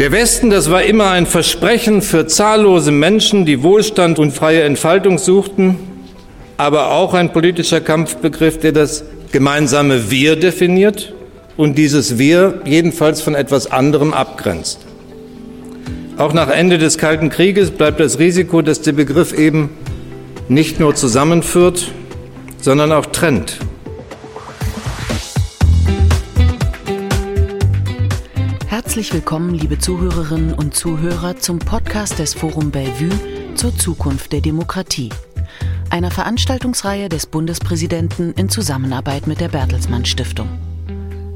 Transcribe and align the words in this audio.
Der 0.00 0.10
Westen, 0.10 0.50
das 0.50 0.72
war 0.72 0.82
immer 0.82 1.10
ein 1.10 1.24
Versprechen 1.24 2.02
für 2.02 2.26
zahllose 2.26 2.90
Menschen, 2.90 3.46
die 3.46 3.62
Wohlstand 3.62 4.18
und 4.18 4.32
freie 4.32 4.62
Entfaltung 4.62 5.18
suchten, 5.18 5.78
aber 6.56 6.90
auch 6.90 7.14
ein 7.14 7.32
politischer 7.32 7.80
Kampfbegriff, 7.80 8.58
der 8.58 8.72
das 8.72 9.04
gemeinsame 9.30 10.10
Wir 10.10 10.34
definiert 10.34 11.14
und 11.56 11.78
dieses 11.78 12.18
Wir 12.18 12.60
jedenfalls 12.64 13.22
von 13.22 13.36
etwas 13.36 13.70
anderem 13.70 14.12
abgrenzt. 14.12 14.80
Auch 16.16 16.32
nach 16.32 16.50
Ende 16.50 16.78
des 16.78 16.98
Kalten 16.98 17.28
Krieges 17.28 17.70
bleibt 17.70 18.00
das 18.00 18.18
Risiko, 18.18 18.62
dass 18.62 18.80
der 18.80 18.92
Begriff 18.94 19.32
eben 19.32 19.70
nicht 20.48 20.80
nur 20.80 20.96
zusammenführt, 20.96 21.92
sondern 22.60 22.90
auch 22.90 23.06
trennt. 23.06 23.58
Herzlich 28.94 29.12
willkommen, 29.12 29.52
liebe 29.52 29.76
Zuhörerinnen 29.76 30.54
und 30.54 30.72
Zuhörer, 30.72 31.36
zum 31.36 31.58
Podcast 31.58 32.20
des 32.20 32.32
Forum 32.32 32.70
Bellevue 32.70 33.10
zur 33.56 33.76
Zukunft 33.76 34.32
der 34.32 34.40
Demokratie. 34.40 35.08
Einer 35.90 36.12
Veranstaltungsreihe 36.12 37.08
des 37.08 37.26
Bundespräsidenten 37.26 38.34
in 38.34 38.48
Zusammenarbeit 38.48 39.26
mit 39.26 39.40
der 39.40 39.48
Bertelsmann 39.48 40.04
Stiftung. 40.04 40.48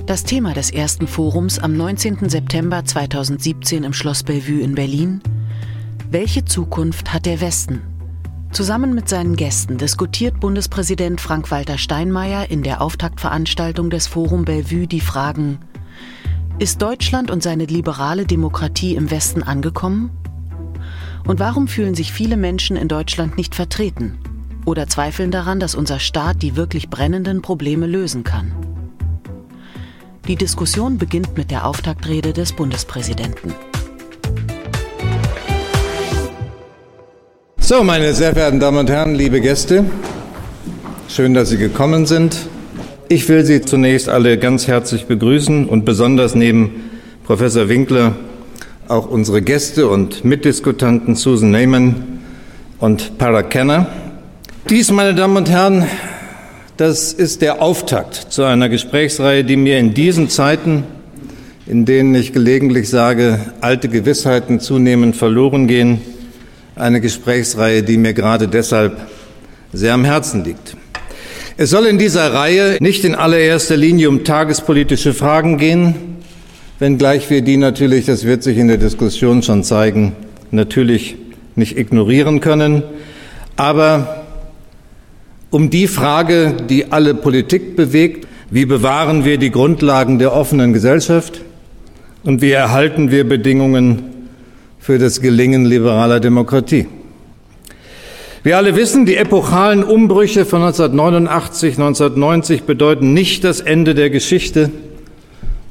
Das 0.06 0.22
Thema 0.22 0.54
des 0.54 0.70
ersten 0.70 1.08
Forums 1.08 1.58
am 1.58 1.76
19. 1.76 2.28
September 2.28 2.84
2017 2.84 3.82
im 3.82 3.92
Schloss 3.92 4.22
Bellevue 4.22 4.60
in 4.60 4.76
Berlin. 4.76 5.20
Welche 6.12 6.44
Zukunft 6.44 7.12
hat 7.12 7.26
der 7.26 7.40
Westen? 7.40 7.82
Zusammen 8.52 8.94
mit 8.94 9.08
seinen 9.08 9.34
Gästen 9.34 9.78
diskutiert 9.78 10.38
Bundespräsident 10.38 11.20
Frank-Walter 11.20 11.76
Steinmeier 11.76 12.52
in 12.52 12.62
der 12.62 12.80
Auftaktveranstaltung 12.80 13.90
des 13.90 14.06
Forum 14.06 14.44
Bellevue 14.44 14.86
die 14.86 15.00
Fragen 15.00 15.58
Ist 16.60 16.82
Deutschland 16.82 17.30
und 17.30 17.40
seine 17.40 17.66
liberale 17.66 18.26
Demokratie 18.26 18.96
im 18.96 19.12
Westen 19.12 19.44
angekommen? 19.44 20.10
Und 21.24 21.38
warum 21.38 21.68
fühlen 21.68 21.94
sich 21.94 22.12
viele 22.12 22.36
Menschen 22.36 22.76
in 22.76 22.88
Deutschland 22.88 23.36
nicht 23.36 23.54
vertreten 23.54 24.18
oder 24.64 24.88
zweifeln 24.88 25.30
daran, 25.30 25.60
dass 25.60 25.76
unser 25.76 26.00
Staat 26.00 26.42
die 26.42 26.56
wirklich 26.56 26.90
brennenden 26.90 27.42
Probleme 27.42 27.86
lösen 27.86 28.24
kann? 28.24 28.50
Die 30.26 30.34
Diskussion 30.34 30.98
beginnt 30.98 31.36
mit 31.36 31.52
der 31.52 31.64
Auftaktrede 31.64 32.32
des 32.32 32.52
Bundespräsidenten. 32.52 33.54
So, 37.60 37.84
meine 37.84 38.12
sehr 38.14 38.32
verehrten 38.32 38.58
Damen 38.58 38.78
und 38.78 38.90
Herren, 38.90 39.14
liebe 39.14 39.40
Gäste, 39.40 39.84
schön, 41.08 41.34
dass 41.34 41.50
Sie 41.50 41.58
gekommen 41.58 42.04
sind. 42.04 42.48
Ich 43.10 43.26
will 43.30 43.42
Sie 43.42 43.62
zunächst 43.62 44.10
alle 44.10 44.36
ganz 44.36 44.66
herzlich 44.66 45.06
begrüßen 45.06 45.66
und 45.66 45.86
besonders 45.86 46.34
neben 46.34 46.90
Professor 47.24 47.70
Winkler 47.70 48.14
auch 48.86 49.08
unsere 49.08 49.40
Gäste 49.40 49.88
und 49.88 50.26
Mitdiskutanten 50.26 51.14
Susan 51.14 51.50
Neyman 51.50 52.20
und 52.78 53.16
Para 53.16 53.42
Kenner. 53.42 53.86
Dies, 54.68 54.90
meine 54.92 55.14
Damen 55.14 55.38
und 55.38 55.48
Herren, 55.48 55.86
das 56.76 57.14
ist 57.14 57.40
der 57.40 57.62
Auftakt 57.62 58.14
zu 58.14 58.44
einer 58.44 58.68
Gesprächsreihe, 58.68 59.42
die 59.42 59.56
mir 59.56 59.78
in 59.78 59.94
diesen 59.94 60.28
Zeiten, 60.28 60.84
in 61.66 61.86
denen 61.86 62.14
ich 62.14 62.34
gelegentlich 62.34 62.90
sage, 62.90 63.40
alte 63.62 63.88
Gewissheiten 63.88 64.60
zunehmend 64.60 65.16
verloren 65.16 65.66
gehen, 65.66 66.02
eine 66.76 67.00
Gesprächsreihe, 67.00 67.82
die 67.82 67.96
mir 67.96 68.12
gerade 68.12 68.48
deshalb 68.48 68.98
sehr 69.72 69.94
am 69.94 70.04
Herzen 70.04 70.44
liegt. 70.44 70.76
Es 71.60 71.70
soll 71.70 71.86
in 71.86 71.98
dieser 71.98 72.32
Reihe 72.32 72.76
nicht 72.78 73.04
in 73.04 73.16
allererster 73.16 73.76
Linie 73.76 74.08
um 74.08 74.22
tagespolitische 74.22 75.12
Fragen 75.12 75.58
gehen, 75.58 75.96
wenngleich 76.78 77.28
wir 77.30 77.42
die 77.42 77.56
natürlich, 77.56 78.06
das 78.06 78.22
wird 78.22 78.44
sich 78.44 78.58
in 78.58 78.68
der 78.68 78.76
Diskussion 78.76 79.42
schon 79.42 79.64
zeigen, 79.64 80.12
natürlich 80.52 81.16
nicht 81.56 81.76
ignorieren 81.76 82.38
können. 82.38 82.84
Aber 83.56 84.24
um 85.50 85.68
die 85.68 85.88
Frage, 85.88 86.54
die 86.70 86.92
alle 86.92 87.14
Politik 87.14 87.74
bewegt, 87.74 88.28
wie 88.52 88.64
bewahren 88.64 89.24
wir 89.24 89.36
die 89.36 89.50
Grundlagen 89.50 90.20
der 90.20 90.34
offenen 90.34 90.72
Gesellschaft 90.72 91.40
und 92.22 92.40
wie 92.40 92.52
erhalten 92.52 93.10
wir 93.10 93.28
Bedingungen 93.28 94.04
für 94.78 95.00
das 95.00 95.20
Gelingen 95.20 95.64
liberaler 95.64 96.20
Demokratie. 96.20 96.86
Wir 98.48 98.56
alle 98.56 98.76
wissen, 98.76 99.04
die 99.04 99.16
epochalen 99.16 99.84
Umbrüche 99.84 100.46
von 100.46 100.62
1989, 100.62 101.74
1990 101.74 102.62
bedeuten 102.62 103.12
nicht 103.12 103.44
das 103.44 103.60
Ende 103.60 103.94
der 103.94 104.08
Geschichte, 104.08 104.70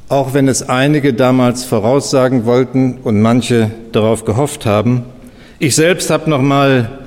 auch 0.09 0.35
wenn 0.35 0.47
es 0.47 0.69
einige 0.69 1.15
damals 1.15 1.65
voraussagen 1.65 2.45
wollten 2.45 2.99
und 3.03 3.19
manche 3.19 3.71
darauf 3.93 4.25
gehofft 4.25 4.67
haben. 4.67 5.05
Ich 5.57 5.73
selbst 5.73 6.11
habe 6.11 6.29
noch 6.29 6.43
mal 6.43 6.99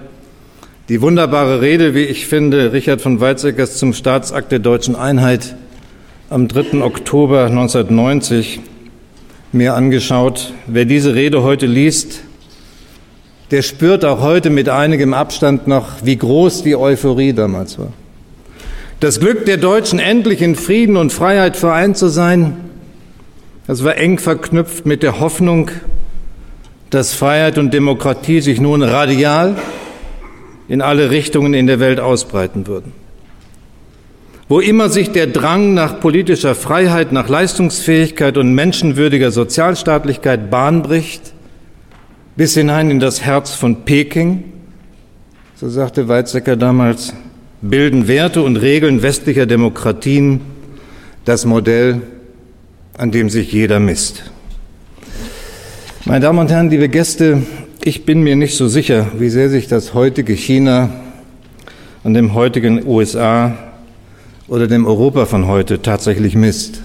die 0.88 1.00
wunderbare 1.03 1.60
Rede, 1.60 1.94
wie 1.94 2.03
ich 2.03 2.26
finde, 2.26 2.72
Richard 2.72 3.00
von 3.00 3.20
Weizsäckers 3.20 3.76
zum 3.76 3.92
Staatsakt 3.92 4.50
der 4.50 4.59
deutschen 4.59 4.97
Einheit 4.97 5.54
am 6.30 6.48
3. 6.48 6.82
Oktober 6.82 7.44
1990 7.44 8.59
mir 9.53 9.75
angeschaut. 9.75 10.53
Wer 10.66 10.84
diese 10.84 11.14
Rede 11.14 11.44
heute 11.44 11.66
liest, 11.66 12.25
der 13.50 13.62
spürt 13.62 14.05
auch 14.05 14.21
heute 14.21 14.50
mit 14.50 14.69
einigem 14.69 15.12
Abstand 15.12 15.66
noch, 15.66 16.05
wie 16.05 16.16
groß 16.16 16.62
die 16.62 16.77
Euphorie 16.77 17.33
damals 17.33 17.78
war. 17.78 17.93
Das 19.00 19.19
Glück 19.19 19.47
der 19.47 19.56
Deutschen, 19.56 19.99
endlich 19.99 20.43
in 20.43 20.55
Frieden 20.55 20.97
und 20.97 21.12
Freiheit 21.12 21.56
vereint 21.56 21.97
zu 21.97 22.09
sein, 22.09 22.56
das 23.66 23.83
war 23.83 23.97
eng 23.97 24.19
verknüpft 24.19 24.84
mit 24.84 25.03
der 25.03 25.21
Hoffnung, 25.21 25.71
dass 26.91 27.15
Freiheit 27.15 27.56
und 27.56 27.72
Demokratie 27.72 28.41
sich 28.41 28.60
nun 28.60 28.83
radial 28.83 29.56
in 30.69 30.83
alle 30.83 31.10
Richtungen 31.10 31.55
in 31.55 31.66
der 31.66 31.81
Welt 31.81 31.99
ausbreiten 31.99 32.66
würden. 32.66 32.93
Wo 34.49 34.59
immer 34.60 34.89
sich 34.89 35.12
der 35.12 35.28
Drang 35.28 35.75
nach 35.75 36.00
politischer 36.00 36.56
Freiheit, 36.56 37.12
nach 37.12 37.28
Leistungsfähigkeit 37.28 38.37
und 38.37 38.55
menschenwürdiger 38.55 39.31
Sozialstaatlichkeit 39.31 40.50
Bahn 40.50 40.83
bricht, 40.83 41.33
bis 42.41 42.55
hinein 42.55 42.91
in 42.91 43.01
das 43.01 43.21
Herz 43.21 43.53
von 43.53 43.84
Peking, 43.84 44.45
so 45.56 45.69
sagte 45.69 46.09
Weizsäcker 46.09 46.56
damals, 46.56 47.12
bilden 47.61 48.09
Werte 48.09 48.41
und 48.41 48.56
Regeln 48.56 49.03
westlicher 49.03 49.45
Demokratien 49.45 50.41
das 51.27 51.45
Modell, 51.45 52.01
an 52.97 53.11
dem 53.11 53.28
sich 53.28 53.53
jeder 53.53 53.78
misst. 53.78 54.23
Meine 56.06 56.21
Damen 56.21 56.39
und 56.39 56.51
Herren, 56.51 56.71
liebe 56.71 56.89
Gäste, 56.89 57.43
ich 57.84 58.06
bin 58.06 58.23
mir 58.23 58.37
nicht 58.37 58.57
so 58.57 58.69
sicher, 58.69 59.09
wie 59.19 59.28
sehr 59.28 59.51
sich 59.51 59.69
das 59.69 59.93
heutige 59.93 60.33
China 60.33 60.89
an 62.05 62.15
dem 62.15 62.33
heutigen 62.33 62.87
USA 62.87 63.55
oder 64.49 64.67
dem 64.67 64.87
Europa 64.87 65.27
von 65.27 65.47
heute 65.47 65.83
tatsächlich 65.83 66.37
misst. 66.37 66.81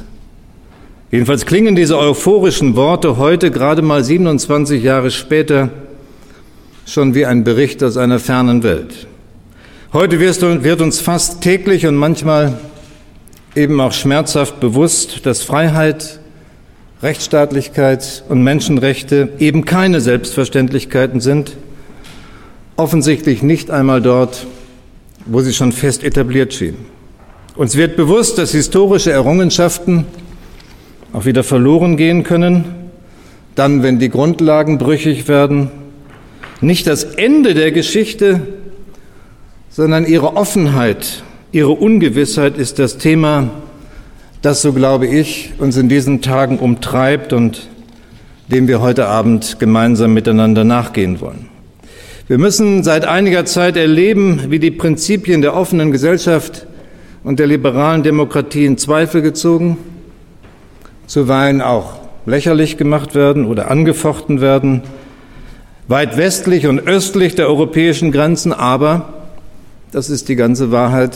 Jedenfalls 1.16 1.46
klingen 1.46 1.78
diese 1.78 1.98
euphorischen 1.98 2.76
Worte 2.76 3.16
heute, 3.16 3.50
gerade 3.50 3.81
mal 3.81 4.03
27 4.03 4.84
Jahre 4.84 5.12
später, 5.12 5.70
schon 6.86 7.16
wie 7.16 7.26
ein 7.26 7.46
Bericht 7.46 7.81
aus 7.86 7.96
einer 7.96 8.20
fernen 8.20 8.64
Welt. 8.64 9.08
Heute 9.94 10.20
wird 10.20 10.81
uns 10.81 11.00
fast 11.00 11.40
täglich 11.40 11.88
und 11.88 11.96
manchmal 11.96 12.59
eben 13.56 13.80
auch 13.80 13.94
schmerzhaft 13.94 14.59
bewusst, 14.59 15.25
dass 15.25 15.42
Freiheit, 15.42 16.20
Rechtsstaatlichkeit 17.02 18.25
und 18.28 18.44
Menschenrechte 18.44 19.30
eben 19.40 19.64
keine 19.64 20.02
Selbstverständlichkeiten 20.02 21.22
sind, 21.22 21.56
offensichtlich 22.75 23.42
nicht 23.42 23.72
einmal 23.72 24.02
dort, 24.02 24.48
wo 25.25 25.40
sie 25.40 25.54
schon 25.54 25.72
fest 25.72 26.04
etabliert 26.04 26.54
schienen. 26.54 26.88
Uns 27.56 27.78
wird 27.78 27.96
bewusst, 27.96 28.38
dass 28.38 28.52
historische 28.52 29.14
Errungenschaften 29.14 30.08
auch 31.14 31.26
wieder 31.26 31.44
verloren 31.44 31.98
gehen 31.98 32.24
können, 32.24 32.66
dann, 33.56 33.84
wenn 33.84 34.00
die 34.00 34.10
Grundlagen 34.10 34.78
brüchig 34.78 35.28
werden. 35.28 35.72
Nicht 36.62 36.88
das 36.88 37.04
Ende 37.04 37.54
der 37.54 37.72
Geschichte, 37.72 38.42
sondern 39.69 40.06
ihre 40.06 40.36
Offenheit, 40.36 41.24
ihre 41.52 41.72
Ungewissheit 41.72 42.57
ist 42.57 42.80
das 42.80 42.98
Thema 42.98 43.50
das, 44.46 44.62
so 44.62 44.74
glaube 44.74 45.07
ich, 45.07 45.54
uns 45.57 45.75
in 45.75 45.90
diesen 45.90 46.22
Tagen 46.22 46.60
umtreibt 46.60 47.34
und 47.34 47.68
dem 48.48 48.68
wir 48.68 48.80
heute 48.80 49.08
Abend 49.08 49.58
gemeinsam 49.60 50.13
miteinander 50.13 50.63
nachgehen 50.63 51.19
wollen. 51.19 51.48
Wir 52.28 52.38
müssen 52.38 52.84
seit 52.84 53.06
einiger 53.06 53.46
Zeit 53.46 53.75
erleben, 53.75 54.44
wie 54.50 54.60
die 54.60 54.69
Prinzipien 54.69 55.42
der 55.42 55.56
offenen 55.56 55.92
Gesellschaft 55.92 56.68
und 57.24 57.40
der 57.40 57.48
liberalen 57.48 58.04
Demokratie 58.04 58.66
in 58.66 58.78
Zweifel 58.78 59.24
gezogen, 59.24 59.78
zuweilen 61.07 61.62
auch 61.62 62.00
lächerlich 62.25 62.78
gemacht 62.78 63.16
werden 63.16 63.46
oder 63.46 63.69
angefochten 63.69 64.42
werden, 64.42 64.81
weit 65.88 66.18
westlich 66.18 66.68
und 66.68 66.88
östlich 66.88 67.36
der 67.36 67.48
europäischen 67.48 68.12
Grenzen, 68.12 68.54
aber, 68.54 69.13
das 69.92 70.10
ist 70.10 70.30
die 70.30 70.36
ganze 70.36 70.72
Wahrheit, 70.72 71.16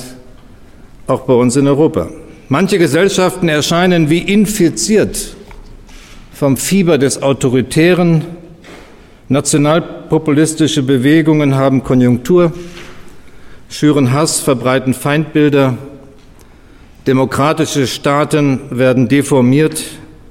auch 1.08 1.22
bei 1.22 1.34
uns 1.34 1.56
in 1.56 1.68
Europa. 1.68 2.10
Manche 2.50 2.78
Gesellschaften 2.78 3.50
erscheinen 3.50 4.10
wie 4.10 4.20
infiziert 4.20 5.36
vom 6.34 6.56
Fieber 6.58 6.98
des 6.98 7.22
Autoritären. 7.22 8.26
Nationalpopulistische 9.28 10.84
Bewegungen 10.84 11.56
haben 11.56 11.84
Konjunktur, 11.84 12.54
schüren 13.70 14.14
Hass, 14.14 14.40
verbreiten 14.40 14.94
Feindbilder. 14.94 15.78
Demokratische 17.08 17.88
Staaten 17.88 18.60
werden 18.72 19.08
deformiert, 19.08 19.84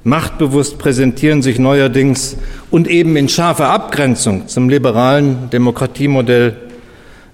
machtbewusst 0.05 0.79
präsentieren 0.79 1.41
sich 1.43 1.59
neuerdings 1.59 2.37
und 2.71 2.89
eben 2.89 3.17
in 3.17 3.29
scharfer 3.29 3.71
Abgrenzung 3.71 4.49
zum 4.49 4.69
liberalen 4.69 5.49
Demokratiemodell 5.51 6.57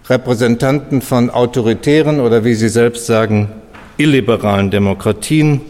Repräsentanten 0.08 1.02
von 1.02 1.30
autoritären 1.30 2.20
oder 2.20 2.44
wie 2.44 2.54
Sie 2.54 2.68
selbst 2.68 3.06
sagen, 3.06 3.48
illiberalen 3.96 4.70
Demokratien. 4.70 5.62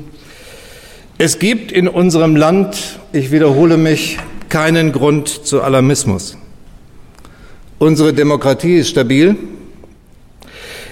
Es 1.17 1.39
gibt 1.39 1.73
in 1.73 1.89
unserem 1.89 2.37
Land, 2.37 2.99
ich 3.13 3.31
wiederhole 3.31 3.77
mich, 3.77 4.19
keinen 4.51 4.93
Grund 4.93 5.29
zu 5.29 5.63
Alarmismus. 5.63 6.37
Unsere 7.79 8.13
Demokratie 8.13 8.77
ist 8.77 8.91
stabil. 8.91 9.37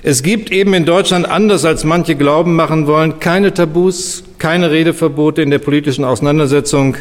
Es 0.05 0.25
gibt 0.25 0.51
eben 0.51 0.75
in 0.75 0.85
Deutschland, 0.85 1.31
anders 1.31 1.65
als 1.65 1.85
manche 1.85 2.17
glauben 2.17 2.57
machen 2.57 2.89
wollen, 2.89 3.21
keine 3.21 3.55
Tabus, 3.55 4.25
keine 4.39 4.73
Redeverbote 4.73 5.43
in 5.43 5.51
der 5.51 5.61
politischen 5.61 6.05
Auseinandersetzung, 6.05 6.97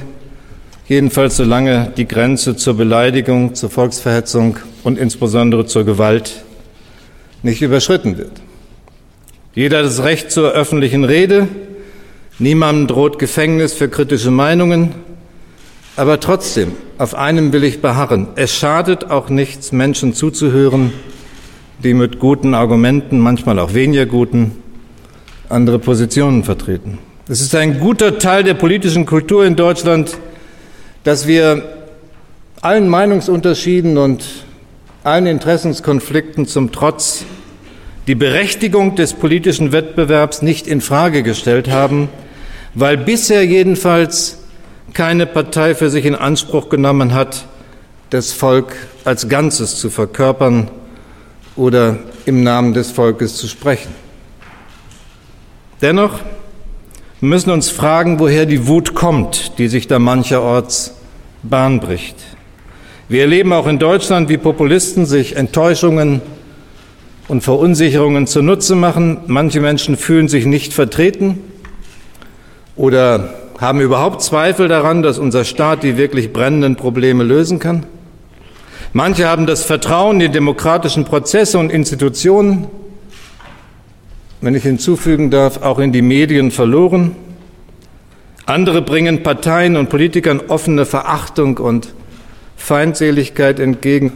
jedenfalls 0.87 1.35
solange 1.35 1.91
die 1.97 2.07
Grenze 2.07 2.55
zur 2.55 2.75
Beleidigung, 2.75 3.55
zur 3.55 3.71
Volksverhetzung 3.71 4.57
und 4.83 4.99
insbesondere 4.99 5.65
zur 5.65 5.83
Gewalt 5.83 6.43
nicht 7.41 7.63
überschritten 7.63 8.19
wird. 8.19 8.33
Jeder 9.55 9.79
hat 9.79 9.85
das 9.85 10.03
Recht 10.03 10.29
zur 10.29 10.51
öffentlichen 10.51 11.03
Rede, 11.03 11.47
niemandem 12.37 12.85
droht 12.85 13.17
Gefängnis 13.17 13.73
für 13.73 13.89
kritische 13.89 14.29
Meinungen, 14.29 14.93
aber 15.95 16.19
trotzdem, 16.19 16.73
auf 16.99 17.15
einem 17.15 17.51
will 17.51 17.63
ich 17.63 17.81
beharren, 17.81 18.27
es 18.35 18.55
schadet 18.55 19.09
auch 19.09 19.29
nichts, 19.29 19.71
Menschen 19.71 20.13
zuzuhören, 20.13 20.93
die 21.83 21.93
mit 21.93 22.19
guten 22.19 22.53
Argumenten, 22.53 23.19
manchmal 23.19 23.59
auch 23.59 23.73
weniger 23.73 24.05
guten, 24.05 24.51
andere 25.49 25.79
Positionen 25.79 26.43
vertreten. 26.43 26.99
Es 27.27 27.41
ist 27.41 27.55
ein 27.55 27.79
guter 27.79 28.19
Teil 28.19 28.43
der 28.43 28.53
politischen 28.53 29.05
Kultur 29.05 29.45
in 29.45 29.55
Deutschland, 29.55 30.17
dass 31.03 31.27
wir 31.27 31.63
allen 32.61 32.87
Meinungsunterschieden 32.87 33.97
und 33.97 34.25
allen 35.03 35.25
Interessenskonflikten 35.25 36.45
zum 36.45 36.71
Trotz 36.71 37.25
die 38.07 38.15
Berechtigung 38.15 38.95
des 38.95 39.13
politischen 39.13 39.71
Wettbewerbs 39.71 40.41
nicht 40.41 40.67
in 40.67 40.81
Frage 40.81 41.23
gestellt 41.23 41.69
haben, 41.69 42.09
weil 42.75 42.97
bisher 42.97 43.45
jedenfalls 43.45 44.39
keine 44.93 45.25
Partei 45.25 45.73
für 45.73 45.89
sich 45.89 46.05
in 46.05 46.15
Anspruch 46.15 46.69
genommen 46.69 47.13
hat, 47.13 47.45
das 48.09 48.31
Volk 48.33 48.75
als 49.05 49.29
Ganzes 49.29 49.77
zu 49.77 49.89
verkörpern 49.89 50.69
oder 51.55 51.97
im 52.25 52.43
Namen 52.43 52.73
des 52.73 52.91
Volkes 52.91 53.35
zu 53.35 53.47
sprechen. 53.47 53.93
Dennoch 55.81 56.19
müssen 57.19 57.51
uns 57.51 57.69
fragen, 57.69 58.19
woher 58.19 58.45
die 58.45 58.67
Wut 58.67 58.93
kommt, 58.93 59.57
die 59.57 59.67
sich 59.67 59.87
da 59.87 59.99
mancherorts 59.99 60.95
Bahn 61.43 61.79
bricht. 61.79 62.15
Wir 63.09 63.21
erleben 63.21 63.51
auch 63.51 63.67
in 63.67 63.79
Deutschland, 63.79 64.29
wie 64.29 64.37
Populisten 64.37 65.05
sich 65.05 65.35
Enttäuschungen 65.35 66.21
und 67.27 67.41
Verunsicherungen 67.41 68.27
zunutze 68.27 68.75
machen. 68.75 69.19
Manche 69.27 69.59
Menschen 69.59 69.97
fühlen 69.97 70.27
sich 70.27 70.45
nicht 70.45 70.73
vertreten 70.73 71.39
oder 72.75 73.33
haben 73.59 73.81
überhaupt 73.81 74.21
Zweifel 74.21 74.67
daran, 74.67 75.03
dass 75.03 75.19
unser 75.19 75.43
Staat 75.43 75.83
die 75.83 75.97
wirklich 75.97 76.33
brennenden 76.33 76.75
Probleme 76.75 77.23
lösen 77.23 77.59
kann. 77.59 77.85
Manche 78.93 79.25
haben 79.25 79.47
das 79.47 79.63
Vertrauen 79.63 80.19
in 80.19 80.33
demokratischen 80.33 81.05
Prozesse 81.05 81.57
und 81.57 81.71
Institutionen, 81.71 82.67
wenn 84.41 84.53
ich 84.53 84.63
hinzufügen 84.63 85.31
darf, 85.31 85.61
auch 85.61 85.79
in 85.79 85.93
die 85.93 86.01
Medien 86.01 86.51
verloren. 86.51 87.15
Andere 88.45 88.81
bringen 88.81 89.23
Parteien 89.23 89.77
und 89.77 89.89
Politikern 89.89 90.41
offene 90.49 90.85
Verachtung 90.85 91.57
und 91.57 91.93
Feindseligkeit 92.57 93.61
entgegen. 93.61 94.11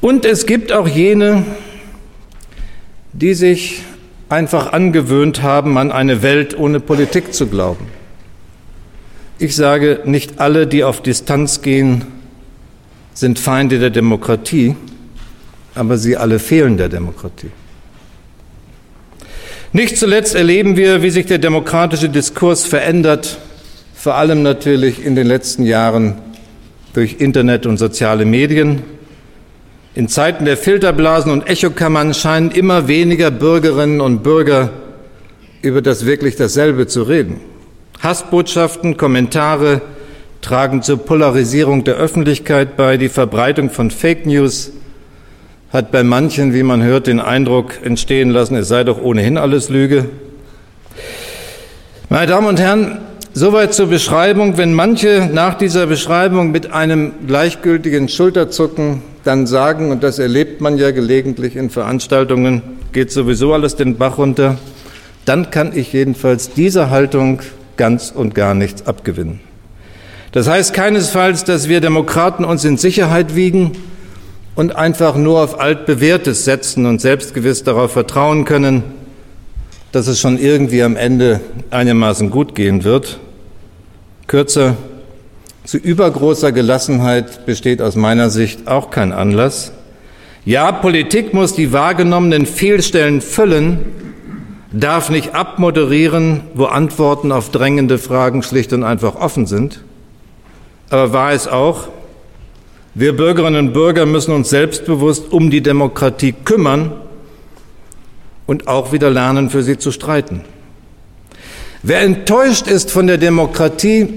Und 0.00 0.24
es 0.24 0.46
gibt 0.46 0.70
auch 0.70 0.86
jene, 0.86 1.44
die 3.12 3.34
sich 3.34 3.82
einfach 4.28 4.72
angewöhnt 4.72 5.42
haben, 5.42 5.78
an 5.78 5.90
eine 5.90 6.22
Welt 6.22 6.56
ohne 6.56 6.78
Politik 6.78 7.34
zu 7.34 7.48
glauben. 7.48 7.86
Ich 9.40 9.56
sage, 9.56 10.02
nicht 10.04 10.38
alle, 10.38 10.68
die 10.68 10.84
auf 10.84 11.02
Distanz 11.02 11.60
gehen, 11.60 12.17
sind 13.18 13.40
Feinde 13.40 13.80
der 13.80 13.90
Demokratie, 13.90 14.76
aber 15.74 15.98
sie 15.98 16.16
alle 16.16 16.38
fehlen 16.38 16.76
der 16.76 16.88
Demokratie. 16.88 17.50
Nicht 19.72 19.96
zuletzt 19.98 20.36
erleben 20.36 20.76
wir, 20.76 21.02
wie 21.02 21.10
sich 21.10 21.26
der 21.26 21.38
demokratische 21.38 22.08
Diskurs 22.08 22.64
verändert, 22.64 23.38
vor 23.92 24.14
allem 24.14 24.44
natürlich 24.44 25.04
in 25.04 25.16
den 25.16 25.26
letzten 25.26 25.64
Jahren 25.64 26.14
durch 26.92 27.16
Internet 27.18 27.66
und 27.66 27.76
soziale 27.78 28.24
Medien. 28.24 28.84
In 29.96 30.06
Zeiten 30.06 30.44
der 30.44 30.56
Filterblasen 30.56 31.32
und 31.32 31.48
Echokammern 31.48 32.14
scheinen 32.14 32.52
immer 32.52 32.86
weniger 32.86 33.32
Bürgerinnen 33.32 34.00
und 34.00 34.22
Bürger 34.22 34.70
über 35.60 35.82
das 35.82 36.06
wirklich 36.06 36.36
dasselbe 36.36 36.86
zu 36.86 37.02
reden. 37.02 37.40
Hassbotschaften, 38.00 38.96
Kommentare 38.96 39.82
tragen 40.48 40.80
zur 40.80 40.96
Polarisierung 40.96 41.84
der 41.84 41.96
Öffentlichkeit 41.96 42.74
bei. 42.74 42.96
Die 42.96 43.10
Verbreitung 43.10 43.68
von 43.68 43.90
Fake 43.90 44.24
News 44.24 44.72
hat 45.70 45.92
bei 45.92 46.02
manchen, 46.02 46.54
wie 46.54 46.62
man 46.62 46.82
hört, 46.82 47.06
den 47.06 47.20
Eindruck 47.20 47.74
entstehen 47.84 48.30
lassen, 48.30 48.56
es 48.56 48.68
sei 48.68 48.82
doch 48.82 49.02
ohnehin 49.02 49.36
alles 49.36 49.68
Lüge. 49.68 50.06
Meine 52.08 52.28
Damen 52.28 52.46
und 52.46 52.58
Herren, 52.58 52.98
Soweit 53.34 53.72
zur 53.72 53.86
Beschreibung. 53.86 54.56
Wenn 54.56 54.72
manche 54.72 55.28
nach 55.32 55.54
dieser 55.54 55.86
Beschreibung 55.86 56.50
mit 56.50 56.72
einem 56.72 57.12
gleichgültigen 57.28 58.08
Schulterzucken 58.08 59.02
dann 59.22 59.46
sagen, 59.46 59.92
und 59.92 60.02
das 60.02 60.18
erlebt 60.18 60.60
man 60.60 60.76
ja 60.76 60.90
gelegentlich 60.90 61.54
in 61.54 61.70
Veranstaltungen, 61.70 62.62
geht 62.92 63.12
sowieso 63.12 63.52
alles 63.52 63.76
den 63.76 63.96
Bach 63.96 64.18
runter, 64.18 64.56
dann 65.24 65.50
kann 65.50 65.76
ich 65.76 65.92
jedenfalls 65.92 66.50
dieser 66.54 66.90
Haltung 66.90 67.40
ganz 67.76 68.10
und 68.10 68.34
gar 68.34 68.54
nichts 68.54 68.86
abgewinnen. 68.86 69.47
Das 70.32 70.48
heißt 70.48 70.74
keinesfalls, 70.74 71.44
dass 71.44 71.68
wir 71.68 71.80
Demokraten 71.80 72.44
uns 72.44 72.64
in 72.64 72.76
Sicherheit 72.76 73.34
wiegen 73.34 73.72
und 74.54 74.76
einfach 74.76 75.16
nur 75.16 75.40
auf 75.40 75.60
altbewährtes 75.60 76.44
setzen 76.44 76.84
und 76.84 77.00
selbstgewiss 77.00 77.64
darauf 77.64 77.92
vertrauen 77.92 78.44
können, 78.44 78.82
dass 79.92 80.06
es 80.06 80.20
schon 80.20 80.38
irgendwie 80.38 80.82
am 80.82 80.96
Ende 80.96 81.40
einigermaßen 81.70 82.30
gut 82.30 82.54
gehen 82.54 82.84
wird. 82.84 83.20
Kürzer, 84.26 84.76
zu 85.64 85.78
übergroßer 85.78 86.52
Gelassenheit 86.52 87.46
besteht 87.46 87.80
aus 87.80 87.96
meiner 87.96 88.30
Sicht 88.30 88.68
auch 88.68 88.90
kein 88.90 89.12
Anlass. 89.12 89.72
Ja, 90.44 90.72
Politik 90.72 91.34
muss 91.34 91.54
die 91.54 91.72
wahrgenommenen 91.72 92.44
Fehlstellen 92.44 93.20
füllen, 93.20 93.80
darf 94.72 95.08
nicht 95.08 95.34
abmoderieren, 95.34 96.42
wo 96.54 96.64
Antworten 96.64 97.32
auf 97.32 97.50
drängende 97.50 97.98
Fragen 97.98 98.42
schlicht 98.42 98.72
und 98.72 98.82
einfach 98.82 99.14
offen 99.14 99.46
sind. 99.46 99.80
Aber 100.90 101.12
wahr 101.12 101.32
ist 101.32 101.48
auch, 101.48 101.88
wir 102.94 103.16
Bürgerinnen 103.16 103.68
und 103.68 103.72
Bürger 103.72 104.06
müssen 104.06 104.32
uns 104.32 104.50
selbstbewusst 104.50 105.30
um 105.30 105.50
die 105.50 105.60
Demokratie 105.60 106.32
kümmern 106.32 106.92
und 108.46 108.66
auch 108.66 108.92
wieder 108.92 109.10
lernen, 109.10 109.50
für 109.50 109.62
sie 109.62 109.78
zu 109.78 109.92
streiten. 109.92 110.42
Wer 111.82 112.00
enttäuscht 112.00 112.66
ist 112.66 112.90
von 112.90 113.06
der 113.06 113.18
Demokratie, 113.18 114.08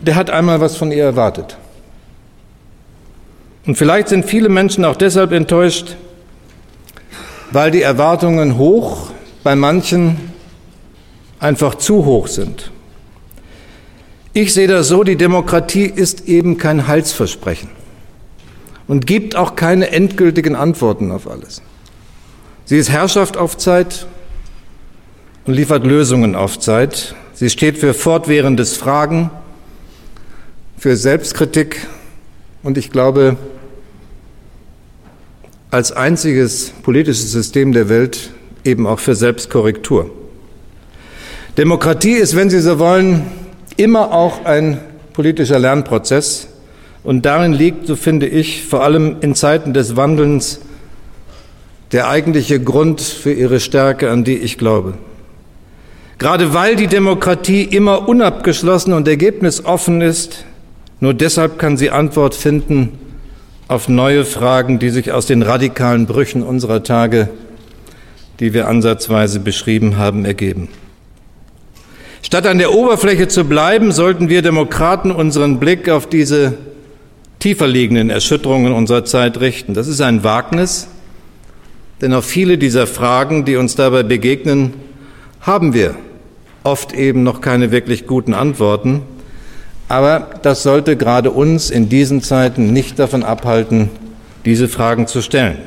der 0.00 0.14
hat 0.14 0.30
einmal 0.30 0.60
was 0.60 0.76
von 0.76 0.92
ihr 0.92 1.04
erwartet. 1.04 1.56
Und 3.66 3.76
vielleicht 3.76 4.08
sind 4.08 4.26
viele 4.26 4.48
Menschen 4.48 4.84
auch 4.84 4.94
deshalb 4.94 5.32
enttäuscht, 5.32 5.96
weil 7.50 7.70
die 7.70 7.82
Erwartungen 7.82 8.58
hoch, 8.58 9.10
bei 9.42 9.56
manchen 9.56 10.30
einfach 11.40 11.74
zu 11.74 12.04
hoch 12.04 12.28
sind. 12.28 12.70
Ich 14.36 14.52
sehe 14.52 14.68
das 14.68 14.88
so, 14.88 15.02
die 15.02 15.16
Demokratie 15.16 15.86
ist 15.86 16.28
eben 16.28 16.58
kein 16.58 16.86
Heilsversprechen 16.86 17.70
und 18.86 19.06
gibt 19.06 19.34
auch 19.34 19.56
keine 19.56 19.92
endgültigen 19.92 20.54
Antworten 20.54 21.10
auf 21.10 21.26
alles. 21.26 21.62
Sie 22.66 22.76
ist 22.76 22.90
Herrschaft 22.90 23.38
auf 23.38 23.56
Zeit 23.56 24.06
und 25.46 25.54
liefert 25.54 25.86
Lösungen 25.86 26.34
auf 26.34 26.58
Zeit. 26.58 27.14
Sie 27.32 27.48
steht 27.48 27.78
für 27.78 27.94
fortwährendes 27.94 28.76
Fragen, 28.76 29.30
für 30.76 30.96
Selbstkritik 30.96 31.86
und 32.62 32.76
ich 32.76 32.90
glaube, 32.90 33.38
als 35.70 35.92
einziges 35.92 36.74
politisches 36.82 37.32
System 37.32 37.72
der 37.72 37.88
Welt 37.88 38.34
eben 38.64 38.86
auch 38.86 39.00
für 39.00 39.14
Selbstkorrektur. 39.14 40.10
Demokratie 41.56 42.16
ist, 42.16 42.36
wenn 42.36 42.50
Sie 42.50 42.60
so 42.60 42.78
wollen, 42.78 43.45
immer 43.76 44.12
auch 44.12 44.44
ein 44.44 44.78
politischer 45.12 45.58
Lernprozess. 45.58 46.48
Und 47.02 47.24
darin 47.24 47.52
liegt, 47.52 47.86
so 47.86 47.96
finde 47.96 48.26
ich, 48.26 48.64
vor 48.64 48.82
allem 48.82 49.16
in 49.20 49.34
Zeiten 49.34 49.72
des 49.72 49.96
Wandelns 49.96 50.60
der 51.92 52.08
eigentliche 52.08 52.60
Grund 52.60 53.00
für 53.00 53.32
ihre 53.32 53.60
Stärke, 53.60 54.10
an 54.10 54.24
die 54.24 54.36
ich 54.36 54.58
glaube. 54.58 54.94
Gerade 56.18 56.54
weil 56.54 56.76
die 56.76 56.86
Demokratie 56.86 57.62
immer 57.62 58.08
unabgeschlossen 58.08 58.92
und 58.92 59.06
ergebnisoffen 59.06 60.00
ist, 60.00 60.44
nur 60.98 61.14
deshalb 61.14 61.58
kann 61.58 61.76
sie 61.76 61.90
Antwort 61.90 62.34
finden 62.34 62.98
auf 63.68 63.88
neue 63.88 64.24
Fragen, 64.24 64.78
die 64.78 64.90
sich 64.90 65.12
aus 65.12 65.26
den 65.26 65.42
radikalen 65.42 66.06
Brüchen 66.06 66.42
unserer 66.42 66.82
Tage, 66.82 67.28
die 68.40 68.54
wir 68.54 68.68
ansatzweise 68.68 69.40
beschrieben 69.40 69.98
haben, 69.98 70.24
ergeben. 70.24 70.68
Statt 72.26 72.48
an 72.48 72.58
der 72.58 72.74
Oberfläche 72.74 73.28
zu 73.28 73.44
bleiben, 73.44 73.92
sollten 73.92 74.28
wir 74.28 74.42
Demokraten 74.42 75.12
unseren 75.12 75.60
Blick 75.60 75.88
auf 75.88 76.08
diese 76.08 76.54
tiefer 77.38 77.68
liegenden 77.68 78.10
Erschütterungen 78.10 78.72
unserer 78.72 79.04
Zeit 79.04 79.38
richten. 79.38 79.74
Das 79.74 79.86
ist 79.86 80.00
ein 80.00 80.24
Wagnis, 80.24 80.88
denn 82.00 82.12
auf 82.12 82.24
viele 82.24 82.58
dieser 82.58 82.88
Fragen, 82.88 83.44
die 83.44 83.54
uns 83.54 83.76
dabei 83.76 84.02
begegnen, 84.02 84.74
haben 85.40 85.72
wir 85.72 85.94
oft 86.64 86.92
eben 86.92 87.22
noch 87.22 87.40
keine 87.40 87.70
wirklich 87.70 88.08
guten 88.08 88.34
Antworten. 88.34 89.02
Aber 89.88 90.26
das 90.42 90.64
sollte 90.64 90.96
gerade 90.96 91.30
uns 91.30 91.70
in 91.70 91.88
diesen 91.88 92.22
Zeiten 92.22 92.72
nicht 92.72 92.98
davon 92.98 93.22
abhalten, 93.22 93.88
diese 94.44 94.66
Fragen 94.66 95.06
zu 95.06 95.22
stellen. 95.22 95.58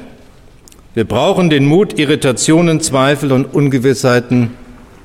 Wir 0.94 1.06
brauchen 1.06 1.50
den 1.50 1.64
Mut, 1.64 1.98
Irritationen, 1.98 2.82
Zweifel 2.82 3.32
und 3.32 3.46
Ungewissheiten 3.46 4.59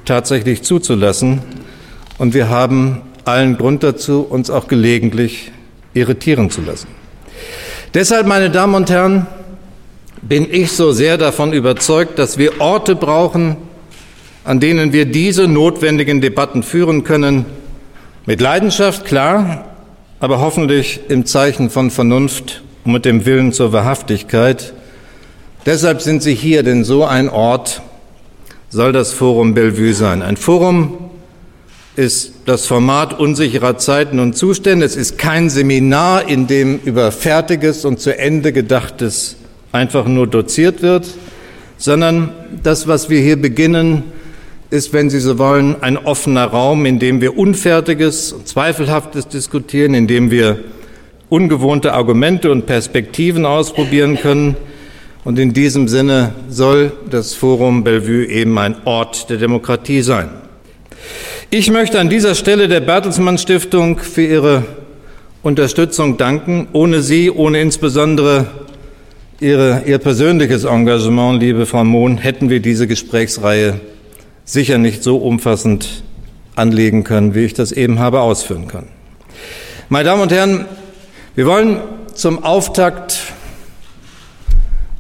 tatsächlich 0.04 0.62
zuzulassen. 0.62 1.40
Und 2.18 2.34
wir 2.34 2.48
haben 2.48 3.02
allen 3.24 3.56
Grund 3.56 3.82
dazu, 3.82 4.22
uns 4.22 4.50
auch 4.50 4.68
gelegentlich 4.68 5.52
irritieren 5.94 6.50
zu 6.50 6.60
lassen. 6.60 6.88
Deshalb, 7.94 8.26
meine 8.26 8.50
Damen 8.50 8.74
und 8.74 8.90
Herren, 8.90 9.26
bin 10.22 10.46
ich 10.50 10.72
so 10.72 10.92
sehr 10.92 11.18
davon 11.18 11.52
überzeugt, 11.52 12.18
dass 12.18 12.38
wir 12.38 12.60
Orte 12.60 12.96
brauchen, 12.96 13.56
an 14.44 14.60
denen 14.60 14.92
wir 14.92 15.06
diese 15.06 15.48
notwendigen 15.48 16.20
Debatten 16.20 16.62
führen 16.62 17.04
können, 17.04 17.46
mit 18.26 18.40
Leidenschaft, 18.40 19.04
klar, 19.04 19.66
aber 20.18 20.40
hoffentlich 20.40 21.00
im 21.08 21.26
Zeichen 21.26 21.68
von 21.68 21.90
Vernunft 21.90 22.62
und 22.84 22.92
mit 22.92 23.04
dem 23.04 23.26
Willen 23.26 23.52
zur 23.52 23.72
Wahrhaftigkeit. 23.72 24.72
Deshalb 25.66 26.00
sind 26.00 26.22
Sie 26.22 26.34
hier, 26.34 26.62
denn 26.62 26.84
so 26.84 27.04
ein 27.04 27.28
Ort 27.28 27.82
soll 28.74 28.90
das 28.90 29.12
Forum 29.12 29.54
Bellevue 29.54 29.94
sein. 29.94 30.20
Ein 30.20 30.36
Forum 30.36 30.98
ist 31.94 32.32
das 32.44 32.66
Format 32.66 33.20
unsicherer 33.20 33.78
Zeiten 33.78 34.18
und 34.18 34.36
Zustände. 34.36 34.84
Es 34.84 34.96
ist 34.96 35.16
kein 35.16 35.48
Seminar, 35.48 36.28
in 36.28 36.48
dem 36.48 36.80
über 36.84 37.12
Fertiges 37.12 37.84
und 37.84 38.00
zu 38.00 38.18
Ende 38.18 38.52
Gedachtes 38.52 39.36
einfach 39.70 40.08
nur 40.08 40.26
doziert 40.26 40.82
wird, 40.82 41.06
sondern 41.78 42.32
das, 42.64 42.88
was 42.88 43.08
wir 43.08 43.20
hier 43.20 43.40
beginnen, 43.40 44.02
ist, 44.70 44.92
wenn 44.92 45.08
Sie 45.08 45.20
so 45.20 45.38
wollen, 45.38 45.80
ein 45.80 45.96
offener 45.96 46.46
Raum, 46.46 46.84
in 46.84 46.98
dem 46.98 47.20
wir 47.20 47.38
Unfertiges 47.38 48.32
und 48.32 48.48
Zweifelhaftes 48.48 49.28
diskutieren, 49.28 49.94
in 49.94 50.08
dem 50.08 50.32
wir 50.32 50.58
ungewohnte 51.28 51.92
Argumente 51.92 52.50
und 52.50 52.66
Perspektiven 52.66 53.46
ausprobieren 53.46 54.16
können. 54.16 54.56
Und 55.24 55.38
in 55.38 55.54
diesem 55.54 55.88
Sinne 55.88 56.34
soll 56.50 56.92
das 57.08 57.34
Forum 57.34 57.82
Bellevue 57.82 58.26
eben 58.26 58.58
ein 58.58 58.76
Ort 58.84 59.30
der 59.30 59.38
Demokratie 59.38 60.02
sein. 60.02 60.28
Ich 61.50 61.70
möchte 61.70 61.98
an 61.98 62.10
dieser 62.10 62.34
Stelle 62.34 62.68
der 62.68 62.80
Bertelsmann 62.80 63.38
Stiftung 63.38 63.98
für 63.98 64.24
ihre 64.24 64.64
Unterstützung 65.42 66.18
danken. 66.18 66.68
Ohne 66.72 67.00
Sie, 67.00 67.30
ohne 67.30 67.60
insbesondere 67.60 68.46
ihre, 69.40 69.82
Ihr 69.86 69.98
persönliches 69.98 70.64
Engagement, 70.64 71.40
liebe 71.40 71.64
Frau 71.64 71.84
Mohn, 71.84 72.18
hätten 72.18 72.50
wir 72.50 72.60
diese 72.60 72.86
Gesprächsreihe 72.86 73.80
sicher 74.44 74.76
nicht 74.76 75.02
so 75.02 75.16
umfassend 75.16 76.02
anlegen 76.54 77.02
können, 77.02 77.34
wie 77.34 77.44
ich 77.46 77.54
das 77.54 77.72
eben 77.72 77.98
habe 77.98 78.20
ausführen 78.20 78.68
können. 78.68 78.88
Meine 79.88 80.04
Damen 80.04 80.22
und 80.22 80.32
Herren, 80.32 80.66
wir 81.34 81.46
wollen 81.46 81.78
zum 82.14 82.44
Auftakt 82.44 83.33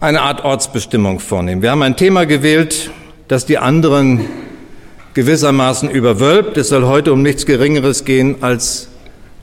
eine 0.04 0.20
Art 0.20 0.44
Ortsbestimmung 0.44 1.18
vornehmen. 1.18 1.62
Wir 1.62 1.70
haben 1.70 1.82
ein 1.82 1.96
Thema 1.96 2.26
gewählt, 2.26 2.90
das 3.26 3.46
die 3.46 3.56
anderen 3.56 4.20
gewissermaßen 5.14 5.88
überwölbt. 5.88 6.58
Es 6.58 6.68
soll 6.68 6.84
heute 6.84 7.10
um 7.10 7.22
nichts 7.22 7.46
Geringeres 7.46 8.04
gehen 8.04 8.36
als 8.42 8.88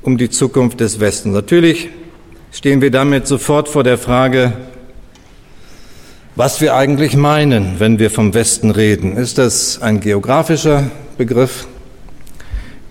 um 0.04 0.20
die 0.20 0.30
Zukunft 0.30 0.80
des 0.80 1.00
Westens. 1.00 1.34
Natürlich 1.34 1.90
stehen 2.52 2.80
wir 2.80 2.92
damit 2.92 3.26
sofort 3.26 3.70
vor 3.70 3.84
der 3.84 3.98
Frage, 3.98 4.54
was 6.36 6.62
wir 6.62 6.76
eigentlich 6.76 7.16
meinen, 7.16 7.80
wenn 7.80 7.98
wir 7.98 8.12
vom 8.12 8.36
Westen 8.36 8.70
reden. 8.70 9.18
Ist 9.18 9.40
das 9.40 9.82
ein 9.82 10.00
geografischer 10.00 10.92
Begriff? 11.18 11.66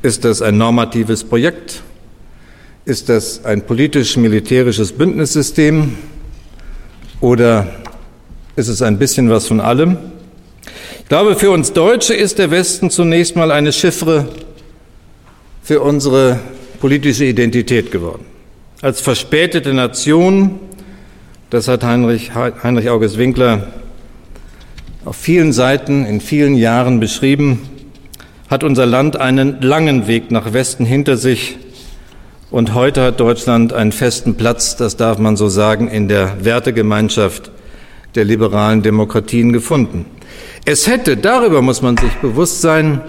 Ist 0.02 0.24
das 0.24 0.42
ein 0.42 0.58
normatives 0.58 1.22
Projekt? 1.22 1.84
Ist 2.84 3.08
das 3.08 3.44
ein 3.44 3.62
politisch-militärisches 3.62 4.90
Bündnissystem? 4.90 5.96
Oder 7.20 7.68
ist 8.56 8.68
es 8.68 8.82
ein 8.82 8.98
bisschen 8.98 9.30
was 9.30 9.46
von 9.46 9.60
allem? 9.60 9.96
Ich 11.00 11.08
glaube, 11.08 11.36
für 11.36 11.50
uns 11.50 11.72
Deutsche 11.72 12.14
ist 12.14 12.38
der 12.38 12.50
Westen 12.50 12.90
zunächst 12.90 13.36
mal 13.36 13.50
eine 13.50 13.72
Chiffre 13.72 14.28
für 15.62 15.80
unsere 15.80 16.38
politische 16.80 17.24
Identität 17.24 17.90
geworden. 17.90 18.24
Als 18.80 19.00
verspätete 19.00 19.74
Nation 19.74 20.60
das 21.50 21.66
hat 21.66 21.82
Heinrich, 21.82 22.32
Heinrich 22.32 22.88
August 22.90 23.18
Winkler 23.18 23.66
auf 25.04 25.16
vielen 25.16 25.52
Seiten 25.52 26.06
in 26.06 26.20
vielen 26.20 26.54
Jahren 26.54 27.00
beschrieben, 27.00 27.62
hat 28.48 28.62
unser 28.62 28.86
Land 28.86 29.16
einen 29.16 29.60
langen 29.60 30.06
Weg 30.06 30.30
nach 30.30 30.52
Westen 30.52 30.84
hinter 30.84 31.16
sich 31.16 31.58
und 32.50 32.74
heute 32.74 33.02
hat 33.02 33.20
Deutschland 33.20 33.72
einen 33.72 33.92
festen 33.92 34.34
Platz, 34.34 34.76
das 34.76 34.96
darf 34.96 35.18
man 35.18 35.36
so 35.36 35.48
sagen, 35.48 35.88
in 35.88 36.08
der 36.08 36.44
Wertegemeinschaft 36.44 37.50
der 38.16 38.24
liberalen 38.24 38.82
Demokratien 38.82 39.52
gefunden. 39.52 40.04
Es 40.64 40.88
hätte, 40.88 41.16
darüber 41.16 41.62
muss 41.62 41.80
man 41.80 41.96
sich 41.96 42.12
bewusst 42.16 42.60
sein, 42.60 43.02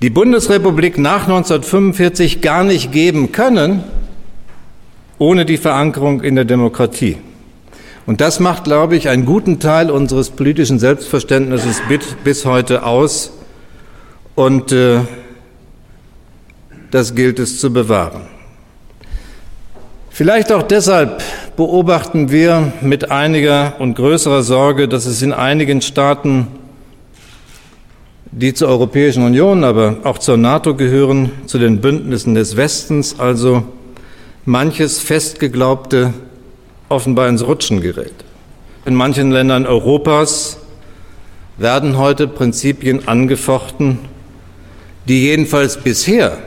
die 0.00 0.10
Bundesrepublik 0.10 0.98
nach 0.98 1.22
1945 1.22 2.40
gar 2.40 2.62
nicht 2.62 2.92
geben 2.92 3.32
können, 3.32 3.82
ohne 5.18 5.44
die 5.44 5.56
Verankerung 5.56 6.22
in 6.22 6.36
der 6.36 6.44
Demokratie. 6.44 7.16
Und 8.04 8.20
das 8.20 8.38
macht, 8.38 8.64
glaube 8.64 8.94
ich, 8.94 9.08
einen 9.08 9.26
guten 9.26 9.58
Teil 9.58 9.90
unseres 9.90 10.30
politischen 10.30 10.78
Selbstverständnisses 10.78 11.82
bis 12.22 12.44
heute 12.44 12.84
aus. 12.84 13.32
Und 14.36 14.70
äh, 14.70 15.00
das 16.92 17.16
gilt 17.16 17.40
es 17.40 17.58
zu 17.58 17.72
bewahren. 17.72 18.35
Vielleicht 20.16 20.50
auch 20.50 20.62
deshalb 20.62 21.22
beobachten 21.58 22.30
wir 22.30 22.72
mit 22.80 23.10
einiger 23.10 23.74
und 23.78 23.96
größerer 23.96 24.42
Sorge, 24.42 24.88
dass 24.88 25.04
es 25.04 25.20
in 25.20 25.34
einigen 25.34 25.82
Staaten, 25.82 26.46
die 28.30 28.54
zur 28.54 28.68
Europäischen 28.68 29.26
Union, 29.26 29.62
aber 29.62 29.98
auch 30.04 30.16
zur 30.16 30.38
NATO 30.38 30.74
gehören, 30.74 31.32
zu 31.44 31.58
den 31.58 31.82
Bündnissen 31.82 32.34
des 32.34 32.56
Westens, 32.56 33.20
also 33.20 33.64
manches 34.46 35.00
festgeglaubte 35.00 36.14
offenbar 36.88 37.28
ins 37.28 37.46
Rutschen 37.46 37.82
gerät. 37.82 38.14
In 38.86 38.94
manchen 38.94 39.30
Ländern 39.30 39.66
Europas 39.66 40.56
werden 41.58 41.98
heute 41.98 42.26
Prinzipien 42.26 43.06
angefochten, 43.06 43.98
die 45.06 45.24
jedenfalls 45.24 45.76
bisher 45.76 46.38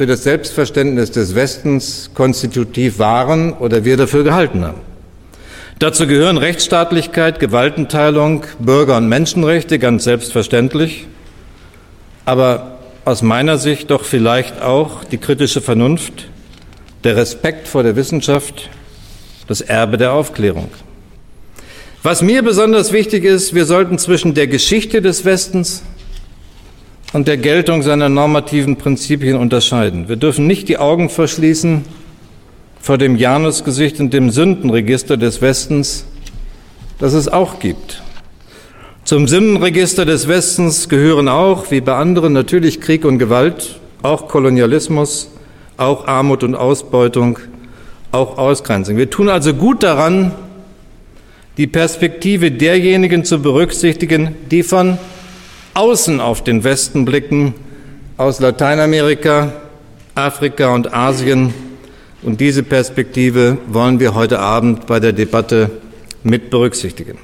für 0.00 0.06
das 0.06 0.22
Selbstverständnis 0.22 1.10
des 1.10 1.34
Westens 1.34 2.08
konstitutiv 2.14 2.98
waren 2.98 3.52
oder 3.52 3.84
wir 3.84 3.98
dafür 3.98 4.24
gehalten 4.24 4.64
haben. 4.64 4.80
Dazu 5.78 6.06
gehören 6.06 6.38
Rechtsstaatlichkeit, 6.38 7.38
Gewaltenteilung, 7.38 8.46
Bürger- 8.60 8.96
und 8.96 9.10
Menschenrechte, 9.10 9.78
ganz 9.78 10.04
selbstverständlich, 10.04 11.06
aber 12.24 12.78
aus 13.04 13.20
meiner 13.20 13.58
Sicht 13.58 13.90
doch 13.90 14.04
vielleicht 14.04 14.62
auch 14.62 15.04
die 15.04 15.18
kritische 15.18 15.60
Vernunft, 15.60 16.28
der 17.04 17.16
Respekt 17.16 17.68
vor 17.68 17.82
der 17.82 17.94
Wissenschaft, 17.94 18.70
das 19.48 19.60
Erbe 19.60 19.98
der 19.98 20.14
Aufklärung. 20.14 20.70
Was 22.02 22.22
mir 22.22 22.40
besonders 22.40 22.90
wichtig 22.90 23.24
ist, 23.24 23.54
wir 23.54 23.66
sollten 23.66 23.98
zwischen 23.98 24.32
der 24.32 24.46
Geschichte 24.46 25.02
des 25.02 25.26
Westens 25.26 25.82
und 27.12 27.26
der 27.26 27.36
Geltung 27.36 27.82
seiner 27.82 28.08
normativen 28.08 28.76
Prinzipien 28.76 29.36
unterscheiden. 29.36 30.08
Wir 30.08 30.16
dürfen 30.16 30.46
nicht 30.46 30.68
die 30.68 30.78
Augen 30.78 31.08
verschließen 31.08 31.84
vor 32.80 32.98
dem 32.98 33.16
Janusgesicht 33.16 34.00
und 34.00 34.12
dem 34.14 34.30
Sündenregister 34.30 35.16
des 35.16 35.42
Westens, 35.42 36.06
das 36.98 37.12
es 37.12 37.28
auch 37.28 37.58
gibt. 37.58 38.02
Zum 39.04 39.26
Sündenregister 39.26 40.04
des 40.04 40.28
Westens 40.28 40.88
gehören 40.88 41.28
auch, 41.28 41.70
wie 41.70 41.80
bei 41.80 41.94
anderen, 41.94 42.32
natürlich 42.32 42.80
Krieg 42.80 43.04
und 43.04 43.18
Gewalt, 43.18 43.80
auch 44.02 44.28
Kolonialismus, 44.28 45.30
auch 45.76 46.06
Armut 46.06 46.44
und 46.44 46.54
Ausbeutung, 46.54 47.38
auch 48.12 48.38
Ausgrenzung. 48.38 48.96
Wir 48.96 49.10
tun 49.10 49.28
also 49.28 49.54
gut 49.54 49.82
daran, 49.82 50.32
die 51.56 51.66
Perspektive 51.66 52.50
derjenigen 52.50 53.24
zu 53.24 53.42
berücksichtigen, 53.42 54.36
die 54.50 54.62
von 54.62 54.98
außen 55.74 56.20
auf 56.20 56.42
den 56.42 56.64
Westen 56.64 57.04
blicken, 57.04 57.54
aus 58.16 58.40
Lateinamerika, 58.40 59.52
Afrika 60.14 60.74
und 60.74 60.92
Asien. 60.92 61.54
Und 62.22 62.40
diese 62.40 62.62
Perspektive 62.62 63.58
wollen 63.66 63.98
wir 64.00 64.14
heute 64.14 64.40
Abend 64.40 64.86
bei 64.86 65.00
der 65.00 65.12
Debatte 65.12 65.70
mit 66.22 66.50
berücksichtigen. 66.50 67.18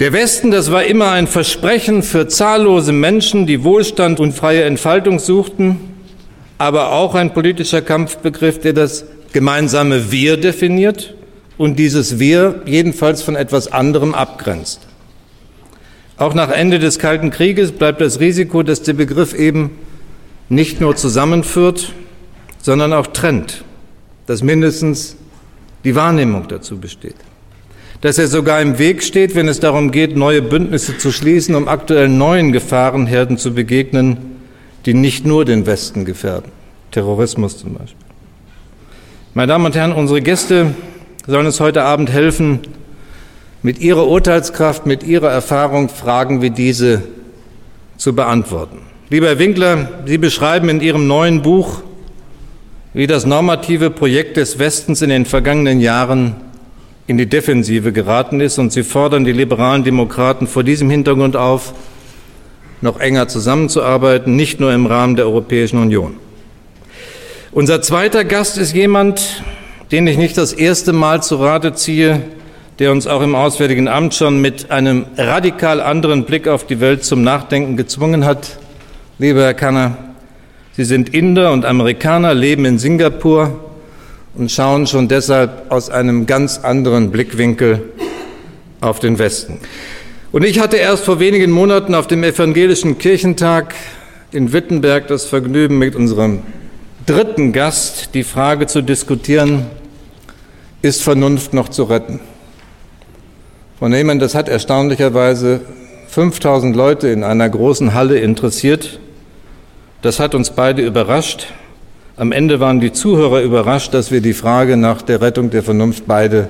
Der 0.00 0.12
Westen, 0.12 0.50
das 0.50 0.72
war 0.72 0.82
immer 0.84 1.12
ein 1.12 1.28
Versprechen 1.28 2.02
für 2.02 2.26
zahllose 2.26 2.90
Menschen, 2.90 3.46
die 3.46 3.62
Wohlstand 3.62 4.18
und 4.18 4.32
freie 4.32 4.64
Entfaltung 4.64 5.20
suchten, 5.20 5.78
aber 6.58 6.90
auch 6.90 7.14
ein 7.14 7.32
politischer 7.32 7.80
Kampfbegriff, 7.80 8.58
der 8.58 8.72
das 8.72 9.04
gemeinsame 9.32 10.10
Wir 10.10 10.36
definiert 10.36 11.14
und 11.58 11.78
dieses 11.78 12.18
Wir 12.18 12.62
jedenfalls 12.66 13.22
von 13.22 13.36
etwas 13.36 13.70
anderem 13.70 14.14
abgrenzt. 14.14 14.80
Auch 16.16 16.34
nach 16.34 16.50
Ende 16.50 16.78
des 16.78 16.98
Kalten 16.98 17.30
Krieges 17.30 17.72
bleibt 17.72 18.00
das 18.00 18.20
Risiko, 18.20 18.62
dass 18.62 18.82
der 18.82 18.92
Begriff 18.92 19.34
eben 19.34 19.70
nicht 20.48 20.80
nur 20.80 20.96
zusammenführt, 20.96 21.92
sondern 22.60 22.92
auch 22.92 23.08
trennt, 23.08 23.64
dass 24.26 24.42
mindestens 24.42 25.16
die 25.84 25.94
Wahrnehmung 25.94 26.46
dazu 26.48 26.78
besteht 26.78 27.16
dass 28.04 28.18
er 28.18 28.28
sogar 28.28 28.60
im 28.60 28.78
Weg 28.78 29.02
steht, 29.02 29.34
wenn 29.34 29.48
es 29.48 29.60
darum 29.60 29.90
geht, 29.90 30.14
neue 30.14 30.42
Bündnisse 30.42 30.98
zu 30.98 31.10
schließen, 31.10 31.54
um 31.54 31.68
aktuell 31.68 32.10
neuen 32.10 32.52
Gefahrenherden 32.52 33.38
zu 33.38 33.54
begegnen, 33.54 34.18
die 34.84 34.92
nicht 34.92 35.24
nur 35.24 35.46
den 35.46 35.64
Westen 35.64 36.04
gefährden. 36.04 36.52
Terrorismus 36.90 37.56
zum 37.56 37.72
Beispiel. 37.72 37.96
Meine 39.32 39.50
Damen 39.50 39.64
und 39.64 39.74
Herren, 39.74 39.92
unsere 39.92 40.20
Gäste 40.20 40.74
sollen 41.26 41.46
uns 41.46 41.60
heute 41.60 41.82
Abend 41.82 42.10
helfen, 42.10 42.60
mit 43.64 43.80
ihrer 43.80 44.06
Urteilskraft, 44.06 44.84
mit 44.84 45.02
ihrer 45.02 45.30
Erfahrung 45.30 45.88
Fragen 45.88 46.42
wie 46.42 46.50
diese 46.50 47.02
zu 47.96 48.14
beantworten. 48.14 48.80
Lieber 49.08 49.28
Herr 49.28 49.38
Winkler, 49.38 49.88
Sie 50.04 50.18
beschreiben 50.18 50.68
in 50.68 50.82
Ihrem 50.82 51.06
neuen 51.06 51.40
Buch, 51.40 51.80
wie 52.92 53.06
das 53.06 53.24
normative 53.24 53.88
Projekt 53.88 54.36
des 54.36 54.58
Westens 54.58 55.00
in 55.00 55.08
den 55.08 55.24
vergangenen 55.24 55.80
Jahren 55.80 56.36
in 57.06 57.16
die 57.16 57.24
Defensive 57.24 57.92
geraten 57.92 58.40
ist 58.40 58.58
und 58.58 58.70
sie 58.70 58.82
fordern 58.82 59.24
die 59.24 59.32
liberalen 59.32 59.82
Demokraten 59.82 60.46
vor 60.46 60.62
diesem 60.62 60.90
Hintergrund 60.90 61.34
auf, 61.34 61.72
noch 62.82 63.00
enger 63.00 63.28
zusammenzuarbeiten, 63.28 64.36
nicht 64.36 64.60
nur 64.60 64.74
im 64.74 64.84
Rahmen 64.84 65.16
der 65.16 65.24
Europäischen 65.24 65.78
Union. 65.78 66.16
Unser 67.50 67.80
zweiter 67.80 68.24
Gast 68.24 68.58
ist 68.58 68.74
jemand, 68.74 69.42
den 69.90 70.06
ich 70.06 70.18
nicht 70.18 70.36
das 70.36 70.52
erste 70.52 70.92
Mal 70.92 71.22
zu 71.22 71.36
Rate 71.36 71.72
ziehe, 71.72 72.22
der 72.78 72.90
uns 72.90 73.06
auch 73.06 73.22
im 73.22 73.34
Auswärtigen 73.34 73.88
Amt 73.88 74.14
schon 74.14 74.40
mit 74.40 74.70
einem 74.70 75.06
radikal 75.16 75.80
anderen 75.80 76.24
Blick 76.24 76.48
auf 76.48 76.66
die 76.66 76.80
Welt 76.80 77.04
zum 77.04 77.22
Nachdenken 77.22 77.76
gezwungen 77.76 78.24
hat. 78.24 78.58
Lieber 79.18 79.42
Herr 79.42 79.54
Kanner, 79.54 79.96
Sie 80.76 80.84
sind 80.84 81.14
Inder 81.14 81.52
und 81.52 81.64
Amerikaner, 81.64 82.34
leben 82.34 82.64
in 82.64 82.78
Singapur, 82.78 83.60
und 84.34 84.50
schauen 84.50 84.88
schon 84.88 85.06
deshalb 85.06 85.70
aus 85.70 85.90
einem 85.90 86.26
ganz 86.26 86.58
anderen 86.58 87.12
Blickwinkel 87.12 87.82
auf 88.80 88.98
den 88.98 89.18
Westen. 89.20 89.58
Und 90.32 90.44
ich 90.44 90.58
hatte 90.58 90.76
erst 90.76 91.04
vor 91.04 91.20
wenigen 91.20 91.52
Monaten 91.52 91.94
auf 91.94 92.08
dem 92.08 92.24
Evangelischen 92.24 92.98
Kirchentag 92.98 93.76
in 94.32 94.52
Wittenberg 94.52 95.06
das 95.06 95.26
Vergnügen, 95.26 95.78
mit 95.78 95.94
unserem 95.94 96.42
dritten 97.06 97.52
Gast 97.52 98.14
die 98.14 98.24
Frage 98.24 98.66
zu 98.66 98.82
diskutieren, 98.82 99.66
ist 100.82 101.04
Vernunft 101.04 101.54
noch 101.54 101.68
zu 101.68 101.84
retten? 101.84 102.18
Von 103.84 103.90
Nehmann, 103.90 104.18
das 104.18 104.34
hat 104.34 104.48
erstaunlicherweise 104.48 105.60
5000 106.08 106.74
Leute 106.74 107.08
in 107.08 107.22
einer 107.22 107.46
großen 107.46 107.92
Halle 107.92 108.18
interessiert. 108.18 108.98
Das 110.00 110.20
hat 110.20 110.34
uns 110.34 110.52
beide 110.52 110.80
überrascht. 110.80 111.48
Am 112.16 112.32
Ende 112.32 112.60
waren 112.60 112.80
die 112.80 112.92
Zuhörer 112.92 113.42
überrascht, 113.42 113.92
dass 113.92 114.10
wir 114.10 114.22
die 114.22 114.32
Frage 114.32 114.78
nach 114.78 115.02
der 115.02 115.20
Rettung 115.20 115.50
der 115.50 115.62
Vernunft 115.62 116.04
beide 116.06 116.48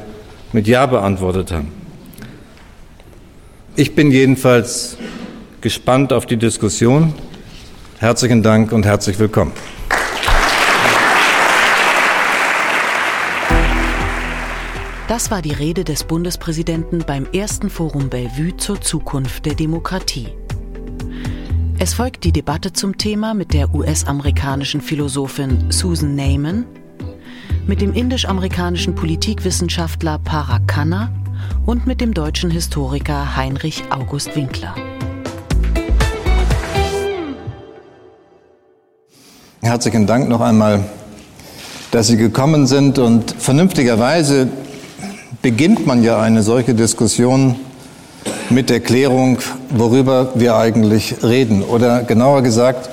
mit 0.52 0.68
Ja 0.68 0.86
beantwortet 0.86 1.50
haben. 1.50 1.72
Ich 3.74 3.96
bin 3.96 4.12
jedenfalls 4.12 4.96
gespannt 5.60 6.12
auf 6.12 6.26
die 6.26 6.36
Diskussion. 6.36 7.14
Herzlichen 7.98 8.44
Dank 8.44 8.70
und 8.70 8.86
herzlich 8.86 9.18
willkommen. 9.18 9.50
Das 15.06 15.30
war 15.30 15.42
die 15.42 15.52
Rede 15.52 15.84
des 15.84 16.04
Bundespräsidenten 16.04 17.04
beim 17.06 17.26
ersten 17.30 17.68
Forum 17.68 18.08
Bellevue 18.08 18.56
zur 18.56 18.80
Zukunft 18.80 19.44
der 19.44 19.54
Demokratie. 19.54 20.28
Es 21.78 21.92
folgt 21.92 22.24
die 22.24 22.32
Debatte 22.32 22.72
zum 22.72 22.96
Thema 22.96 23.34
mit 23.34 23.52
der 23.52 23.74
US-amerikanischen 23.74 24.80
Philosophin 24.80 25.70
Susan 25.70 26.14
Neyman, 26.14 26.64
mit 27.66 27.82
dem 27.82 27.92
indisch-amerikanischen 27.92 28.94
Politikwissenschaftler 28.94 30.20
Parag 30.20 30.66
Khanna 30.68 31.12
und 31.66 31.86
mit 31.86 32.00
dem 32.00 32.14
deutschen 32.14 32.50
Historiker 32.50 33.36
Heinrich 33.36 33.82
August 33.90 34.34
Winkler. 34.34 34.74
Herzlichen 39.60 40.06
Dank 40.06 40.30
noch 40.30 40.40
einmal, 40.40 40.82
dass 41.90 42.06
Sie 42.06 42.16
gekommen 42.16 42.66
sind 42.66 42.98
und 42.98 43.32
vernünftigerweise 43.38 44.48
beginnt 45.42 45.86
man 45.86 46.02
ja 46.02 46.20
eine 46.20 46.42
solche 46.42 46.74
Diskussion 46.74 47.56
mit 48.50 48.70
der 48.70 48.80
Klärung, 48.80 49.38
worüber 49.70 50.32
wir 50.34 50.56
eigentlich 50.56 51.16
reden. 51.22 51.62
Oder 51.62 52.02
genauer 52.02 52.42
gesagt, 52.42 52.90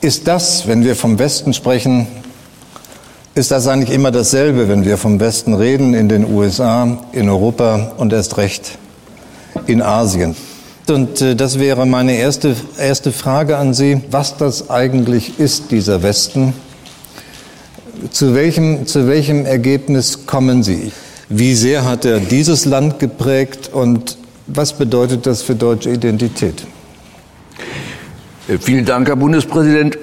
ist 0.00 0.28
das, 0.28 0.66
wenn 0.66 0.84
wir 0.84 0.96
vom 0.96 1.18
Westen 1.18 1.52
sprechen, 1.52 2.06
ist 3.34 3.50
das 3.50 3.68
eigentlich 3.68 3.94
immer 3.94 4.10
dasselbe, 4.10 4.68
wenn 4.68 4.84
wir 4.84 4.96
vom 4.96 5.20
Westen 5.20 5.54
reden, 5.54 5.94
in 5.94 6.08
den 6.08 6.32
USA, 6.32 6.98
in 7.12 7.28
Europa 7.28 7.92
und 7.96 8.12
erst 8.12 8.36
recht 8.36 8.78
in 9.66 9.82
Asien. 9.82 10.34
Und 10.88 11.20
äh, 11.20 11.36
das 11.36 11.58
wäre 11.58 11.86
meine 11.86 12.16
erste, 12.16 12.56
erste 12.78 13.12
Frage 13.12 13.58
an 13.58 13.74
Sie, 13.74 14.00
was 14.10 14.36
das 14.38 14.70
eigentlich 14.70 15.38
ist, 15.38 15.70
dieser 15.70 16.02
Westen. 16.02 16.54
Zu 18.10 18.34
welchem, 18.34 18.86
zu 18.86 19.06
welchem 19.06 19.44
Ergebnis 19.44 20.26
kommen 20.26 20.62
Sie? 20.62 20.92
Wie 21.30 21.54
sehr 21.54 21.84
hat 21.84 22.06
er 22.06 22.20
dieses 22.20 22.64
Land 22.64 22.98
geprägt 22.98 23.68
und 23.70 24.16
was 24.46 24.72
bedeutet 24.72 25.26
das 25.26 25.42
für 25.42 25.54
deutsche 25.54 25.90
Identität? 25.90 26.66
Äh, 28.48 28.56
vielen 28.56 28.86
Dank, 28.86 29.08
Herr 29.08 29.16
Bundespräsident. 29.16 29.98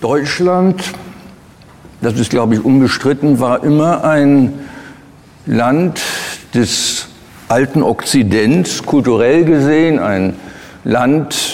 Deutschland, 0.00 0.82
das 2.00 2.18
ist, 2.18 2.30
glaube 2.30 2.54
ich, 2.54 2.64
unbestritten, 2.64 3.38
war 3.38 3.62
immer 3.62 4.02
ein 4.02 4.54
Land 5.46 6.00
des 6.52 7.06
alten 7.46 7.82
Okzidents, 7.82 8.82
kulturell 8.82 9.44
gesehen, 9.44 10.00
ein 10.00 10.34
Land 10.82 11.53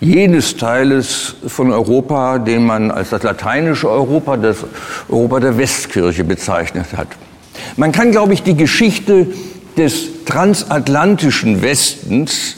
jenes 0.00 0.56
Teiles 0.56 1.36
von 1.46 1.70
Europa, 1.70 2.38
den 2.38 2.64
man 2.64 2.90
als 2.90 3.10
das 3.10 3.22
lateinische 3.22 3.88
Europa, 3.90 4.36
das 4.36 4.56
Europa 5.08 5.38
der 5.40 5.58
Westkirche 5.58 6.24
bezeichnet 6.24 6.86
hat. 6.96 7.08
Man 7.76 7.92
kann, 7.92 8.10
glaube 8.10 8.32
ich, 8.32 8.42
die 8.42 8.56
Geschichte 8.56 9.26
des 9.76 10.24
transatlantischen 10.24 11.60
Westens 11.62 12.56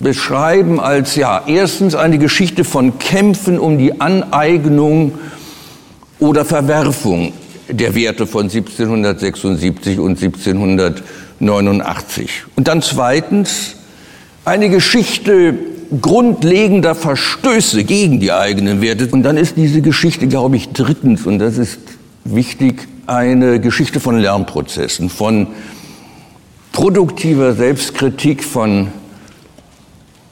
beschreiben 0.00 0.80
als 0.80 1.14
ja 1.14 1.44
erstens 1.46 1.94
eine 1.94 2.18
Geschichte 2.18 2.64
von 2.64 2.98
Kämpfen 2.98 3.60
um 3.60 3.78
die 3.78 4.00
Aneignung 4.00 5.12
oder 6.18 6.44
Verwerfung 6.44 7.32
der 7.68 7.94
Werte 7.94 8.26
von 8.26 8.50
1776 8.50 10.00
und 10.00 10.20
1789. 10.20 12.46
Und 12.56 12.66
dann 12.66 12.82
zweitens 12.82 13.76
eine 14.44 14.68
Geschichte 14.68 15.54
grundlegender 16.00 16.94
Verstöße 16.94 17.84
gegen 17.84 18.20
die 18.20 18.32
eigenen 18.32 18.80
Werte. 18.80 19.08
Und 19.10 19.22
dann 19.22 19.36
ist 19.36 19.56
diese 19.56 19.82
Geschichte, 19.82 20.26
glaube 20.28 20.56
ich, 20.56 20.70
drittens, 20.70 21.26
und 21.26 21.38
das 21.38 21.58
ist 21.58 21.80
wichtig, 22.24 22.88
eine 23.06 23.60
Geschichte 23.60 24.00
von 24.00 24.18
Lernprozessen, 24.18 25.10
von 25.10 25.48
produktiver 26.72 27.52
Selbstkritik, 27.54 28.42
von 28.42 28.88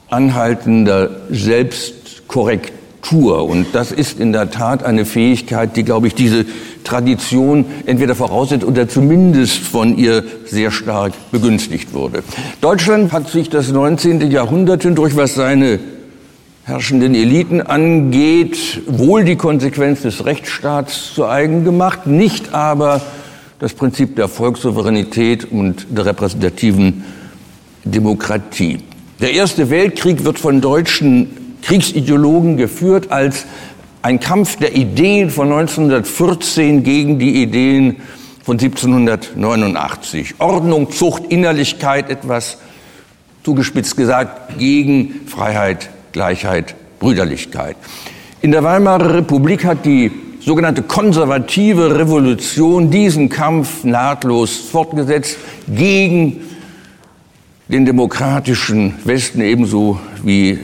anhaltender 0.09 1.11
Selbstkorrektur 1.29 2.80
Kultur. 3.01 3.45
Und 3.45 3.67
das 3.73 3.91
ist 3.91 4.19
in 4.19 4.31
der 4.31 4.51
Tat 4.51 4.83
eine 4.83 5.05
Fähigkeit, 5.05 5.75
die, 5.75 5.83
glaube 5.83 6.07
ich, 6.07 6.15
diese 6.15 6.45
Tradition 6.83 7.65
entweder 7.85 8.15
voraussetzt 8.15 8.63
oder 8.63 8.87
zumindest 8.87 9.57
von 9.57 9.97
ihr 9.97 10.23
sehr 10.45 10.71
stark 10.71 11.13
begünstigt 11.31 11.93
wurde. 11.93 12.23
Deutschland 12.61 13.11
hat 13.11 13.29
sich 13.29 13.49
das 13.49 13.71
19. 13.71 14.31
Jahrhundert 14.31 14.83
hindurch, 14.83 15.15
was 15.15 15.35
seine 15.35 15.79
herrschenden 16.63 17.15
Eliten 17.15 17.61
angeht, 17.61 18.81
wohl 18.87 19.23
die 19.23 19.35
Konsequenz 19.35 20.03
des 20.03 20.25
Rechtsstaats 20.25 21.13
zu 21.13 21.27
eigen 21.27 21.63
gemacht, 21.63 22.07
nicht 22.07 22.53
aber 22.53 23.01
das 23.59 23.73
Prinzip 23.73 24.15
der 24.15 24.27
Volkssouveränität 24.27 25.51
und 25.51 25.87
der 25.89 26.05
repräsentativen 26.05 27.03
Demokratie. 27.83 28.79
Der 29.19 29.33
Erste 29.33 29.69
Weltkrieg 29.69 30.23
wird 30.23 30.39
von 30.39 30.61
deutschen 30.61 31.40
Kriegsideologen 31.61 32.57
geführt 32.57 33.11
als 33.11 33.45
ein 34.01 34.19
Kampf 34.19 34.57
der 34.57 34.75
Ideen 34.75 35.29
von 35.29 35.51
1914 35.51 36.83
gegen 36.83 37.19
die 37.19 37.41
Ideen 37.41 37.97
von 38.43 38.57
1789. 38.57 40.35
Ordnung, 40.39 40.91
Zucht, 40.91 41.23
Innerlichkeit, 41.29 42.09
etwas 42.09 42.57
zugespitzt 43.43 43.97
gesagt, 43.97 44.57
gegen 44.57 45.21
Freiheit, 45.27 45.89
Gleichheit, 46.11 46.75
Brüderlichkeit. 46.99 47.75
In 48.41 48.51
der 48.51 48.63
Weimarer 48.63 49.13
Republik 49.13 49.65
hat 49.65 49.85
die 49.85 50.11
sogenannte 50.39 50.81
konservative 50.81 51.99
Revolution 51.99 52.89
diesen 52.89 53.29
Kampf 53.29 53.83
nahtlos 53.83 54.57
fortgesetzt 54.57 55.37
gegen 55.67 56.41
den 57.67 57.85
demokratischen 57.85 58.95
Westen 59.05 59.41
ebenso 59.41 59.99
wie 60.23 60.57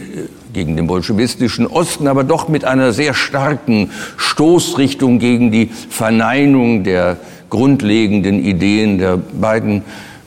gegen 0.58 0.76
den 0.76 0.88
bolschewistischen 0.88 1.68
Osten, 1.68 2.08
aber 2.08 2.24
doch 2.24 2.48
mit 2.48 2.66
einer 2.66 2.92
sehr 2.92 3.14
starken 3.14 3.92
Stoßrichtung 4.18 5.20
gegen 5.20 5.52
die 5.52 5.68
Verneinung 5.68 6.84
der 6.84 7.18
grundlegenden 7.52 8.44
Ideen 8.44 8.98
der 8.98 9.18
beiden 9.18 9.84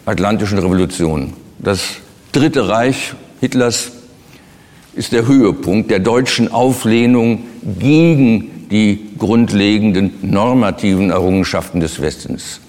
atlantischen 0.07 0.61
Revolutionen. 0.61 1.33
Das 1.59 1.97
Dritte 2.31 2.69
Reich 2.69 3.15
Hitlers 3.41 3.91
ist 4.95 5.11
der 5.11 5.27
Höhepunkt 5.27 5.91
der 5.91 5.99
deutschen 5.99 6.53
Auflehnung 6.53 7.41
gegen 7.81 8.69
die 8.71 9.01
grundlegenden 9.19 10.13
normativen 10.23 11.11
Errungenschaften 11.11 11.81
des 11.81 12.01
Westens. 12.01 12.61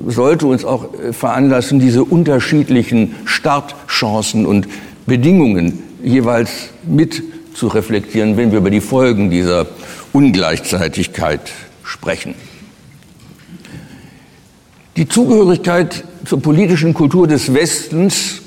sollte 0.08 0.48
uns 0.48 0.66
auch 0.66 0.94
äh, 0.94 1.14
veranlassen, 1.14 1.80
diese 1.80 2.04
unterschiedlichen 2.04 3.16
Startchancen 3.26 4.46
und 4.46 4.68
Bedingungen 5.06 5.84
jeweils 6.04 6.70
mit 6.86 7.24
zu 7.54 7.68
reflektieren, 7.68 8.38
wenn 8.38 8.52
wir 8.52 8.60
über 8.60 8.70
die 8.70 8.82
Folgen 8.82 9.30
dieser 9.30 9.68
Ungleichzeitigkeit 10.14 11.42
sprechen. 11.84 12.36
Die 14.96 15.08
Zugehörigkeit 15.08 16.04
zur 16.26 16.42
politischen 16.42 16.94
Kultur 16.94 17.28
des 17.28 17.54
Westens 17.54 18.42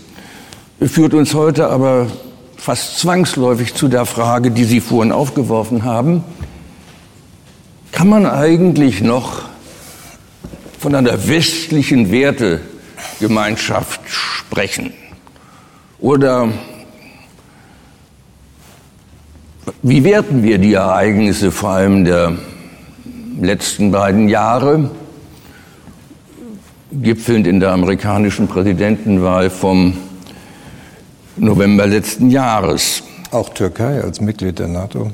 führt 0.81 1.15
uns 1.15 1.35
heute 1.35 1.69
aber 1.69 2.09
fast 2.57 2.99
zwangsläufig 2.99 3.75
zu 3.75 3.89
der 3.89 4.05
Frage, 4.05 4.51
die 4.51 4.65
Sie 4.65 4.81
vorhin 4.81 5.13
aufgeworfen 5.13 5.85
haben. 5.85 6.25
Kann 7.93 8.09
man 8.09 8.27
eigentlich 8.27 9.01
noch 9.01 9.50
von 10.81 10.95
einer 10.95 11.29
westlichen 11.29 12.11
Wertegemeinschaft 12.11 14.01
sprechen? 14.07 14.95
Oder 15.99 16.49
wie 19.83 20.03
werten 20.05 20.43
wir 20.43 20.57
die 20.57 20.73
Ereignisse 20.73 21.53
vor 21.53 21.71
allem 21.71 22.07
der 22.07 22.39
letzten 23.39 23.91
beiden 23.91 24.31
Jahre, 24.31 24.91
gipfelnd 26.93 27.47
in 27.47 27.61
der 27.61 27.73
amerikanischen 27.73 28.49
Präsidentenwahl 28.49 29.51
vom 29.51 29.99
November 31.37 31.87
letzten 31.87 32.31
Jahres? 32.31 33.03
Auch 33.33 33.51
Türkei 33.51 34.01
als 34.01 34.23
Mitglied 34.23 34.59
der 34.59 34.69
NATO? 34.69 35.11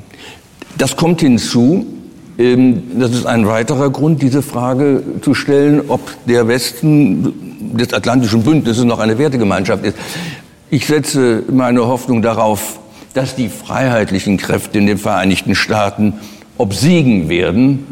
Das 0.77 0.95
kommt 0.95 1.19
hinzu. 1.19 1.96
Ähm, 2.37 2.99
das 2.99 3.11
ist 3.11 3.25
ein 3.25 3.47
weiterer 3.47 3.89
Grund, 3.89 4.21
diese 4.21 4.41
Frage 4.41 5.03
zu 5.21 5.33
stellen, 5.33 5.83
ob 5.87 6.01
der 6.25 6.47
Westen 6.47 7.33
des 7.77 7.93
Atlantischen 7.93 8.43
Bündnisses 8.43 8.83
noch 8.83 8.99
eine 8.99 9.17
Wertegemeinschaft 9.17 9.83
ist. 9.83 9.97
Ich 10.69 10.85
setze 10.85 11.43
meine 11.49 11.87
Hoffnung 11.87 12.21
darauf, 12.21 12.79
dass 13.13 13.35
die 13.35 13.49
freiheitlichen 13.49 14.37
Kräfte 14.37 14.77
in 14.77 14.85
den 14.85 14.97
Vereinigten 14.97 15.55
Staaten 15.55 16.13
obsiegen 16.57 17.29
werden. 17.29 17.85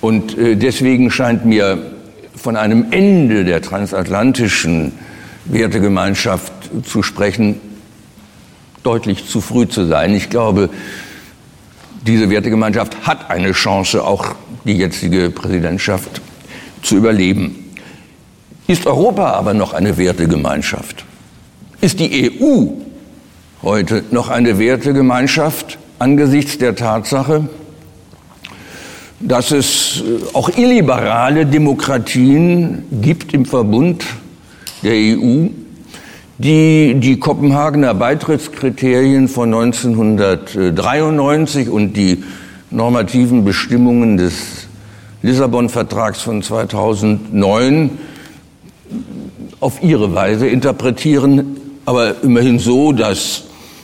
Und 0.00 0.38
äh, 0.38 0.56
deswegen 0.56 1.10
scheint 1.10 1.44
mir 1.44 1.78
von 2.36 2.56
einem 2.56 2.86
Ende 2.90 3.44
der 3.44 3.60
transatlantischen 3.60 4.92
Wertegemeinschaft 5.46 6.52
zu 6.84 7.02
sprechen, 7.02 7.60
deutlich 8.82 9.26
zu 9.26 9.40
früh 9.40 9.68
zu 9.68 9.86
sein. 9.86 10.14
Ich 10.14 10.30
glaube, 10.30 10.70
diese 12.06 12.30
Wertegemeinschaft 12.30 13.06
hat 13.06 13.30
eine 13.30 13.52
Chance, 13.52 14.04
auch 14.04 14.34
die 14.64 14.74
jetzige 14.74 15.30
Präsidentschaft 15.30 16.20
zu 16.82 16.96
überleben. 16.96 17.74
Ist 18.66 18.86
Europa 18.86 19.32
aber 19.32 19.54
noch 19.54 19.72
eine 19.74 19.96
Wertegemeinschaft? 19.96 21.04
Ist 21.80 21.98
die 22.00 22.40
EU 22.40 22.68
heute 23.62 24.04
noch 24.10 24.28
eine 24.28 24.58
Wertegemeinschaft 24.58 25.78
angesichts 25.98 26.58
der 26.58 26.74
Tatsache, 26.74 27.48
dass 29.20 29.50
es 29.50 30.00
äh, 30.00 30.34
auch 30.34 30.48
illiberale 30.56 31.44
Demokratien 31.44 32.84
gibt 33.02 33.34
im 33.34 33.44
Verbund 33.44 34.04
der 34.82 34.94
EU, 34.94 35.48
die 36.42 36.94
die 36.94 37.18
Kopenhagener 37.18 37.92
Beitrittskriterien 37.92 39.28
von 39.28 39.52
1993 39.52 41.68
und 41.68 41.92
die 41.92 42.24
normativen 42.70 43.44
Bestimmungen 43.44 44.16
des 44.16 44.66
Lissabon-Vertrags 45.20 46.22
von 46.22 46.42
2009 46.42 47.90
auf 49.60 49.82
ihre 49.82 50.14
Weise 50.14 50.46
interpretieren, 50.46 51.58
aber 51.84 52.22
immerhin 52.22 52.58
so, 52.58 52.92
dass 52.92 53.42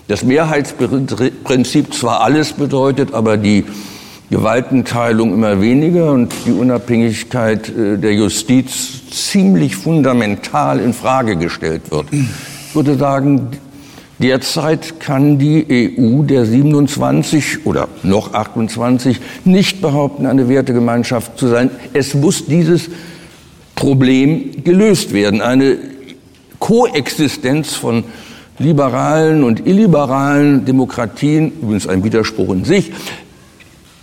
das 0.09 0.25
Mehrheitsprinzip 0.25 1.93
zwar 1.93 2.23
alles 2.23 2.55
bedeutet, 2.55 3.13
aber 3.13 3.37
die 3.37 3.67
Gewaltenteilung 4.31 5.35
immer 5.35 5.61
weniger 5.61 6.11
und 6.11 6.33
die 6.47 6.53
Unabhängigkeit 6.53 7.69
äh, 7.69 7.99
der 7.99 8.15
Justiz 8.15 8.96
ziemlich 9.17 9.77
fundamental 9.77 10.81
in 10.81 10.93
Frage 10.93 11.37
gestellt 11.37 11.91
wird. 11.91 12.07
Ich 12.13 12.75
würde 12.75 12.97
sagen, 12.97 13.49
derzeit 14.19 15.01
kann 15.01 15.39
die 15.39 15.99
EU 15.99 16.23
der 16.23 16.45
27 16.45 17.67
oder 17.67 17.89
noch 18.03 18.35
28 18.35 19.21
nicht 19.45 19.81
behaupten, 19.81 20.27
eine 20.27 20.49
Wertegemeinschaft 20.49 21.39
zu 21.39 21.49
sein. 21.49 21.71
Es 21.93 22.15
muss 22.15 22.47
dieses 22.47 22.91
Problem 23.75 24.63
gelöst 24.65 25.13
werden. 25.13 25.41
Eine 25.41 25.79
Koexistenz 26.59 27.75
von 27.75 28.05
liberalen 28.59 29.45
und 29.45 29.67
illiberalen 29.67 30.65
Demokratien, 30.65 31.53
übrigens 31.61 31.87
ein 31.87 32.05
Widerspruch 32.05 32.53
in 32.53 32.65
sich, 32.65 32.93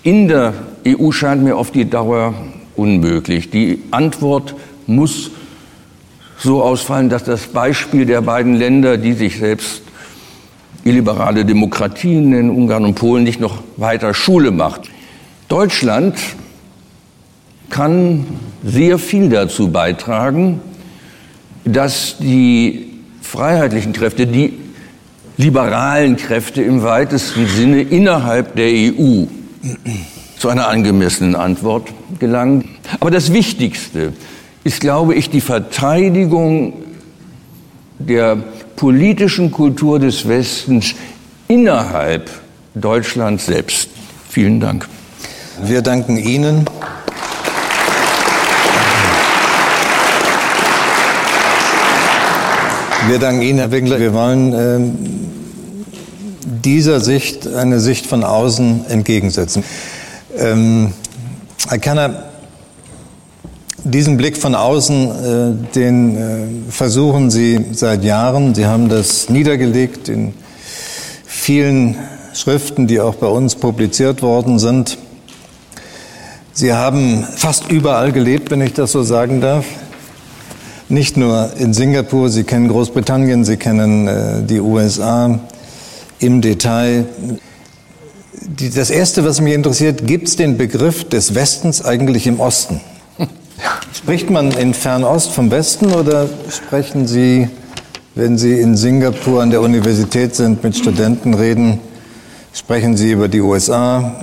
in 0.03 0.27
der 0.27 0.53
EU 0.87 1.11
scheint 1.11 1.43
mir 1.43 1.55
auf 1.55 1.71
die 1.71 1.89
Dauer 1.89 2.33
unmöglich. 2.75 3.49
Die 3.49 3.83
Antwort 3.91 4.53
muss 4.87 5.31
so 6.37 6.61
ausfallen, 6.61 7.09
dass 7.09 7.23
das 7.23 7.47
Beispiel 7.47 8.05
der 8.05 8.21
beiden 8.21 8.55
Länder, 8.55 8.97
die 8.97 9.13
sich 9.13 9.37
selbst 9.37 9.81
illiberale 10.83 11.45
Demokratien 11.45 12.33
in 12.33 12.49
Ungarn 12.49 12.83
und 12.83 12.95
Polen, 12.95 13.23
nicht 13.23 13.39
noch 13.39 13.63
weiter 13.77 14.13
Schule 14.13 14.51
macht. 14.51 14.89
Deutschland 15.47 16.17
kann 17.69 18.25
sehr 18.63 18.99
viel 18.99 19.29
dazu 19.29 19.71
beitragen, 19.71 20.61
dass 21.65 22.17
die 22.19 22.89
freiheitlichen 23.21 23.93
Kräfte, 23.93 24.27
die 24.27 24.53
liberalen 25.37 26.17
Kräfte 26.17 26.61
im 26.61 26.83
weitesten 26.83 27.47
Sinne 27.47 27.81
innerhalb 27.81 28.55
der 28.55 28.67
EU 28.67 29.25
zu 30.37 30.49
einer 30.49 30.67
angemessenen 30.67 31.35
Antwort 31.35 31.89
gelangen. 32.19 32.69
Aber 32.99 33.11
das 33.11 33.33
Wichtigste 33.33 34.13
ist, 34.63 34.79
glaube 34.79 35.15
ich, 35.15 35.29
die 35.29 35.41
Verteidigung 35.41 36.73
der 37.99 38.37
politischen 38.75 39.51
Kultur 39.51 39.99
des 39.99 40.27
Westens 40.27 40.95
innerhalb 41.47 42.29
Deutschlands 42.75 43.45
selbst. 43.45 43.89
Vielen 44.29 44.59
Dank. 44.59 44.87
Wir 45.61 45.81
danken 45.81 46.17
Ihnen. 46.17 46.65
Wir 53.07 53.19
danken 53.19 53.41
Ihnen, 53.41 53.59
Herr 53.59 53.71
Winkler. 53.71 53.99
Wir 53.99 54.13
wollen 54.13 54.53
äh, 54.53 54.79
dieser 56.63 57.01
Sicht 57.01 57.47
eine 57.47 57.79
Sicht 57.79 58.07
von 58.07 58.23
außen 58.23 58.85
entgegensetzen. 58.87 59.63
Ähm, 60.37 60.93
Herr 61.67 61.79
Kerner, 61.79 62.32
diesen 63.83 64.17
Blick 64.17 64.37
von 64.37 64.55
außen, 64.55 65.09
äh, 65.09 65.73
den 65.75 66.17
äh, 66.17 66.71
versuchen 66.71 67.29
Sie 67.29 67.65
seit 67.71 68.03
Jahren. 68.03 68.55
Sie 68.55 68.65
haben 68.65 68.89
das 68.89 69.29
niedergelegt 69.29 70.09
in 70.09 70.33
vielen 71.25 71.97
Schriften, 72.33 72.87
die 72.87 72.99
auch 72.99 73.15
bei 73.15 73.27
uns 73.27 73.55
publiziert 73.55 74.21
worden 74.21 74.59
sind. 74.59 74.97
Sie 76.53 76.73
haben 76.73 77.23
fast 77.35 77.71
überall 77.71 78.11
gelebt, 78.11 78.51
wenn 78.51 78.61
ich 78.61 78.73
das 78.73 78.91
so 78.91 79.03
sagen 79.03 79.41
darf. 79.41 79.65
Nicht 80.87 81.17
nur 81.17 81.51
in 81.57 81.73
Singapur, 81.73 82.29
Sie 82.29 82.43
kennen 82.43 82.67
Großbritannien, 82.67 83.43
Sie 83.43 83.57
kennen 83.57 84.07
äh, 84.07 84.43
die 84.43 84.59
USA 84.59 85.39
im 86.19 86.41
Detail. 86.41 87.05
Das 88.75 88.89
Erste, 88.89 89.25
was 89.25 89.41
mich 89.41 89.53
interessiert, 89.53 90.05
gibt 90.05 90.27
es 90.27 90.35
den 90.35 90.57
Begriff 90.57 91.07
des 91.09 91.35
Westens 91.35 91.83
eigentlich 91.83 92.27
im 92.27 92.39
Osten? 92.39 92.81
Spricht 93.93 94.29
man 94.29 94.51
in 94.51 94.73
Fernost 94.73 95.31
vom 95.31 95.51
Westen 95.51 95.93
oder 95.93 96.27
sprechen 96.49 97.07
Sie, 97.07 97.47
wenn 98.15 98.37
Sie 98.37 98.59
in 98.59 98.75
Singapur 98.75 99.41
an 99.41 99.49
der 99.49 99.61
Universität 99.61 100.35
sind, 100.35 100.63
mit 100.63 100.75
Studenten 100.75 101.33
reden, 101.33 101.79
sprechen 102.53 102.97
Sie 102.97 103.11
über 103.11 103.27
die 103.27 103.41
USA? 103.41 104.15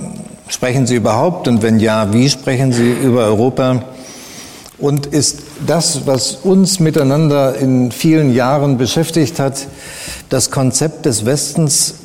Sprechen 0.47 0.85
Sie 0.85 0.95
überhaupt? 0.95 1.47
Und 1.47 1.61
wenn 1.61 1.79
ja, 1.79 2.13
wie 2.13 2.29
sprechen 2.29 2.73
Sie 2.73 2.91
über 2.91 3.25
Europa? 3.25 3.83
Und 4.77 5.05
ist 5.05 5.39
das, 5.65 6.05
was 6.05 6.35
uns 6.35 6.79
miteinander 6.79 7.55
in 7.55 7.91
vielen 7.91 8.33
Jahren 8.33 8.77
beschäftigt 8.77 9.39
hat, 9.39 9.67
das 10.29 10.51
Konzept 10.51 11.05
des 11.05 11.25
Westens, 11.25 11.95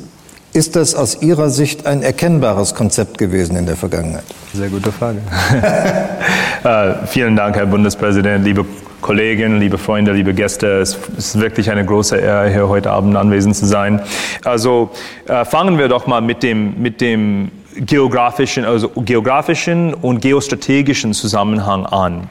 ist 0.57 0.75
das 0.75 0.95
aus 0.95 1.21
Ihrer 1.21 1.51
Sicht 1.51 1.85
ein 1.85 2.01
erkennbares 2.01 2.73
Konzept 2.73 3.19
gewesen 3.19 3.55
in 3.55 3.67
der 3.67 3.75
Vergangenheit? 3.75 4.23
Sehr 4.55 4.69
gute 4.69 4.91
Frage. 4.91 5.19
äh, 6.63 7.05
vielen 7.05 7.35
Dank, 7.35 7.55
Herr 7.55 7.67
Bundespräsident, 7.67 8.43
liebe 8.43 8.65
Kollegen, 8.99 9.59
liebe 9.59 9.77
Freunde, 9.77 10.13
liebe 10.13 10.33
Gäste. 10.33 10.79
Es 10.79 10.97
ist 11.15 11.39
wirklich 11.39 11.69
eine 11.69 11.85
große 11.85 12.17
Ehre, 12.17 12.49
hier 12.49 12.67
heute 12.67 12.89
Abend 12.89 13.15
anwesend 13.15 13.55
zu 13.55 13.67
sein. 13.67 14.01
Also 14.43 14.89
äh, 15.27 15.45
fangen 15.45 15.77
wir 15.77 15.89
doch 15.89 16.07
mal 16.07 16.21
mit 16.21 16.41
dem, 16.41 16.81
mit 16.81 17.01
dem 17.01 17.51
geografischen, 17.75 18.65
also 18.65 18.89
geografischen 18.89 19.93
und 19.93 20.21
geostrategischen 20.21 21.13
Zusammenhang 21.13 21.85
an 21.85 22.29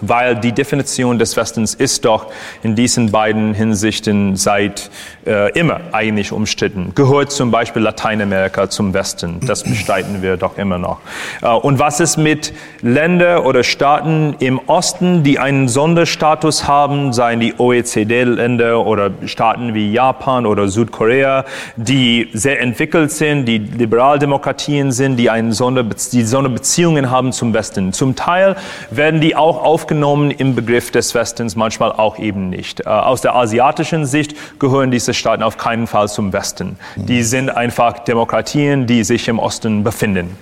weil 0.00 0.36
die 0.36 0.52
Definition 0.52 1.18
des 1.18 1.36
Westens 1.36 1.74
ist 1.74 2.04
doch 2.04 2.26
in 2.62 2.74
diesen 2.74 3.10
beiden 3.10 3.54
Hinsichten 3.54 4.36
seit 4.36 4.90
äh, 5.26 5.52
immer 5.58 5.80
eigentlich 5.92 6.32
umstritten. 6.32 6.92
Gehört 6.94 7.32
zum 7.32 7.50
Beispiel 7.50 7.82
Lateinamerika 7.82 8.68
zum 8.68 8.94
Westen, 8.94 9.40
das 9.46 9.64
bestreiten 9.64 10.22
wir 10.22 10.36
doch 10.36 10.58
immer 10.58 10.78
noch. 10.78 10.98
Äh, 11.42 11.48
und 11.48 11.78
was 11.78 12.00
ist 12.00 12.16
mit 12.16 12.52
Ländern 12.82 13.44
oder 13.44 13.62
Staaten 13.62 14.36
im 14.38 14.60
Osten, 14.66 15.22
die 15.22 15.38
einen 15.38 15.68
Sonderstatus 15.68 16.68
haben, 16.68 17.12
seien 17.12 17.40
die 17.40 17.54
OECD-Länder 17.58 18.84
oder 18.86 19.10
Staaten 19.24 19.74
wie 19.74 19.92
Japan 19.92 20.46
oder 20.46 20.68
Südkorea, 20.68 21.44
die 21.76 22.28
sehr 22.32 22.60
entwickelt 22.60 23.10
sind, 23.10 23.46
die 23.46 23.58
Liberaldemokratien 23.58 24.92
sind, 24.92 25.16
die, 25.16 25.30
einen 25.30 25.52
Sonderbe 25.52 25.96
die 26.12 26.22
Sonderbeziehungen 26.22 27.10
haben 27.10 27.32
zum 27.32 27.54
Westen. 27.54 27.92
Zum 27.92 28.16
Teil 28.16 28.56
werden 28.90 29.20
die 29.20 29.34
auch 29.34 29.62
auf 29.62 29.85
aufgenommen 29.86 30.32
im 30.32 30.56
Begriff 30.56 30.90
des 30.90 31.14
Westens, 31.14 31.54
manchmal 31.54 31.92
auch 31.92 32.18
eben 32.18 32.50
nicht. 32.50 32.80
Äh, 32.80 32.88
aus 32.88 33.20
der 33.20 33.36
asiatischen 33.36 34.04
Sicht 34.04 34.34
gehören 34.58 34.90
diese 34.90 35.14
Staaten 35.14 35.44
auf 35.44 35.58
keinen 35.58 35.86
Fall 35.86 36.08
zum 36.08 36.32
Westen. 36.32 36.76
Die 36.96 37.22
sind 37.22 37.50
einfach 37.50 38.00
Demokratien, 38.00 38.88
die 38.88 39.04
sich 39.04 39.28
im 39.28 39.38
Osten 39.38 39.84
befinden. 39.84 40.36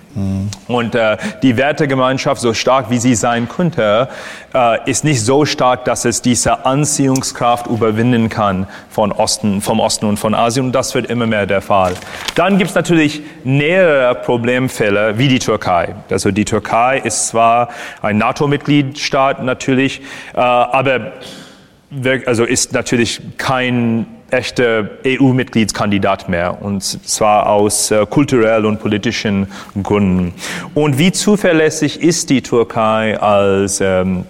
Und 0.69 0.95
äh, 0.95 1.17
die 1.43 1.57
Wertegemeinschaft, 1.57 2.41
so 2.41 2.55
stark 2.55 2.89
wie 2.89 2.99
sie 2.99 3.17
sein 3.17 3.49
könnte, 3.49 4.09
äh, 4.55 4.89
ist 4.89 5.03
nicht 5.03 5.21
so 5.21 5.45
stark, 5.45 5.85
dass 5.85 6.05
es 6.05 6.23
diese 6.23 6.65
Anziehungskraft 6.65 7.67
überwinden 7.67 8.29
kann 8.29 8.69
von 8.91 9.11
Osten, 9.11 9.61
vom 9.61 9.81
Osten 9.81 10.07
und 10.07 10.19
von 10.19 10.35
Asien. 10.35 10.67
Und 10.67 10.73
das 10.73 10.95
wird 10.95 11.07
immer 11.07 11.27
mehr 11.27 11.47
der 11.47 11.61
Fall. 11.61 11.95
Dann 12.37 12.59
gibt 12.59 12.71
es 12.71 12.77
natürlich 12.77 13.23
nähere 13.43 14.15
Problemfälle 14.15 15.19
wie 15.19 15.27
die 15.27 15.41
Türkei. 15.41 15.97
Also 16.09 16.31
die 16.31 16.45
Türkei 16.45 16.99
ist 16.99 17.29
zwar 17.29 17.69
ein 18.01 18.19
NATO-Mitgliedstaat, 18.19 19.34
hat 19.35 19.45
natürlich, 19.45 20.01
äh, 20.35 20.39
aber 20.39 21.13
also 22.27 22.45
ist 22.45 22.73
natürlich 22.73 23.21
kein 23.39 24.07
echter 24.31 24.91
EU-Mitgliedskandidat 25.07 26.29
mehr, 26.29 26.61
und 26.61 26.83
zwar 26.83 27.49
aus 27.49 27.91
äh, 27.91 28.05
kulturellen 28.07 28.65
und 28.65 28.81
politischen 28.81 29.47
Gründen. 29.81 30.35
Und 30.75 30.99
wie 30.99 31.13
zuverlässig 31.13 32.01
ist 32.01 32.31
die 32.31 32.43
Türkei 32.43 33.21
als 33.21 33.81
ähm, 33.81 34.25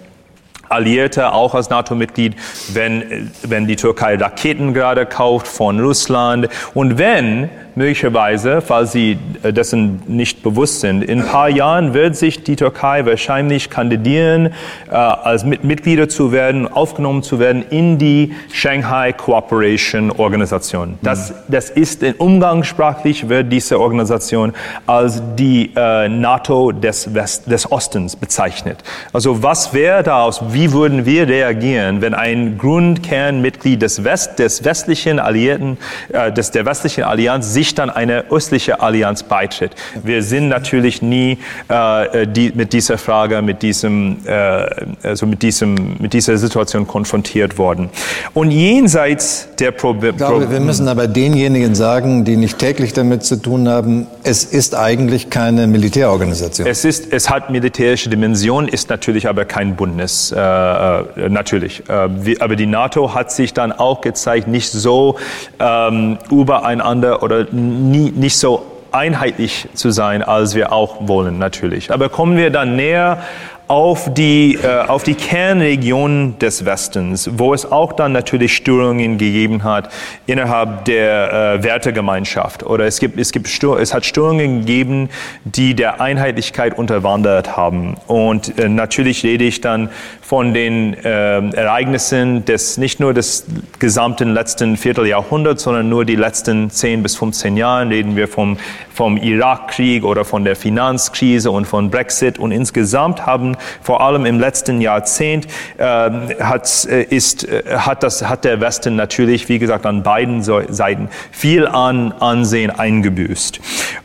Allierte, 0.69 1.31
auch 1.31 1.55
als 1.55 1.69
NATO-Mitglied, 1.69 2.35
wenn, 2.73 3.31
wenn 3.43 3.67
die 3.67 3.75
Türkei 3.75 4.15
Raketen 4.15 4.73
gerade 4.73 5.05
kauft 5.05 5.47
von 5.47 5.79
Russland 5.79 6.49
und 6.73 6.97
wenn 6.97 7.49
möglicherweise, 7.75 8.61
falls 8.61 8.93
Sie 8.93 9.17
äh, 9.43 9.51
dessen 9.51 10.01
nicht 10.07 10.43
bewusst 10.43 10.79
sind, 10.79 11.03
in 11.03 11.21
ein 11.21 11.27
paar 11.27 11.49
Jahren 11.49 11.93
wird 11.93 12.15
sich 12.15 12.43
die 12.43 12.55
Türkei 12.55 13.05
wahrscheinlich 13.05 13.69
kandidieren, 13.69 14.47
äh, 14.89 14.95
als 14.95 15.43
Mitglieder 15.43 16.09
zu 16.09 16.31
werden, 16.31 16.67
aufgenommen 16.67 17.23
zu 17.23 17.39
werden 17.39 17.63
in 17.69 17.97
die 17.97 18.33
Shanghai 18.51 19.13
Cooperation 19.13 20.11
Organisation. 20.11 20.97
Das, 21.01 21.33
das 21.47 21.69
ist 21.69 22.01
in 22.03 22.13
umgangssprachlich 22.13 23.29
wird 23.29 23.51
diese 23.51 23.79
Organisation 23.79 24.53
als 24.87 25.21
die 25.35 25.71
äh, 25.75 26.07
NATO 26.07 26.71
des, 26.71 27.13
West, 27.13 27.51
des 27.51 27.71
Ostens 27.71 28.15
bezeichnet. 28.15 28.83
Also 29.11 29.43
was 29.43 29.73
wäre 29.73 30.03
daraus, 30.03 30.41
wie 30.49 30.71
würden 30.71 31.05
wir 31.05 31.27
reagieren, 31.27 32.01
wenn 32.01 32.13
ein 32.13 32.57
Grundkernmitglied 32.57 33.81
des 33.81 34.03
West, 34.03 34.39
des 34.39 34.63
westlichen 34.63 35.19
Alliierten, 35.19 35.77
äh, 36.09 36.31
des, 36.31 36.51
der 36.51 36.65
westlichen 36.65 37.03
Allianz 37.03 37.53
sich 37.53 37.64
dann 37.73 37.89
eine 37.89 38.29
östliche 38.29 38.81
Allianz 38.81 39.23
beitritt. 39.23 39.71
Wir 40.03 40.21
sind 40.21 40.49
natürlich 40.49 41.01
nie 41.01 41.39
äh, 41.67 42.27
die, 42.27 42.51
mit 42.53 42.73
dieser 42.73 42.97
Frage, 42.97 43.41
mit 43.41 43.61
diesem, 43.63 44.17
äh, 44.25 44.65
also 45.01 45.25
mit 45.25 45.41
diesem, 45.41 45.95
mit 45.99 46.13
dieser 46.13 46.37
Situation 46.37 46.85
konfrontiert 46.85 47.57
worden. 47.57 47.89
Und 48.33 48.51
jenseits 48.51 49.47
der 49.59 49.71
Probleme. 49.71 50.11
Ich 50.11 50.17
glaube, 50.17 50.51
wir 50.51 50.59
müssen 50.59 50.87
aber 50.87 51.07
denjenigen 51.07 51.75
sagen, 51.75 52.25
die 52.25 52.37
nicht 52.37 52.59
täglich 52.59 52.93
damit 52.93 53.23
zu 53.23 53.37
tun 53.37 53.67
haben, 53.67 54.07
es 54.23 54.43
ist 54.43 54.75
eigentlich 54.75 55.29
keine 55.29 55.67
Militärorganisation. 55.67 56.67
Es 56.67 56.85
ist, 56.85 57.11
es 57.11 57.29
hat 57.29 57.49
militärische 57.49 58.09
Dimension, 58.09 58.67
ist 58.67 58.89
natürlich 58.89 59.27
aber 59.27 59.45
kein 59.45 59.75
Bundes, 59.75 60.31
äh, 60.31 60.39
äh 60.39 61.29
natürlich. 61.29 61.87
Äh, 61.89 62.25
wie, 62.25 62.41
aber 62.41 62.55
die 62.55 62.65
NATO 62.65 63.13
hat 63.13 63.31
sich 63.31 63.53
dann 63.53 63.71
auch 63.71 64.01
gezeigt, 64.01 64.47
nicht 64.47 64.71
so 64.71 65.17
ähm, 65.59 66.17
übereinander 66.29 67.23
oder 67.23 67.47
nie, 67.55 68.11
nicht 68.11 68.37
so 68.37 68.65
einheitlich 68.91 69.67
zu 69.73 69.91
sein, 69.91 70.23
als 70.23 70.55
wir 70.55 70.71
auch 70.71 71.07
wollen, 71.07 71.37
natürlich. 71.37 71.91
Aber 71.91 72.09
kommen 72.09 72.37
wir 72.37 72.49
dann 72.49 72.75
näher 72.75 73.19
auf 73.67 74.13
die, 74.13 74.55
äh, 74.61 74.85
auf 74.87 75.03
die 75.03 75.15
Kernregion 75.15 76.37
des 76.39 76.65
Westens, 76.65 77.29
wo 77.33 77.53
es 77.53 77.71
auch 77.71 77.93
dann 77.93 78.11
natürlich 78.11 78.55
Störungen 78.55 79.17
gegeben 79.17 79.63
hat 79.63 79.89
innerhalb 80.27 80.85
der 80.85 81.55
äh, 81.59 81.63
Wertegemeinschaft. 81.63 82.63
Oder 82.63 82.85
es, 82.85 82.99
gibt, 82.99 83.19
es, 83.19 83.31
gibt 83.31 83.47
es 83.47 83.93
hat 83.93 84.05
Störungen 84.05 84.59
gegeben, 84.59 85.09
die 85.43 85.73
der 85.73 85.99
Einheitlichkeit 85.99 86.77
unterwandert 86.77 87.57
haben. 87.57 87.95
Und 88.07 88.57
äh, 88.59 88.69
natürlich 88.69 89.23
rede 89.23 89.45
ich 89.45 89.61
dann 89.61 89.89
von 90.21 90.53
den 90.53 90.93
äh, 90.93 91.49
Ereignissen 91.55 92.45
des, 92.45 92.77
nicht 92.77 92.99
nur 92.99 93.13
des 93.13 93.45
gesamten 93.79 94.33
letzten 94.33 94.77
Vierteljahrhunderts, 94.77 95.63
sondern 95.63 95.89
nur 95.89 96.05
die 96.05 96.15
letzten 96.15 96.69
10 96.69 97.03
bis 97.03 97.15
15 97.15 97.57
Jahren 97.57 97.89
reden 97.89 98.15
wir 98.15 98.27
vom, 98.27 98.57
vom 98.93 99.17
Irakkrieg 99.17 100.03
oder 100.03 100.25
von 100.25 100.43
der 100.43 100.55
Finanzkrise 100.55 101.51
und 101.51 101.65
von 101.65 101.89
Brexit. 101.89 102.39
Und 102.39 102.51
insgesamt 102.51 103.25
haben 103.25 103.54
vor 103.81 104.01
allem 104.01 104.25
im 104.25 104.39
letzten 104.39 104.81
Jahrzehnt, 104.81 105.47
äh, 105.77 105.83
hat, 105.83 106.85
ist, 106.85 107.47
äh, 107.47 107.63
hat, 107.77 108.03
das, 108.03 108.23
hat 108.27 108.45
der 108.45 108.61
Westen 108.61 108.95
natürlich, 108.95 109.49
wie 109.49 109.59
gesagt, 109.59 109.85
an 109.85 110.03
beiden 110.03 110.43
Seiten 110.43 111.09
viel 111.31 111.67
an 111.67 112.11
Ansehen 112.13 112.71
eingebüßt. 112.71 113.59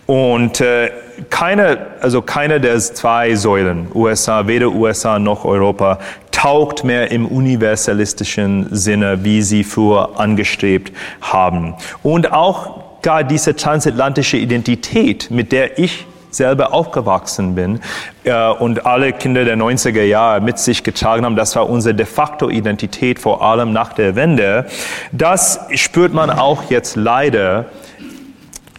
Und 0.06 0.60
äh, 0.60 0.90
keine, 1.28 1.86
also 2.00 2.22
keine 2.22 2.60
der 2.60 2.78
zwei 2.78 3.34
Säulen, 3.34 3.88
USA, 3.94 4.46
weder 4.46 4.68
USA 4.68 5.18
noch 5.18 5.44
Europa, 5.44 5.98
taugt 6.30 6.84
mehr 6.84 7.10
im 7.10 7.26
universalistischen 7.26 8.68
Sinne, 8.70 9.24
wie 9.24 9.42
sie 9.42 9.64
früher 9.64 10.18
angestrebt 10.18 10.92
haben. 11.20 11.74
Und 12.02 12.32
auch 12.32 13.02
gar 13.02 13.24
diese 13.24 13.56
transatlantische 13.56 14.36
Identität, 14.36 15.30
mit 15.30 15.52
der 15.52 15.78
ich 15.78 16.06
selber 16.34 16.72
aufgewachsen 16.72 17.54
bin 17.54 17.80
äh, 18.24 18.48
und 18.48 18.86
alle 18.86 19.12
Kinder 19.12 19.44
der 19.44 19.56
90er 19.56 20.02
Jahre 20.02 20.40
mit 20.40 20.58
sich 20.58 20.84
getragen 20.84 21.24
haben, 21.24 21.36
das 21.36 21.56
war 21.56 21.68
unsere 21.68 21.94
de 21.94 22.06
facto 22.06 22.48
Identität, 22.48 23.18
vor 23.18 23.42
allem 23.42 23.72
nach 23.72 23.92
der 23.92 24.16
Wende, 24.16 24.66
das 25.12 25.60
spürt 25.74 26.12
man 26.12 26.30
auch 26.30 26.70
jetzt 26.70 26.96
leider 26.96 27.66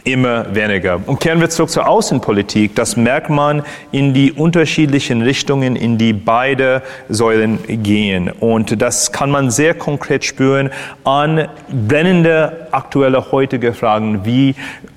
immer 0.04 0.54
weniger. 0.54 1.00
Und 1.06 1.20
kehren 1.20 1.40
wir 1.40 1.50
zurück 1.50 1.70
zur 1.70 1.88
Außenpolitik. 1.88 2.76
Das 2.76 2.98
merkt 2.98 3.30
man 3.30 3.64
in 3.92 4.14
die 4.14 4.32
unterschiedlichen 4.32 5.22
Richtungen, 5.22 5.76
in 5.76 5.98
die 5.98 6.14
beide 6.14 6.82
Säulen 7.10 7.60
gehen. 7.68 8.30
Und 8.30 8.82
das 8.82 9.12
kann 9.12 9.30
man 9.32 9.52
sehr 9.52 9.74
konkret 9.74 10.26
spüren 10.26 10.70
an 11.04 11.48
brennende 11.88 12.68
aktuelle 12.72 13.32
heutige 13.32 13.74
Fragen 13.74 14.26
wie 14.26 14.56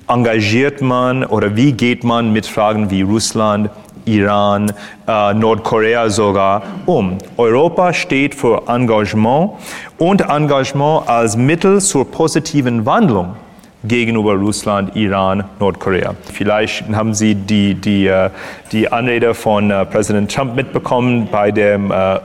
engagiert 0.09 0.81
man 0.81 1.25
oder 1.25 1.57
wie 1.57 1.73
geht 1.73 2.05
man 2.05 2.33
mit 2.33 2.47
Fragen 2.47 2.91
wie 2.91 3.03
Russland, 3.03 3.71
Iran, 4.05 4.73
äh, 5.09 5.33
Nordkorea 5.33 6.11
sogar 6.11 6.63
um. 6.85 7.17
Europa 7.39 7.95
steht 7.95 8.35
für 8.35 8.63
Engagement 8.69 9.53
und 9.97 10.21
Engagement 10.21 11.09
als 11.09 11.37
Mittel 11.37 11.81
zur 11.81 12.11
positiven 12.11 12.85
Wandlung 12.85 13.37
gegenüber 13.85 14.35
Russland, 14.35 14.97
Iran, 14.97 15.45
Nordkorea. 15.61 16.15
Vielleicht 16.33 16.85
haben 16.93 17.15
Sie 17.15 17.35
die, 17.35 17.75
die, 17.75 18.07
äh, 18.07 18.31
die 18.73 18.91
Anrede 18.91 19.35
von 19.35 19.71
äh, 19.71 19.85
Präsident 19.85 20.35
Trump 20.35 20.57
mitbekommen 20.57 21.29
bei 21.31 21.51
der 21.51 21.75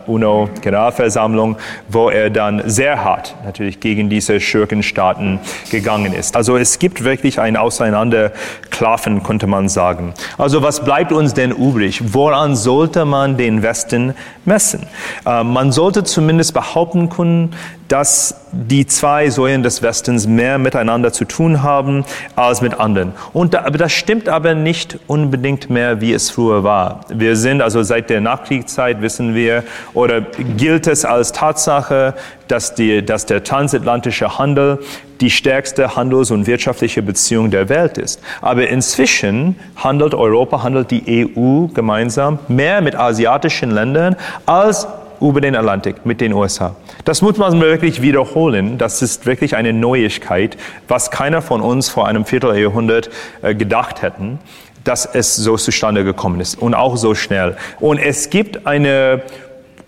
äh, 0.07 0.09
UNO-Generalversammlung, 0.09 1.57
wo 1.89 2.09
er 2.09 2.29
dann 2.29 2.63
sehr 2.65 3.03
hart 3.03 3.35
natürlich 3.43 3.79
gegen 3.79 4.09
diese 4.09 4.39
Schurkenstaaten 4.39 5.39
gegangen 5.69 6.13
ist. 6.13 6.35
Also 6.35 6.55
es 6.55 6.79
gibt 6.79 7.03
wirklich 7.03 7.39
ein 7.39 7.57
Auseinanderklaffen, 7.57 9.23
könnte 9.23 9.47
man 9.47 9.67
sagen. 9.67 10.13
Also 10.37 10.63
was 10.63 10.83
bleibt 10.83 11.11
uns 11.11 11.33
denn 11.33 11.51
übrig? 11.51 12.01
Woran 12.13 12.55
sollte 12.55 13.03
man 13.03 13.37
den 13.37 13.61
Westen 13.61 14.13
messen? 14.45 14.87
Man 15.25 15.71
sollte 15.71 16.03
zumindest 16.03 16.53
behaupten 16.53 17.09
können, 17.09 17.53
dass 17.89 18.35
die 18.51 18.85
zwei 18.85 19.29
Säulen 19.31 19.63
des 19.63 19.81
Westens 19.81 20.27
mehr 20.27 20.59
miteinander 20.59 21.11
zu 21.11 21.25
tun 21.49 21.63
haben 21.63 22.05
als 22.35 22.61
mit 22.61 22.79
anderen. 22.79 23.13
Und 23.33 23.53
da, 23.53 23.65
aber 23.65 23.77
das 23.77 23.91
stimmt 23.91 24.29
aber 24.29 24.53
nicht 24.53 24.99
unbedingt 25.07 25.69
mehr, 25.69 26.01
wie 26.01 26.13
es 26.13 26.29
früher 26.31 26.63
war. 26.63 27.01
Wir 27.09 27.35
sind 27.35 27.61
also 27.61 27.83
seit 27.83 28.09
der 28.09 28.21
Nachkriegszeit 28.21 29.01
wissen 29.01 29.35
wir 29.35 29.63
oder 29.93 30.21
gilt 30.21 30.87
es 30.87 31.05
als 31.05 31.31
Tatsache, 31.31 32.13
dass, 32.47 32.75
die, 32.75 33.05
dass 33.05 33.25
der 33.25 33.43
transatlantische 33.43 34.37
Handel 34.37 34.79
die 35.21 35.29
stärkste 35.29 35.95
handels- 35.95 36.31
und 36.31 36.47
wirtschaftliche 36.47 37.01
Beziehung 37.01 37.51
der 37.51 37.67
Welt 37.67 37.97
ist. 37.97 38.21
Aber 38.41 38.67
inzwischen 38.67 39.55
handelt 39.75 40.15
Europa, 40.15 40.63
handelt 40.63 40.91
die 40.91 41.27
EU 41.35 41.67
gemeinsam 41.67 42.39
mehr 42.47 42.81
mit 42.81 42.95
asiatischen 42.95 43.71
Ländern 43.71 44.15
als 44.45 44.87
über 45.21 45.41
den 45.41 45.55
Atlantik 45.55 46.05
mit 46.05 46.21
den 46.21 46.33
USA. 46.33 46.75
Das 47.05 47.21
muss 47.21 47.37
man 47.37 47.59
wirklich 47.61 48.01
wiederholen. 48.01 48.77
Das 48.77 49.01
ist 49.01 49.25
wirklich 49.25 49.55
eine 49.55 49.73
Neuigkeit, 49.73 50.57
was 50.87 51.11
keiner 51.11 51.41
von 51.41 51.61
uns 51.61 51.89
vor 51.89 52.07
einem 52.07 52.25
Vierteljahrhundert 52.25 53.09
äh, 53.41 53.55
gedacht 53.55 54.01
hätten, 54.01 54.39
dass 54.83 55.05
es 55.05 55.35
so 55.35 55.57
zustande 55.57 56.03
gekommen 56.03 56.39
ist 56.39 56.59
und 56.59 56.73
auch 56.73 56.97
so 56.97 57.15
schnell. 57.15 57.57
Und 57.79 57.99
es 57.99 58.29
gibt 58.29 58.65
eine 58.65 59.21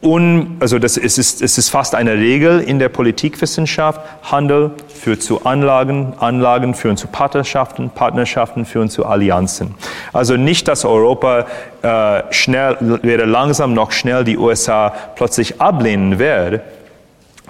un, 0.02 0.58
also 0.60 0.80
das 0.80 0.98
ist, 0.98 1.18
ist, 1.18 1.42
es 1.42 1.58
ist 1.58 1.70
fast 1.70 1.96
eine 1.96 2.16
Regel 2.16 2.60
in 2.60 2.80
der 2.80 2.90
Politikwissenschaft. 2.90 4.02
Handel 4.24 4.72
führt 4.88 5.22
zu 5.22 5.46
Anlagen, 5.46 6.14
Anlagen 6.20 6.74
führen 6.74 6.98
zu 6.98 7.08
Partnerschaften, 7.08 7.90
Partnerschaften 7.92 8.66
führen 8.66 8.90
zu 8.90 9.06
Allianzen. 9.06 9.76
Also 10.12 10.38
nicht, 10.38 10.68
dass 10.68 10.86
Europa 10.86 11.46
äh, 11.82 12.24
schnell, 12.32 13.00
weder 13.04 13.26
langsam 13.26 13.74
noch 13.74 13.92
schnell 13.92 14.24
die 14.24 14.38
USA 14.38 14.94
plötzlich 15.16 15.62
ablehnen 15.62 16.20
wird, 16.20 16.62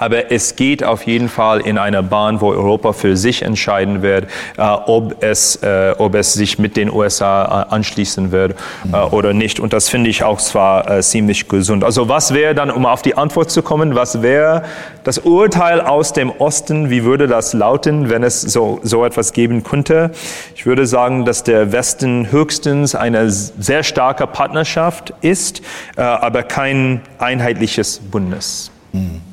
aber 0.01 0.31
es 0.31 0.55
geht 0.55 0.83
auf 0.83 1.05
jeden 1.05 1.29
Fall 1.29 1.61
in 1.61 1.77
einer 1.77 2.01
Bahn, 2.01 2.41
wo 2.41 2.49
Europa 2.49 2.91
für 2.91 3.15
sich 3.15 3.43
entscheiden 3.43 4.01
wird, 4.01 4.25
äh, 4.57 4.63
ob, 4.63 5.23
es, 5.23 5.57
äh, 5.57 5.93
ob 5.95 6.15
es 6.15 6.33
sich 6.33 6.57
mit 6.57 6.75
den 6.75 6.91
USA 6.91 7.67
äh, 7.69 7.73
anschließen 7.73 8.31
wird 8.31 8.55
äh, 8.91 8.97
oder 8.97 9.33
nicht. 9.33 9.59
Und 9.59 9.73
das 9.73 9.89
finde 9.89 10.09
ich 10.09 10.23
auch 10.23 10.39
zwar 10.39 10.89
äh, 10.89 11.01
ziemlich 11.03 11.47
gesund. 11.47 11.83
Also 11.83 12.09
was 12.09 12.33
wäre 12.33 12.55
dann, 12.55 12.71
um 12.71 12.87
auf 12.87 13.03
die 13.03 13.15
Antwort 13.15 13.51
zu 13.51 13.61
kommen, 13.61 13.93
was 13.93 14.23
wäre 14.23 14.63
das 15.03 15.19
Urteil 15.19 15.81
aus 15.81 16.13
dem 16.13 16.31
Osten? 16.31 16.89
Wie 16.89 17.03
würde 17.03 17.27
das 17.27 17.53
lauten, 17.53 18.09
wenn 18.09 18.23
es 18.23 18.41
so, 18.41 18.79
so 18.81 19.05
etwas 19.05 19.33
geben 19.33 19.63
könnte? 19.63 20.09
Ich 20.55 20.65
würde 20.65 20.87
sagen, 20.87 21.25
dass 21.25 21.43
der 21.43 21.71
Westen 21.71 22.31
höchstens 22.31 22.95
eine 22.95 23.29
sehr 23.29 23.83
starke 23.83 24.25
Partnerschaft 24.25 25.13
ist, 25.21 25.61
äh, 25.95 26.01
aber 26.01 26.41
kein 26.41 27.01
einheitliches 27.19 27.99
Bundes. 27.99 28.71
Mhm. 28.93 29.30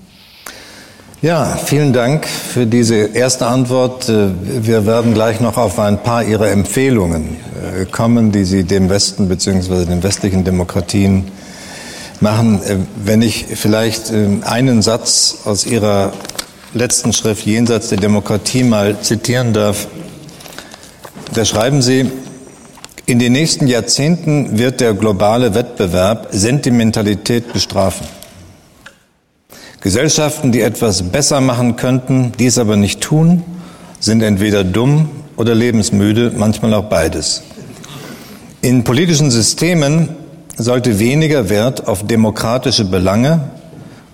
Ja, 1.20 1.56
vielen 1.56 1.92
Dank 1.92 2.28
für 2.28 2.64
diese 2.64 2.94
erste 2.94 3.48
Antwort. 3.48 4.08
Äh, 4.08 4.28
wir 4.64 4.86
werden 4.86 5.14
gleich 5.14 5.40
noch 5.40 5.56
auf 5.56 5.80
ein 5.80 6.00
paar 6.00 6.22
Ihrer 6.22 6.52
Empfehlungen 6.52 7.38
äh, 7.76 7.86
kommen, 7.86 8.30
die 8.30 8.44
Sie 8.44 8.62
dem 8.62 8.88
Westen 8.88 9.28
bzw. 9.28 9.84
den 9.84 10.04
westlichen 10.04 10.44
Demokratien 10.44 11.24
machen. 12.20 12.62
Äh, 12.62 12.76
wenn 13.04 13.20
ich 13.20 13.46
vielleicht 13.52 14.12
einen 14.12 14.80
Satz 14.80 15.38
aus 15.44 15.66
Ihrer 15.66 16.12
letzten 16.72 17.12
Schrift 17.12 17.44
Jenseits 17.44 17.88
der 17.88 17.98
Demokratie 17.98 18.62
mal 18.62 19.00
zitieren 19.00 19.52
darf. 19.52 19.88
Da 21.34 21.44
schreiben 21.44 21.82
Sie, 21.82 22.12
in 23.06 23.18
den 23.18 23.32
nächsten 23.32 23.66
Jahrzehnten 23.66 24.56
wird 24.56 24.80
der 24.80 24.94
globale 24.94 25.56
Wettbewerb 25.56 26.28
Sentimentalität 26.30 27.52
bestrafen. 27.52 28.06
Gesellschaften, 29.80 30.50
die 30.50 30.60
etwas 30.60 31.02
besser 31.02 31.40
machen 31.40 31.76
könnten, 31.76 32.32
dies 32.38 32.58
aber 32.58 32.76
nicht 32.76 33.00
tun, 33.00 33.44
sind 34.00 34.22
entweder 34.22 34.64
dumm 34.64 35.08
oder 35.36 35.54
lebensmüde, 35.54 36.32
manchmal 36.36 36.74
auch 36.74 36.84
beides. 36.84 37.42
In 38.60 38.82
politischen 38.82 39.30
Systemen 39.30 40.08
sollte 40.56 40.98
weniger 40.98 41.48
Wert 41.48 41.86
auf 41.86 42.04
demokratische 42.04 42.84
Belange 42.84 43.40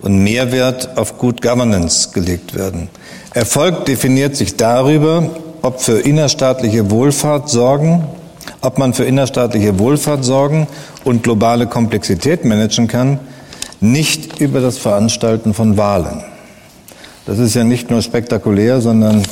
und 0.01 0.23
mehr 0.23 0.51
Wert 0.51 0.97
auf 0.97 1.17
Good 1.17 1.41
Governance 1.41 2.09
gelegt 2.13 2.53
werden. 2.53 2.89
Erfolg 3.33 3.85
definiert 3.85 4.35
sich 4.35 4.55
darüber, 4.55 5.31
ob 5.63 5.81
für 5.81 5.99
innerstaatliche 5.99 6.91
Wohlfahrt 6.91 7.49
sorgen, 7.49 8.03
ob 8.61 8.77
man 8.77 8.93
für 8.93 9.05
innerstaatliche 9.05 9.79
Wohlfahrt 9.79 10.23
sorgen 10.23 10.67
und 11.03 11.23
globale 11.23 11.65
Komplexität 11.65 12.45
managen 12.45 12.87
kann, 12.87 13.19
nicht 13.91 14.39
über 14.39 14.61
das 14.61 14.77
Veranstalten 14.77 15.53
von 15.53 15.77
Wahlen. 15.77 16.23
Das 17.25 17.39
ist 17.39 17.55
ja 17.55 17.63
nicht 17.63 17.89
nur 17.89 18.01
spektakulär, 18.01 18.81
sondern 18.81 19.23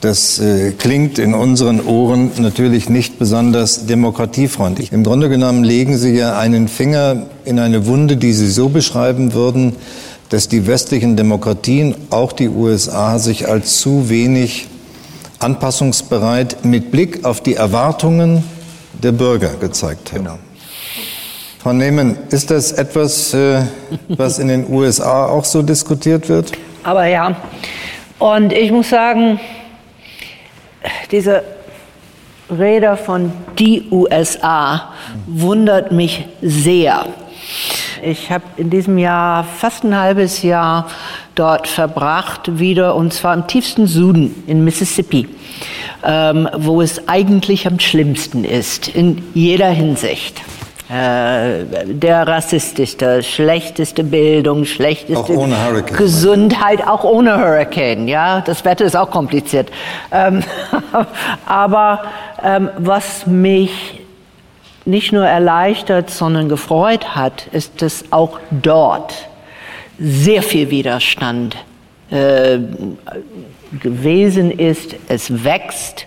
das 0.00 0.38
äh, 0.38 0.72
klingt 0.72 1.18
in 1.18 1.34
unseren 1.34 1.80
Ohren 1.80 2.30
natürlich 2.38 2.88
nicht 2.88 3.18
besonders 3.18 3.86
demokratiefreundlich. 3.86 4.92
Im 4.92 5.04
Grunde 5.04 5.28
genommen 5.28 5.62
legen 5.62 5.98
Sie 5.98 6.16
ja 6.16 6.38
einen 6.38 6.68
Finger 6.68 7.26
in 7.44 7.58
eine 7.58 7.86
Wunde, 7.86 8.16
die 8.16 8.32
Sie 8.32 8.50
so 8.50 8.70
beschreiben 8.70 9.34
würden, 9.34 9.76
dass 10.30 10.48
die 10.48 10.66
westlichen 10.66 11.16
Demokratien, 11.16 11.94
auch 12.08 12.32
die 12.32 12.48
USA, 12.48 13.18
sich 13.18 13.48
als 13.48 13.78
zu 13.78 14.08
wenig 14.08 14.68
anpassungsbereit 15.38 16.64
mit 16.64 16.90
Blick 16.90 17.24
auf 17.24 17.42
die 17.42 17.54
Erwartungen 17.54 18.44
der 19.02 19.12
Bürger 19.12 19.54
gezeigt 19.60 20.12
haben. 20.12 20.24
Genau. 20.24 20.38
Frau 21.62 21.74
Nehmann, 21.74 22.16
ist 22.30 22.50
das 22.50 22.72
etwas, 22.72 23.34
äh, 23.34 23.62
was 24.08 24.38
in 24.38 24.48
den 24.48 24.72
USA 24.72 25.26
auch 25.26 25.44
so 25.44 25.60
diskutiert 25.60 26.26
wird? 26.30 26.52
Aber 26.84 27.04
ja. 27.04 27.36
Und 28.18 28.54
ich 28.54 28.72
muss 28.72 28.88
sagen, 28.88 29.38
diese 31.10 31.42
Rede 32.50 32.96
von 32.96 33.30
die 33.58 33.88
USA 33.90 34.94
wundert 35.26 35.92
mich 35.92 36.24
sehr. 36.40 37.04
Ich 38.02 38.30
habe 38.30 38.44
in 38.56 38.70
diesem 38.70 38.96
Jahr 38.96 39.44
fast 39.44 39.84
ein 39.84 39.94
halbes 39.94 40.42
Jahr 40.42 40.88
dort 41.34 41.68
verbracht, 41.68 42.58
wieder 42.58 42.94
und 42.94 43.12
zwar 43.12 43.34
im 43.34 43.46
tiefsten 43.46 43.86
Süden 43.86 44.44
in 44.46 44.64
Mississippi, 44.64 45.28
ähm, 46.04 46.48
wo 46.56 46.80
es 46.80 47.06
eigentlich 47.06 47.66
am 47.66 47.78
schlimmsten 47.78 48.44
ist, 48.44 48.88
in 48.88 49.22
jeder 49.34 49.68
Hinsicht. 49.68 50.40
Äh, 50.90 51.66
der 51.86 52.26
rassistischste, 52.26 53.22
schlechteste 53.22 54.02
Bildung, 54.02 54.64
schlechteste 54.64 55.36
Gesundheit, 55.96 56.84
auch 56.84 57.04
ohne 57.04 57.38
Hurricane. 57.38 58.08
Ja, 58.08 58.40
das 58.40 58.64
Wetter 58.64 58.86
ist 58.86 58.96
auch 58.96 59.10
kompliziert. 59.12 59.70
Ähm, 60.10 60.42
aber 61.46 62.02
ähm, 62.42 62.70
was 62.76 63.24
mich 63.28 64.00
nicht 64.84 65.12
nur 65.12 65.24
erleichtert, 65.24 66.10
sondern 66.10 66.48
gefreut 66.48 67.14
hat, 67.14 67.46
ist, 67.52 67.82
dass 67.82 68.06
auch 68.10 68.40
dort 68.50 69.28
sehr 70.00 70.42
viel 70.42 70.70
Widerstand 70.70 71.56
äh, 72.10 72.58
gewesen 73.80 74.50
ist. 74.50 74.96
Es 75.06 75.44
wächst. 75.44 76.06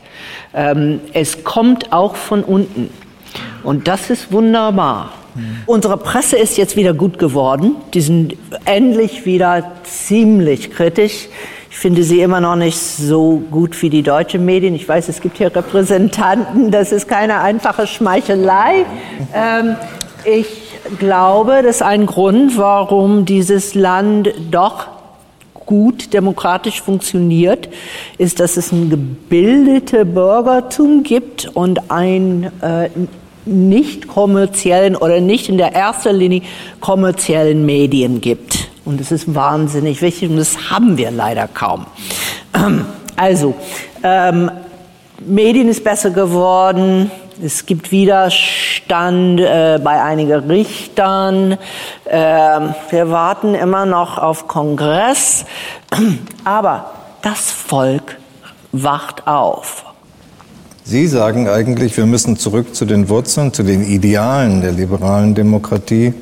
Ähm, 0.53 0.99
es 1.13 1.45
kommt 1.45 1.93
auch 1.93 2.17
von 2.17 2.43
unten. 2.43 2.89
Und 3.63 3.87
das 3.87 4.09
ist 4.09 4.31
wunderbar. 4.31 5.11
Unsere 5.65 5.97
Presse 5.97 6.37
ist 6.37 6.57
jetzt 6.57 6.75
wieder 6.75 6.93
gut 6.93 7.17
geworden. 7.17 7.75
Die 7.93 8.01
sind 8.01 8.35
endlich 8.65 9.25
wieder 9.25 9.71
ziemlich 9.83 10.69
kritisch. 10.71 11.27
Ich 11.71 11.77
finde 11.77 12.03
sie 12.03 12.21
immer 12.21 12.39
noch 12.39 12.55
nicht 12.55 12.77
so 12.77 13.41
gut 13.49 13.81
wie 13.81 13.89
die 13.89 14.03
deutschen 14.03 14.45
Medien. 14.45 14.75
Ich 14.75 14.87
weiß, 14.87 15.09
es 15.09 15.21
gibt 15.21 15.37
hier 15.37 15.53
Repräsentanten. 15.53 16.69
Das 16.69 16.91
ist 16.91 17.07
keine 17.07 17.39
einfache 17.41 17.87
Schmeichelei. 17.87 18.85
Ähm, 19.33 19.75
ich 20.23 20.45
glaube, 20.99 21.61
das 21.63 21.77
ist 21.77 21.81
ein 21.81 22.05
Grund, 22.05 22.57
warum 22.59 23.25
dieses 23.25 23.73
Land 23.73 24.31
doch 24.51 24.87
gut 25.65 26.13
demokratisch 26.13 26.81
funktioniert, 26.81 27.69
ist, 28.19 28.39
dass 28.39 28.57
es 28.57 28.71
ein 28.71 28.89
gebildetes 28.89 30.05
Bürgertum 30.05 31.01
gibt 31.01 31.49
und 31.55 31.89
ein 31.89 32.51
äh, 32.61 32.89
nicht 33.45 34.07
kommerziellen 34.07 34.95
oder 34.95 35.19
nicht 35.19 35.49
in 35.49 35.57
der 35.57 35.73
ersten 35.73 36.15
Linie 36.15 36.41
kommerziellen 36.79 37.65
Medien 37.65 38.21
gibt. 38.21 38.69
Und 38.85 38.99
das 38.99 39.11
ist 39.11 39.33
wahnsinnig 39.33 40.01
wichtig 40.01 40.29
und 40.29 40.37
das 40.37 40.69
haben 40.69 40.97
wir 40.97 41.11
leider 41.11 41.47
kaum. 41.47 41.85
Also, 43.15 43.55
ähm, 44.03 44.51
Medien 45.19 45.69
ist 45.69 45.83
besser 45.83 46.09
geworden. 46.09 47.09
Es 47.41 47.65
gibt 47.65 47.91
Widerstand 47.91 49.39
äh, 49.39 49.79
bei 49.83 50.01
einigen 50.01 50.49
Richtern. 50.49 51.57
Äh, 52.05 52.17
wir 52.89 53.09
warten 53.09 53.55
immer 53.55 53.85
noch 53.85 54.17
auf 54.17 54.47
Kongress. 54.47 55.45
Aber 56.43 56.91
das 57.21 57.51
Volk 57.51 58.17
wacht 58.71 59.27
auf. 59.27 59.85
Sie 60.85 61.07
sagen 61.07 61.47
eigentlich, 61.47 61.95
wir 61.95 62.05
müssen 62.05 62.35
zurück 62.37 62.75
zu 62.75 62.83
den 62.85 63.07
Wurzeln, 63.07 63.53
zu 63.53 63.63
den 63.63 63.85
Idealen 63.85 64.61
der 64.61 64.73
liberalen 64.73 65.33
Demokratie. 65.33 66.13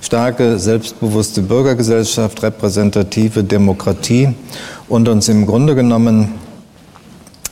Starke, 0.00 0.60
selbstbewusste 0.60 1.42
Bürgergesellschaft, 1.42 2.40
repräsentative 2.44 3.42
Demokratie 3.42 4.28
und 4.88 5.08
uns 5.08 5.28
im 5.28 5.46
Grunde 5.46 5.74
genommen 5.74 6.34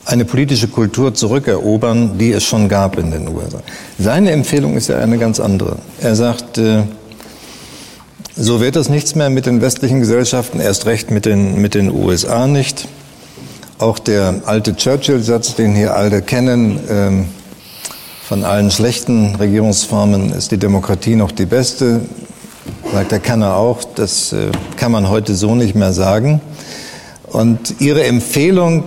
eine 0.05 0.23
politische 0.23 0.69
Kultur 0.69 1.13
zurückerobern, 1.13 2.17
die 2.17 2.31
es 2.31 2.45
schon 2.45 2.69
gab 2.69 2.97
in 2.97 3.11
den 3.11 3.27
USA. 3.27 3.59
Seine 3.99 4.31
Empfehlung 4.31 4.77
ist 4.77 4.87
ja 4.87 4.99
eine 4.99 5.17
ganz 5.17 5.41
andere. 5.41 5.77
Er 5.99 6.15
sagt, 6.15 6.57
äh, 6.57 6.83
so 8.37 8.61
wird 8.61 8.77
es 8.77 8.87
nichts 8.87 9.15
mehr 9.15 9.29
mit 9.29 9.45
den 9.45 9.61
westlichen 9.61 9.99
Gesellschaften, 9.99 10.61
erst 10.61 10.85
recht 10.85 11.11
mit 11.11 11.25
den, 11.25 11.61
mit 11.61 11.73
den 11.73 11.91
USA 11.91 12.47
nicht. 12.47 12.87
Auch 13.77 13.99
der 13.99 14.35
alte 14.45 14.73
Churchill-Satz, 14.73 15.55
den 15.55 15.75
hier 15.75 15.95
alle 15.95 16.21
kennen, 16.21 16.79
ähm, 16.89 17.25
von 18.25 18.45
allen 18.45 18.71
schlechten 18.71 19.35
Regierungsformen 19.35 20.31
ist 20.31 20.51
die 20.51 20.57
Demokratie 20.57 21.17
noch 21.17 21.33
die 21.33 21.45
beste, 21.45 21.99
sagt 22.93 23.11
der 23.11 23.19
Kanner 23.19 23.57
auch. 23.57 23.83
Das 23.83 24.31
äh, 24.31 24.51
kann 24.77 24.93
man 24.93 25.09
heute 25.09 25.35
so 25.35 25.55
nicht 25.55 25.75
mehr 25.75 25.91
sagen. 25.91 26.39
Und 27.27 27.81
Ihre 27.81 28.05
Empfehlung, 28.05 28.85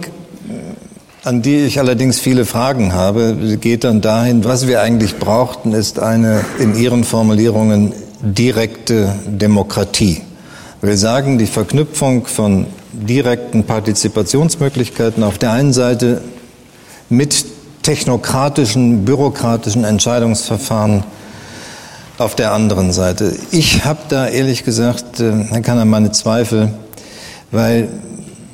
an 1.22 1.42
die 1.42 1.66
ich 1.66 1.78
allerdings 1.78 2.18
viele 2.18 2.46
Fragen 2.46 2.94
habe, 2.94 3.58
geht 3.60 3.84
dann 3.84 4.00
dahin, 4.00 4.42
was 4.44 4.66
wir 4.66 4.80
eigentlich 4.80 5.18
brauchten, 5.18 5.74
ist 5.74 5.98
eine 5.98 6.46
in 6.58 6.74
Ihren 6.74 7.04
Formulierungen 7.04 7.92
direkte 8.22 9.14
Demokratie. 9.26 10.22
Wir 10.80 10.96
sagen, 10.96 11.36
die 11.36 11.46
Verknüpfung 11.46 12.26
von 12.26 12.66
direkten 13.06 13.64
Partizipationsmöglichkeiten 13.64 15.22
auf 15.22 15.38
der 15.38 15.52
einen 15.52 15.72
Seite 15.72 16.22
mit 17.08 17.44
technokratischen, 17.82 19.04
bürokratischen 19.04 19.84
Entscheidungsverfahren 19.84 21.04
auf 22.18 22.34
der 22.34 22.52
anderen 22.52 22.92
Seite. 22.92 23.36
Ich 23.50 23.84
habe 23.84 24.00
da 24.08 24.26
ehrlich 24.26 24.64
gesagt, 24.64 25.20
äh, 25.20 25.44
Herr 25.50 25.62
Kanner, 25.62 25.84
meine 25.84 26.10
Zweifel, 26.12 26.74
weil 27.50 27.88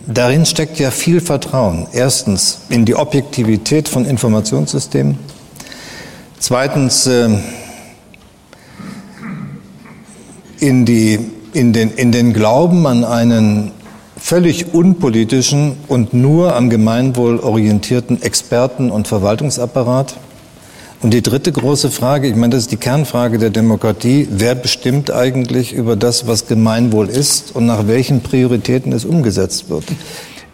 darin 0.06 0.44
steckt 0.46 0.78
ja 0.78 0.90
viel 0.90 1.20
Vertrauen. 1.20 1.86
Erstens 1.92 2.58
in 2.68 2.84
die 2.84 2.94
Objektivität 2.94 3.88
von 3.88 4.04
Informationssystemen. 4.04 5.18
Zweitens 6.38 7.06
äh, 7.06 7.30
in, 10.60 10.84
die, 10.84 11.18
in, 11.54 11.72
den, 11.72 11.90
in 11.90 12.12
den 12.12 12.34
Glauben 12.34 12.86
an 12.86 13.04
einen 13.04 13.72
völlig 14.24 14.72
unpolitischen 14.72 15.76
und 15.86 16.14
nur 16.14 16.56
am 16.56 16.70
Gemeinwohl 16.70 17.40
orientierten 17.40 18.22
Experten- 18.22 18.90
und 18.90 19.06
Verwaltungsapparat? 19.06 20.16
Und 21.02 21.12
die 21.12 21.20
dritte 21.20 21.52
große 21.52 21.90
Frage, 21.90 22.28
ich 22.28 22.34
meine, 22.34 22.52
das 22.52 22.62
ist 22.62 22.72
die 22.72 22.78
Kernfrage 22.78 23.36
der 23.36 23.50
Demokratie, 23.50 24.26
wer 24.30 24.54
bestimmt 24.54 25.10
eigentlich 25.10 25.74
über 25.74 25.94
das, 25.94 26.26
was 26.26 26.46
Gemeinwohl 26.46 27.10
ist 27.10 27.54
und 27.54 27.66
nach 27.66 27.86
welchen 27.86 28.22
Prioritäten 28.22 28.92
es 28.92 29.04
umgesetzt 29.04 29.68
wird? 29.68 29.84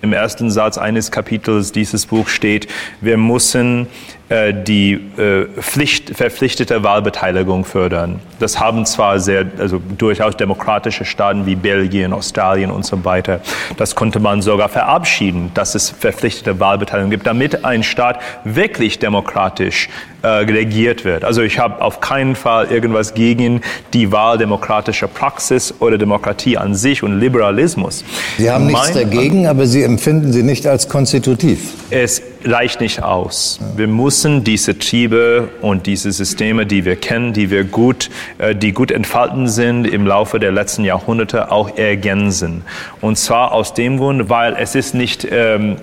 Im 0.03 0.13
ersten 0.13 0.51
Satz 0.51 0.77
eines 0.77 1.13
Kapitels 1.13 1.71
dieses 1.71 2.07
Buchs 2.07 2.33
steht, 2.33 2.67
wir 3.01 3.19
müssen 3.19 3.87
die 4.31 4.93
äh, 5.17 5.47
Pflicht, 5.61 6.17
verpflichtete 6.17 6.85
Wahlbeteiligung 6.85 7.65
fördern. 7.65 8.21
Das 8.39 8.61
haben 8.61 8.87
zwar 8.87 9.19
sehr, 9.19 9.45
also 9.59 9.83
durchaus 9.99 10.37
demokratische 10.37 11.05
Staaten 11.05 11.47
wie 11.47 11.57
Belgien, 11.57 12.13
Australien 12.13 12.71
und 12.71 12.87
so 12.87 13.05
weiter. 13.05 13.41
Das 13.77 13.97
konnte 13.97 14.21
man 14.21 14.41
sogar 14.41 14.69
verabschieden, 14.69 15.51
dass 15.55 15.75
es 15.75 15.91
verpflichtete 15.91 16.61
Wahlbeteiligung 16.61 17.11
gibt, 17.11 17.27
damit 17.27 17.65
ein 17.65 17.83
Staat 17.83 18.21
wirklich 18.45 19.01
demokratisch 19.01 19.89
äh, 20.23 20.29
regiert 20.29 21.05
wird. 21.05 21.25
Also 21.25 21.43
ich 21.43 21.59
habe 21.59 21.83
auf 21.83 22.01
keinen 22.01 22.37
Fall 22.37 22.67
irgendwas 22.67 23.15
gegen 23.15 23.63
die 23.93 24.13
wahldemokratische 24.13 25.09
Praxis 25.09 25.75
oder 25.81 25.99
Demokratie 25.99 26.57
an 26.57 26.77
sich 26.77 27.03
und 27.03 27.19
Liberalismus. 27.19 28.05
Sie 28.39 28.49
haben 28.49 28.67
nichts 28.67 28.95
mein, 28.95 29.11
dagegen, 29.11 29.47
aber 29.49 29.67
Sie 29.67 29.83
empfinden 29.83 30.33
sie 30.33 30.43
nicht 30.43 30.67
als 30.67 30.89
konstitutiv. 30.89 31.75
Es 31.91 32.23
reicht 32.45 32.81
nicht 32.81 33.03
aus. 33.03 33.59
Wir 33.77 33.87
müssen 33.87 34.45
diese 34.45 34.79
Triebe 34.79 35.49
und 35.61 35.87
diese 35.87 36.13
Systeme, 36.13 36.67
die 36.67 36.85
wir 36.85 36.97
kennen, 36.97 37.33
die 37.33 37.51
wir 37.51 37.65
gut, 37.65 38.11
äh, 38.39 38.55
die 38.55 38.73
gut 38.73 38.91
entfalten 38.91 39.49
sind 39.49 39.87
im 39.87 40.07
Laufe 40.07 40.41
der 40.41 40.53
letzten 40.53 40.85
Jahrhunderte, 40.85 41.51
auch 41.51 41.77
ergänzen. 41.77 42.63
Und 43.01 43.17
zwar 43.17 43.53
aus 43.53 43.75
dem 43.75 43.99
Grund, 43.99 44.29
weil 44.29 44.57
es 44.59 44.75
ist 44.75 44.95
nicht 44.95 45.27
ähm, 45.31 45.77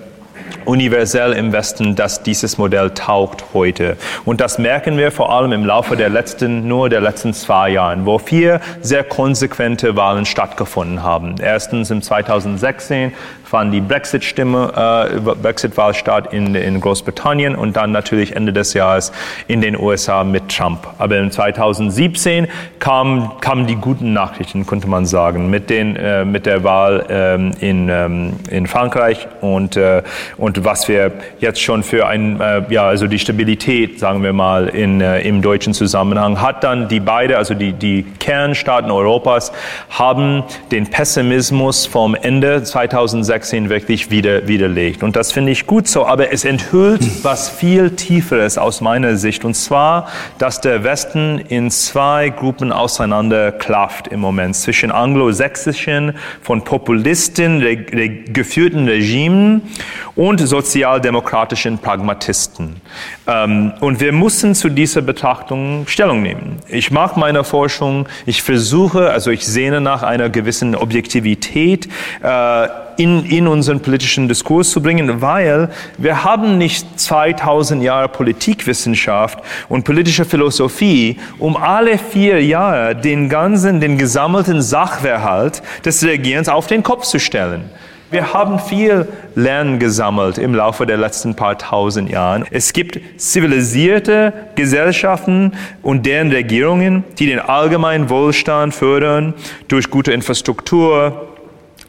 universell 0.64 1.32
im 1.32 1.52
Westen, 1.52 1.94
dass 1.94 2.22
dieses 2.22 2.58
Modell 2.58 2.90
taugt 2.90 3.44
heute. 3.54 3.96
Und 4.24 4.40
das 4.40 4.58
merken 4.58 4.98
wir 4.98 5.10
vor 5.10 5.32
allem 5.32 5.52
im 5.52 5.64
Laufe 5.64 5.96
der 5.96 6.08
letzten, 6.08 6.68
nur 6.68 6.88
der 6.88 7.00
letzten 7.00 7.32
zwei 7.32 7.70
Jahren, 7.70 8.06
wo 8.06 8.18
vier 8.18 8.60
sehr 8.80 9.04
konsequente 9.04 9.96
Wahlen 9.96 10.26
stattgefunden 10.26 11.02
haben. 11.02 11.36
Erstens 11.40 11.90
im 11.90 12.02
2016 12.02 13.12
fand 13.48 13.72
die 13.72 13.80
Brexit-Stimme, 13.80 15.08
äh, 15.16 15.20
Brexit-Wahl 15.20 15.94
statt 15.94 16.32
in, 16.32 16.54
in 16.54 16.80
Großbritannien 16.80 17.54
und 17.54 17.76
dann 17.76 17.92
natürlich 17.92 18.36
Ende 18.36 18.52
des 18.52 18.74
Jahres 18.74 19.12
in 19.46 19.60
den 19.62 19.78
USA 19.78 20.22
mit 20.22 20.48
Trump. 20.48 20.86
Aber 20.98 21.16
in 21.16 21.30
2017 21.30 22.46
kamen 22.78 23.30
kamen 23.40 23.66
die 23.66 23.76
guten 23.76 24.12
Nachrichten, 24.12 24.66
könnte 24.66 24.88
man 24.88 25.06
sagen, 25.06 25.48
mit, 25.48 25.70
den, 25.70 25.96
äh, 25.96 26.24
mit 26.24 26.44
der 26.44 26.64
Wahl 26.64 27.06
ähm, 27.08 27.52
in, 27.60 27.88
ähm, 27.88 28.34
in 28.50 28.66
Frankreich 28.66 29.26
und, 29.40 29.76
äh, 29.76 30.02
und 30.36 30.64
was 30.64 30.88
wir 30.88 31.12
jetzt 31.40 31.62
schon 31.62 31.82
für 31.82 32.06
ein, 32.06 32.40
äh, 32.40 32.62
ja, 32.68 32.84
also 32.84 33.06
die 33.06 33.18
Stabilität, 33.18 33.98
sagen 33.98 34.22
wir 34.22 34.34
mal, 34.34 34.68
in, 34.68 35.00
äh, 35.00 35.20
im 35.20 35.40
deutschen 35.40 35.72
Zusammenhang, 35.72 36.42
hat 36.42 36.64
dann 36.64 36.88
die 36.88 37.00
beide, 37.00 37.38
also 37.38 37.54
die, 37.54 37.72
die 37.72 38.02
Kernstaaten 38.18 38.90
Europas, 38.90 39.52
haben 39.88 40.44
den 40.70 40.88
Pessimismus 40.88 41.86
vom 41.86 42.14
Ende 42.14 42.62
2016 42.62 43.37
2016 43.38 43.68
wirklich 43.68 44.10
wieder, 44.10 44.48
widerlegt. 44.48 45.02
Und 45.02 45.16
das 45.16 45.32
finde 45.32 45.52
ich 45.52 45.66
gut 45.66 45.88
so, 45.88 46.06
aber 46.06 46.32
es 46.32 46.44
enthüllt 46.44 47.24
was 47.24 47.48
viel 47.48 47.90
Tieferes 47.90 48.58
aus 48.58 48.80
meiner 48.80 49.16
Sicht. 49.16 49.44
Und 49.44 49.54
zwar, 49.54 50.08
dass 50.38 50.60
der 50.60 50.84
Westen 50.84 51.38
in 51.38 51.70
zwei 51.70 52.30
Gruppen 52.30 52.72
auseinanderklafft 52.72 54.08
im 54.08 54.20
Moment. 54.20 54.56
Zwischen 54.56 54.90
anglosächsischen, 54.90 56.14
von 56.42 56.64
Populisten 56.64 57.60
geführten 58.32 58.88
Regimen 58.88 59.62
und 60.14 60.38
sozialdemokratischen 60.40 61.78
Pragmatisten. 61.78 62.76
Ähm, 63.26 63.72
und 63.80 64.00
wir 64.00 64.12
müssen 64.12 64.54
zu 64.54 64.68
dieser 64.68 65.02
Betrachtung 65.02 65.86
Stellung 65.86 66.22
nehmen. 66.22 66.58
Ich 66.68 66.90
mache 66.90 67.18
meine 67.18 67.44
Forschung, 67.44 68.08
ich 68.26 68.42
versuche, 68.42 69.10
also 69.10 69.30
ich 69.30 69.46
sehne 69.46 69.80
nach 69.80 70.02
einer 70.02 70.28
gewissen 70.28 70.74
Objektivität, 70.74 71.88
äh, 72.22 72.68
in, 72.98 73.24
in 73.24 73.46
unseren 73.46 73.80
politischen 73.80 74.28
Diskurs 74.28 74.70
zu 74.70 74.82
bringen, 74.82 75.22
weil 75.22 75.70
wir 75.96 76.24
haben 76.24 76.58
nicht 76.58 77.00
2000 77.00 77.82
Jahre 77.82 78.08
Politikwissenschaft 78.08 79.38
und 79.68 79.84
politische 79.84 80.24
Philosophie, 80.24 81.16
um 81.38 81.56
alle 81.56 81.96
vier 81.96 82.44
Jahre 82.44 82.96
den 82.96 83.28
ganzen, 83.28 83.80
den 83.80 83.96
gesammelten 83.98 84.60
Sachverhalt 84.60 85.62
des 85.84 86.04
Regierens 86.04 86.48
auf 86.48 86.66
den 86.66 86.82
Kopf 86.82 87.04
zu 87.04 87.20
stellen. 87.20 87.70
Wir 88.10 88.32
haben 88.32 88.58
viel 88.58 89.06
Lernen 89.34 89.78
gesammelt 89.78 90.38
im 90.38 90.54
Laufe 90.54 90.86
der 90.86 90.96
letzten 90.96 91.36
paar 91.36 91.58
tausend 91.58 92.10
Jahren. 92.10 92.46
Es 92.50 92.72
gibt 92.72 92.98
zivilisierte 93.18 94.32
Gesellschaften 94.54 95.52
und 95.82 96.06
deren 96.06 96.32
Regierungen, 96.32 97.04
die 97.18 97.26
den 97.26 97.38
allgemeinen 97.38 98.08
Wohlstand 98.08 98.74
fördern 98.74 99.34
durch 99.68 99.90
gute 99.90 100.12
Infrastruktur, 100.12 101.27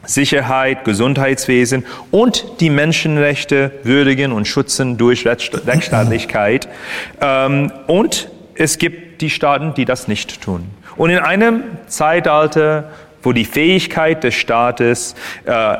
Sicherheit, 0.04 0.84
Gesundheitswesen 0.84 1.84
und 2.10 2.44
die 2.60 2.70
Menschenrechte 2.70 3.70
würdigen 3.82 4.32
und 4.32 4.46
schützen 4.46 4.96
durch 4.96 5.26
Rechtsstaatlichkeit. 5.26 6.68
Ähm, 7.22 7.70
und 7.86 8.28
es 8.54 8.78
gibt 8.78 9.20
die 9.20 9.30
Staaten, 9.30 9.74
die 9.74 9.84
das 9.84 10.08
nicht 10.08 10.40
tun. 10.40 10.64
Und 10.96 11.10
in 11.10 11.18
einem 11.18 11.62
Zeitalter, 11.86 12.90
wo 13.22 13.32
die 13.32 13.44
Fähigkeit 13.44 14.24
des 14.24 14.34
Staates, 14.34 15.14
äh, 15.44 15.76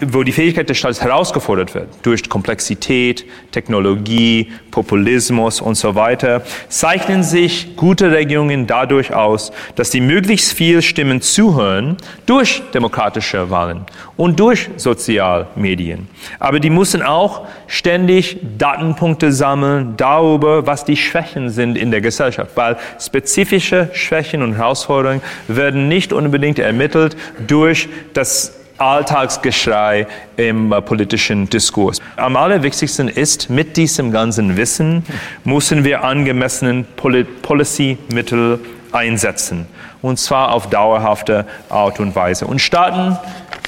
wo 0.00 0.22
die 0.22 0.32
Fähigkeit 0.32 0.68
des 0.68 0.78
Staates 0.78 1.00
herausgefordert 1.00 1.74
wird 1.74 1.88
durch 2.02 2.28
Komplexität, 2.28 3.24
Technologie, 3.52 4.52
Populismus 4.70 5.60
und 5.60 5.76
so 5.76 5.94
weiter, 5.94 6.42
zeichnen 6.68 7.22
sich 7.22 7.76
gute 7.76 8.10
Regierungen 8.10 8.66
dadurch 8.66 9.14
aus, 9.14 9.52
dass 9.76 9.90
sie 9.90 10.00
möglichst 10.00 10.52
viel 10.52 10.82
Stimmen 10.82 11.20
zuhören 11.20 11.96
durch 12.26 12.62
demokratische 12.72 13.50
Wahlen 13.50 13.86
und 14.16 14.38
durch 14.40 14.70
Sozialmedien. 14.76 16.08
Aber 16.38 16.60
die 16.60 16.70
müssen 16.70 17.02
auch 17.02 17.46
ständig 17.66 18.38
Datenpunkte 18.58 19.32
sammeln 19.32 19.94
darüber, 19.96 20.66
was 20.66 20.84
die 20.84 20.96
Schwächen 20.96 21.50
sind 21.50 21.76
in 21.76 21.90
der 21.90 22.00
Gesellschaft, 22.00 22.52
weil 22.54 22.76
spezifische 23.00 23.90
Schwächen 23.92 24.42
und 24.42 24.54
Herausforderungen 24.54 25.22
werden 25.48 25.88
nicht 25.88 26.12
unbedingt 26.12 26.58
ermittelt 26.58 27.16
durch 27.46 27.88
das 28.12 28.54
Alltagsgeschrei 28.78 30.06
im 30.36 30.72
äh, 30.72 30.82
politischen 30.82 31.48
Diskurs. 31.48 32.00
Am 32.16 32.36
allerwichtigsten 32.36 33.08
ist, 33.08 33.48
mit 33.48 33.76
diesem 33.76 34.10
ganzen 34.10 34.56
Wissen 34.56 35.04
müssen 35.44 35.84
wir 35.84 36.02
angemessenen 36.02 36.84
Poli 36.96 37.24
Policy-Mittel 37.24 38.58
einsetzen. 38.94 39.66
Und 40.02 40.18
zwar 40.18 40.52
auf 40.52 40.70
dauerhafte 40.70 41.46
Art 41.68 42.00
und 42.00 42.14
Weise. 42.14 42.46
Und 42.46 42.60
Staaten, 42.60 43.18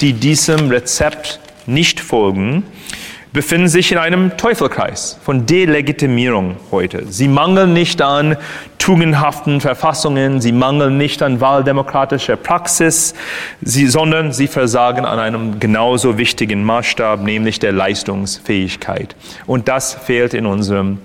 die 0.01 0.13
diesem 0.13 0.69
Rezept 0.71 1.41
nicht 1.67 2.01
folgen, 2.01 2.65
befinden 3.37 3.69
sich 3.69 3.93
in 3.93 3.99
einem 3.99 4.39
Teufelkreis 4.39 5.19
von 5.23 5.45
Delegitimierung 5.45 6.57
heute. 6.71 7.05
Sie 7.11 7.29
mangeln 7.29 7.75
nicht 7.75 8.01
an 8.01 8.39
tugendhaften 8.79 9.61
Verfassungen, 9.61 10.41
sie 10.41 10.53
mangeln 10.53 10.97
nicht 10.97 11.23
an 11.23 11.39
wahldemokratischer 11.39 12.37
Praxis, 12.37 13.15
sie, 13.61 13.89
sondern 13.89 14.33
sie 14.33 14.47
versagen 14.47 15.05
an 15.05 15.19
einem 15.19 15.61
genauso 15.61 16.17
wichtigen 16.17 16.65
Maßstab, 16.65 17.21
nämlich 17.21 17.59
der 17.59 17.73
Leistungsfähigkeit. 17.73 19.15
Und 19.45 19.69
das 19.69 19.93
fehlt 19.93 20.33
in 20.33 20.47
unserem 20.47 20.99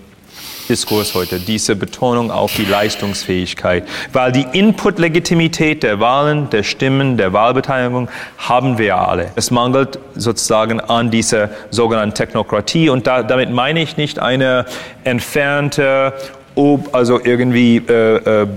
Diskurs 0.71 1.15
heute, 1.15 1.41
diese 1.41 1.75
Betonung 1.75 2.31
auf 2.31 2.55
die 2.55 2.63
Leistungsfähigkeit, 2.63 3.83
weil 4.13 4.31
die 4.31 4.45
Input-Legitimität 4.53 5.83
der 5.83 5.99
Wahlen, 5.99 6.49
der 6.49 6.63
Stimmen, 6.63 7.17
der 7.17 7.33
Wahlbeteiligung 7.33 8.07
haben 8.37 8.77
wir 8.77 8.95
alle. 8.95 9.31
Es 9.35 9.51
mangelt 9.51 9.99
sozusagen 10.15 10.79
an 10.79 11.11
dieser 11.11 11.49
sogenannten 11.71 12.15
Technokratie. 12.15 12.87
Und 12.87 13.05
da, 13.05 13.21
damit 13.21 13.51
meine 13.51 13.81
ich 13.81 13.97
nicht 13.97 14.19
eine 14.19 14.65
entfernte 15.03 16.13
ob 16.55 16.93
also 16.93 17.19
irgendwie 17.23 17.77
äh, 17.77 18.43
äh, 18.43 18.47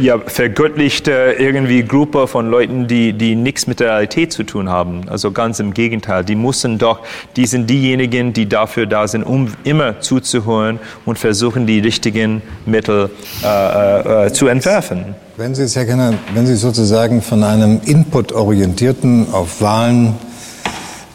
ja, 0.00 0.18
vergöttlichte 0.18 1.36
irgendwie 1.38 1.84
Gruppe 1.84 2.26
von 2.26 2.50
Leuten, 2.50 2.86
die, 2.86 3.12
die 3.12 3.34
nichts 3.34 3.66
mit 3.66 3.80
der 3.80 3.88
Realität 3.88 4.32
zu 4.32 4.44
tun 4.44 4.68
haben. 4.68 5.02
Also 5.08 5.30
ganz 5.30 5.60
im 5.60 5.74
Gegenteil. 5.74 6.24
Die 6.24 6.34
müssen 6.34 6.78
doch, 6.78 7.00
die 7.36 7.46
sind 7.46 7.68
diejenigen, 7.68 8.32
die 8.32 8.48
dafür 8.48 8.86
da 8.86 9.08
sind, 9.08 9.22
um 9.22 9.48
immer 9.64 10.00
zuzuhören 10.00 10.78
und 11.04 11.18
versuchen, 11.18 11.66
die 11.66 11.80
richtigen 11.80 12.42
Mittel 12.66 13.10
äh, 13.44 14.26
äh, 14.26 14.32
zu 14.32 14.46
entwerfen. 14.46 15.14
Wenn 15.36 15.54
Sie, 15.54 15.66
Herr 15.66 15.86
Kenner, 15.86 16.14
wenn 16.34 16.46
Sie 16.46 16.56
sozusagen 16.56 17.22
von 17.22 17.42
einem 17.42 17.80
inputorientierten, 17.84 19.32
auf 19.32 19.60
Wahlen 19.60 20.14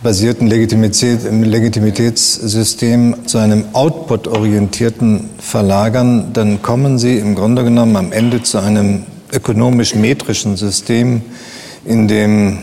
basierten 0.07 0.47
Legitimität, 0.47 1.19
Legitimitätssystem 1.29 3.27
zu 3.27 3.39
einem 3.39 3.65
output-orientierten 3.73 5.29
verlagern, 5.37 6.31
dann 6.31 6.61
kommen 6.61 6.97
Sie 6.97 7.17
im 7.17 7.35
Grunde 7.35 7.65
genommen 7.65 7.97
am 7.97 8.13
Ende 8.13 8.41
zu 8.41 8.59
einem 8.59 9.03
ökonomisch-metrischen 9.33 10.55
System, 10.55 11.23
in 11.83 12.07
dem 12.07 12.59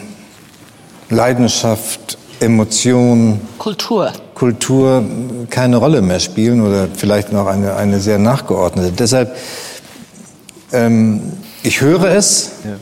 Leidenschaft, 1.11 2.17
Emotion, 2.41 3.43
Kultur. 3.59 4.11
Kultur 4.35 5.05
keine 5.51 5.77
Rolle 5.77 6.01
mehr 6.01 6.21
spielen 6.21 6.63
oder 6.63 6.89
vielleicht 6.97 7.31
noch 7.31 7.47
eine, 7.47 7.77
eine 7.77 8.01
sehr 8.01 8.19
nachgeordnete. 8.19 8.93
Deshalb, 8.93 9.37
ähm, 10.73 11.21
ich 11.63 11.83
höre 11.83 12.07
es, 12.07 12.53
ja. 12.65 12.77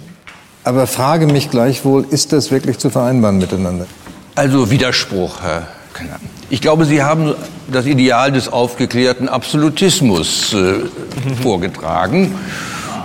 aber 0.62 0.86
frage 0.86 1.26
mich 1.26 1.50
gleichwohl, 1.50 2.06
ist 2.08 2.32
das 2.32 2.52
wirklich 2.52 2.78
zu 2.78 2.90
vereinbaren 2.90 3.38
miteinander? 3.38 3.86
Also 4.35 4.70
Widerspruch, 4.70 5.43
Herr 5.43 5.66
Knapp. 5.93 6.20
Ich 6.49 6.61
glaube, 6.61 6.87
Sie 6.87 7.03
haben 7.03 7.35
das 7.70 7.87
Ideal 7.87 8.33
des 8.33 8.51
aufgeklärten 8.51 9.28
Absolutismus 9.28 10.55
äh, 10.55 10.74
vorgetragen 11.43 12.35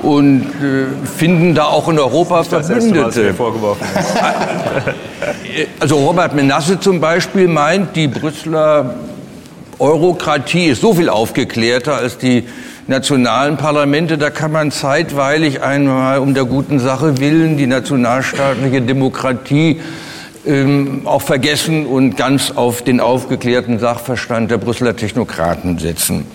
und 0.03 0.43
äh, 0.43 1.07
finden 1.17 1.53
da 1.53 1.65
auch 1.65 1.89
in 1.89 1.99
Europa 1.99 2.43
das 2.49 2.67
Verbündete. 2.67 3.33
Vorgeworfen 3.33 3.85
also 5.79 5.97
Robert 5.97 6.33
Menasse 6.35 6.79
zum 6.79 6.99
Beispiel 6.99 7.47
meint, 7.47 7.95
die 7.95 8.07
Brüsseler 8.07 8.95
Eurokratie 9.79 10.67
ist 10.67 10.81
so 10.81 10.93
viel 10.93 11.09
aufgeklärter 11.09 11.95
als 11.95 12.17
die 12.17 12.45
nationalen 12.87 13.57
Parlamente. 13.57 14.17
Da 14.17 14.29
kann 14.29 14.51
man 14.51 14.71
zeitweilig 14.71 15.61
einmal 15.61 16.19
um 16.19 16.33
der 16.33 16.45
guten 16.45 16.79
Sache 16.79 17.19
willen 17.19 17.57
die 17.57 17.67
nationalstaatliche 17.67 18.81
Demokratie 18.81 19.81
ähm, 20.47 21.01
auch 21.05 21.21
vergessen 21.21 21.85
und 21.85 22.17
ganz 22.17 22.51
auf 22.51 22.81
den 22.81 22.99
aufgeklärten 22.99 23.79
Sachverstand 23.79 24.49
der 24.49 24.57
Brüsseler 24.57 24.95
Technokraten 24.95 25.77
setzen. 25.77 26.25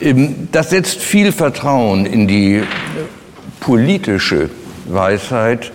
Ähm, 0.00 0.48
das 0.52 0.70
setzt 0.70 1.00
viel 1.00 1.32
Vertrauen 1.32 2.06
in 2.06 2.28
die 2.28 2.62
politische 3.60 4.50
Weisheit 4.86 5.72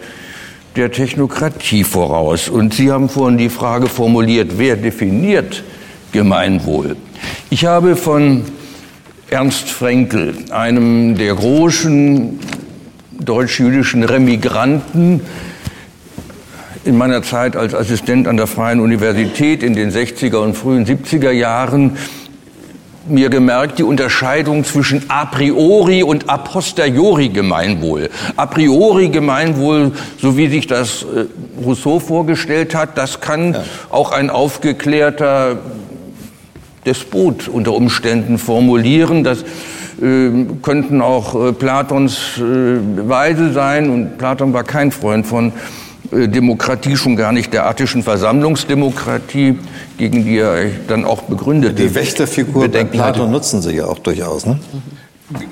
der 0.76 0.92
Technokratie 0.92 1.84
voraus. 1.84 2.50
Und 2.50 2.74
Sie 2.74 2.92
haben 2.92 3.10
vorhin 3.10 3.38
die 3.38 3.50
Frage 3.50 3.88
formuliert, 3.88 4.52
wer 4.58 4.76
definiert 4.76 5.64
Gemeinwohl. 6.12 6.96
Ich 7.50 7.66
habe 7.66 7.96
von 7.96 8.44
Ernst 9.30 9.70
Frenkel, 9.70 10.36
einem 10.52 11.16
der 11.16 11.36
großen 11.36 12.40
deutsch-jüdischen 13.20 14.04
Remigranten, 14.04 15.22
in 16.88 16.98
meiner 16.98 17.22
Zeit 17.22 17.56
als 17.56 17.76
Assistent 17.76 18.28
an 18.28 18.38
der 18.38 18.48
Freien 18.48 18.80
Universität 18.80 19.62
in 19.62 19.74
den 19.74 19.92
60er 19.92 20.38
und 20.38 20.56
frühen 20.56 20.86
70er 20.86 21.32
Jahren 21.32 21.98
mir 23.10 23.30
gemerkt, 23.30 23.80
die 23.80 23.84
Unterscheidung 23.84 24.64
zwischen 24.64 25.04
a 25.10 25.26
priori 25.26 26.04
und 26.04 26.30
a 26.30 26.38
posteriori 26.38 27.30
Gemeinwohl. 27.30 28.10
A 28.36 28.46
priori 28.46 29.10
Gemeinwohl, 29.10 29.92
so 30.18 30.38
wie 30.38 30.48
sich 30.48 30.68
das 30.68 31.04
äh, 31.04 31.26
Rousseau 31.64 32.00
vorgestellt 32.00 32.76
hat, 32.76 32.98
das 32.98 33.22
kann 33.22 33.54
ja. 33.54 33.64
auch 33.90 34.12
ein 34.12 34.30
aufgeklärter 34.30 35.58
Despot 36.86 37.48
unter 37.48 37.74
Umständen 37.74 38.38
formulieren. 38.38 39.24
Das 39.24 39.44
äh, 40.02 40.46
könnten 40.62 41.02
auch 41.02 41.50
äh, 41.50 41.54
Platons 41.54 42.38
äh, 42.38 43.10
Weise 43.10 43.54
sein 43.54 43.90
und 43.90 44.18
Platon 44.18 44.54
war 44.54 44.64
kein 44.64 44.92
Freund 44.92 45.26
von 45.26 45.54
Demokratie, 46.12 46.96
schon 46.96 47.16
gar 47.16 47.32
nicht 47.32 47.54
der 47.54 47.68
attischen 47.68 48.04
Versammlungsdemokratie, 48.04 49.60
gegen 49.98 50.24
die 50.24 50.38
er 50.38 50.66
dann 50.88 51.06
auch 51.06 51.24
begründet. 51.24 51.78
Die 51.80 51.94
Wächterfigur 51.94 52.68
bei 52.68 52.84
Platon 52.84 53.32
nutzen 53.32 53.62
Sie 53.62 53.76
ja 53.76 53.86
auch 53.86 54.00
durchaus, 54.00 54.46
ne? 54.46 54.60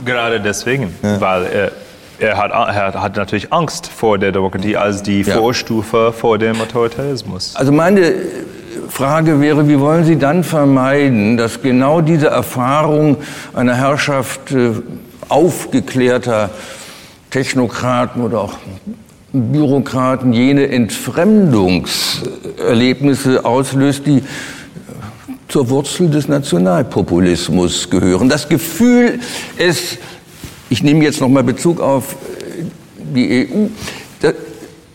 Gerade 0.06 0.40
deswegen, 0.40 0.94
ja. 1.04 1.20
weil 1.20 1.46
er, 1.48 1.72
er, 2.20 2.38
hat, 2.38 2.52
er 2.52 3.02
hat 3.02 3.18
natürlich 3.18 3.52
Angst 3.52 3.88
vor 3.88 4.18
der 4.18 4.32
Demokratie 4.32 4.78
als 4.78 5.04
die 5.04 5.22
ja. 5.22 5.36
Vorstufe 5.36 6.14
vor 6.14 6.38
dem 6.38 6.62
Autoritarismus. 6.62 7.56
Also 7.56 7.74
meine 7.74 8.14
Frage 8.88 9.42
wäre, 9.42 9.68
wie 9.68 9.80
wollen 9.80 10.06
Sie 10.06 10.18
dann 10.18 10.44
vermeiden, 10.46 11.36
dass 11.36 11.62
genau 11.62 12.00
diese 12.00 12.28
Erfahrung 12.28 13.18
einer 13.54 13.76
Herrschaft 13.76 14.52
äh, 14.52 14.72
aufgeklärter 15.28 16.50
Technokraten 17.30 18.22
oder 18.22 18.40
auch 18.40 18.54
Bürokraten 19.36 20.34
jene 20.34 20.70
Entfremdungserlebnisse 20.70 23.46
auslöst, 23.46 24.06
die 24.06 24.24
zur 25.48 25.70
Wurzel 25.70 26.10
des 26.10 26.28
Nationalpopulismus 26.28 27.90
gehören. 27.90 28.28
Das 28.30 28.50
Gefühl, 28.50 29.20
es, 29.58 29.98
ich 30.70 30.84
nehme 30.84 31.04
jetzt 31.04 31.22
noch 31.22 31.30
mal 31.30 31.44
Bezug 31.44 31.80
auf 31.80 32.16
die 32.98 33.48
EU, 33.48 33.68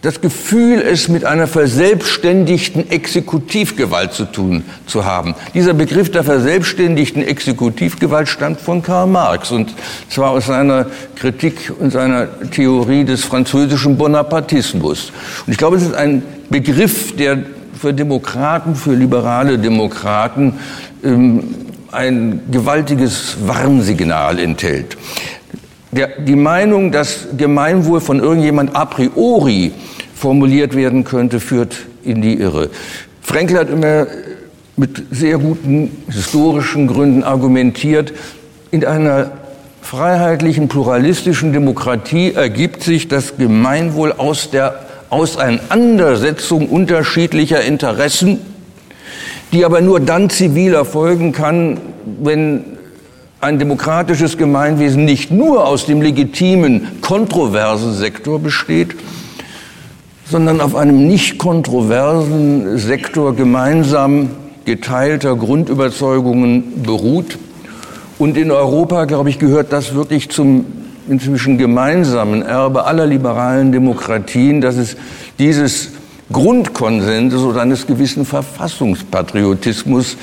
das 0.02 0.20
Gefühl, 0.20 0.80
es 0.80 1.08
mit 1.08 1.24
einer 1.24 1.46
verselbstständigten 1.46 2.90
Exekutivgewalt 2.90 4.12
zu 4.12 4.24
tun 4.24 4.64
zu 4.86 5.04
haben. 5.04 5.34
Dieser 5.52 5.74
Begriff 5.74 6.10
der 6.10 6.24
verselbstständigten 6.24 7.22
Exekutivgewalt 7.22 8.28
stammt 8.28 8.60
von 8.60 8.82
Karl 8.82 9.06
Marx 9.06 9.50
und 9.50 9.74
zwar 10.08 10.30
aus 10.30 10.46
seiner 10.46 10.86
Kritik 11.16 11.72
und 11.78 11.92
seiner 11.92 12.28
Theorie 12.50 13.04
des 13.04 13.24
französischen 13.24 13.98
Bonapartismus. 13.98 15.12
Und 15.46 15.52
ich 15.52 15.58
glaube, 15.58 15.76
es 15.76 15.82
ist 15.82 15.94
ein 15.94 16.22
Begriff, 16.48 17.14
der 17.16 17.38
für 17.78 17.92
Demokraten, 17.92 18.74
für 18.74 18.94
liberale 18.94 19.58
Demokraten 19.58 20.54
ähm, 21.04 21.54
ein 21.92 22.42
gewaltiges 22.50 23.36
Warnsignal 23.46 24.38
enthält. 24.38 24.96
Der, 25.92 26.08
die 26.20 26.36
Meinung, 26.36 26.92
dass 26.92 27.26
Gemeinwohl 27.36 28.00
von 28.00 28.20
irgendjemand 28.20 28.76
a 28.76 28.84
priori 28.84 29.72
formuliert 30.14 30.76
werden 30.76 31.04
könnte, 31.04 31.40
führt 31.40 31.76
in 32.04 32.22
die 32.22 32.34
Irre. 32.34 32.70
Frenkel 33.20 33.58
hat 33.58 33.70
immer 33.70 34.06
mit 34.76 35.02
sehr 35.10 35.38
guten 35.38 35.90
historischen 36.08 36.86
Gründen 36.86 37.22
argumentiert, 37.22 38.12
in 38.70 38.84
einer 38.84 39.32
freiheitlichen, 39.82 40.68
pluralistischen 40.68 41.52
Demokratie 41.52 42.32
ergibt 42.34 42.82
sich 42.82 43.08
das 43.08 43.36
Gemeinwohl 43.36 44.12
aus 44.12 44.50
der 44.50 44.78
Auseinandersetzung 45.10 46.68
unterschiedlicher 46.68 47.62
Interessen, 47.62 48.38
die 49.52 49.64
aber 49.64 49.80
nur 49.80 49.98
dann 49.98 50.30
zivil 50.30 50.74
erfolgen 50.74 51.32
kann, 51.32 51.78
wenn 52.22 52.78
ein 53.40 53.58
demokratisches 53.58 54.36
Gemeinwesen 54.36 55.04
nicht 55.04 55.30
nur 55.30 55.66
aus 55.66 55.86
dem 55.86 56.02
legitimen, 56.02 57.00
kontroversen 57.00 57.94
Sektor 57.94 58.38
besteht, 58.38 58.94
sondern 60.26 60.60
auf 60.60 60.76
einem 60.76 61.08
nicht 61.08 61.38
kontroversen 61.38 62.78
Sektor 62.78 63.34
gemeinsam 63.34 64.30
geteilter 64.64 65.34
Grundüberzeugungen 65.36 66.82
beruht. 66.82 67.38
Und 68.18 68.36
in 68.36 68.50
Europa, 68.50 69.06
glaube 69.06 69.30
ich, 69.30 69.38
gehört 69.38 69.72
das 69.72 69.94
wirklich 69.94 70.28
zum 70.28 70.66
inzwischen 71.08 71.56
gemeinsamen 71.58 72.42
Erbe 72.42 72.84
aller 72.84 73.06
liberalen 73.06 73.72
Demokratien, 73.72 74.60
dass 74.60 74.76
es 74.76 74.96
dieses 75.38 75.92
Grundkonsenses 76.30 77.42
oder 77.42 77.62
eines 77.62 77.86
gewissen 77.86 78.24
Verfassungspatriotismus 78.24 80.16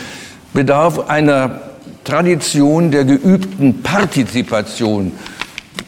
bedarf 0.54 1.10
einer 1.10 1.67
Tradition 2.08 2.90
der 2.90 3.04
geübten 3.04 3.84
Partizipation. 3.84 5.12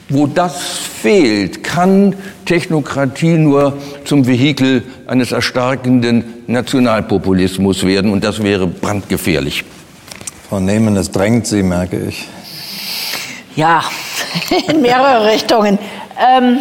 Wo 0.09 0.27
das 0.27 0.77
fehlt, 0.77 1.63
kann 1.63 2.13
Technokratie 2.43 3.37
nur 3.37 3.77
zum 4.03 4.27
Vehikel 4.27 4.83
eines 5.07 5.31
erstarkenden 5.31 6.25
Nationalpopulismus 6.47 7.85
werden 7.85 8.11
und 8.11 8.23
das 8.25 8.43
wäre 8.43 8.67
brandgefährlich. 8.67 9.63
Frau 10.49 10.59
Nehmann, 10.59 10.97
es 10.97 11.09
drängt 11.09 11.47
Sie, 11.47 11.63
merke 11.63 11.97
ich. 12.09 12.27
Ja, 13.55 13.81
in 14.67 14.81
mehrere 14.81 15.31
Richtungen. 15.31 15.79
Ähm, 16.19 16.59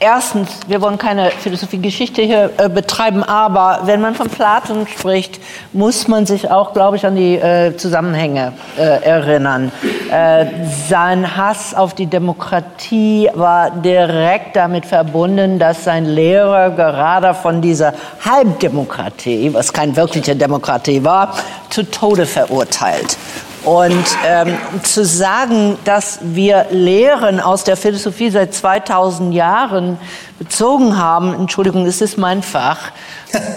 Erstens, 0.00 0.48
wir 0.68 0.80
wollen 0.80 0.96
keine 0.96 1.32
Philosophie-Geschichte 1.32 2.22
hier 2.22 2.52
äh, 2.56 2.68
betreiben, 2.68 3.24
aber 3.24 3.80
wenn 3.84 4.00
man 4.00 4.14
von 4.14 4.28
Platon 4.28 4.86
spricht, 4.86 5.40
muss 5.72 6.06
man 6.06 6.24
sich 6.24 6.48
auch, 6.48 6.72
glaube 6.72 6.96
ich, 6.96 7.04
an 7.04 7.16
die 7.16 7.34
äh, 7.34 7.76
Zusammenhänge 7.76 8.52
äh, 8.76 8.82
erinnern. 8.82 9.72
Äh, 10.12 10.46
sein 10.88 11.36
Hass 11.36 11.74
auf 11.74 11.94
die 11.94 12.06
Demokratie 12.06 13.28
war 13.34 13.72
direkt 13.72 14.54
damit 14.54 14.86
verbunden, 14.86 15.58
dass 15.58 15.82
sein 15.82 16.04
Lehrer 16.04 16.70
gerade 16.70 17.34
von 17.34 17.60
dieser 17.60 17.92
Halbdemokratie, 18.24 19.52
was 19.52 19.72
keine 19.72 19.96
wirkliche 19.96 20.36
Demokratie 20.36 21.02
war, 21.02 21.34
zu 21.70 21.82
Tode 21.82 22.24
verurteilt. 22.24 23.16
Und 23.64 24.04
ähm, 24.24 24.56
zu 24.82 25.04
sagen, 25.04 25.76
dass 25.84 26.20
wir 26.22 26.66
Lehren 26.70 27.40
aus 27.40 27.64
der 27.64 27.76
Philosophie 27.76 28.30
seit 28.30 28.54
2000 28.54 29.34
Jahren 29.34 29.98
bezogen 30.38 30.96
haben, 30.96 31.34
Entschuldigung, 31.34 31.86
es 31.86 32.00
ist 32.00 32.16
mein 32.18 32.42
Fach. 32.42 32.92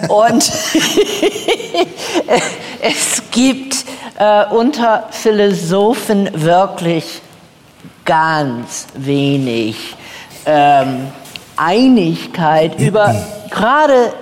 Und 0.10 0.52
es 2.82 3.22
gibt 3.32 3.86
äh, 4.18 4.46
unter 4.46 5.08
Philosophen 5.12 6.30
wirklich 6.34 7.22
ganz 8.04 8.88
wenig 8.96 9.96
ähm, 10.46 11.08
Einigkeit 11.56 12.80
über 12.80 13.16
gerade 13.50 14.14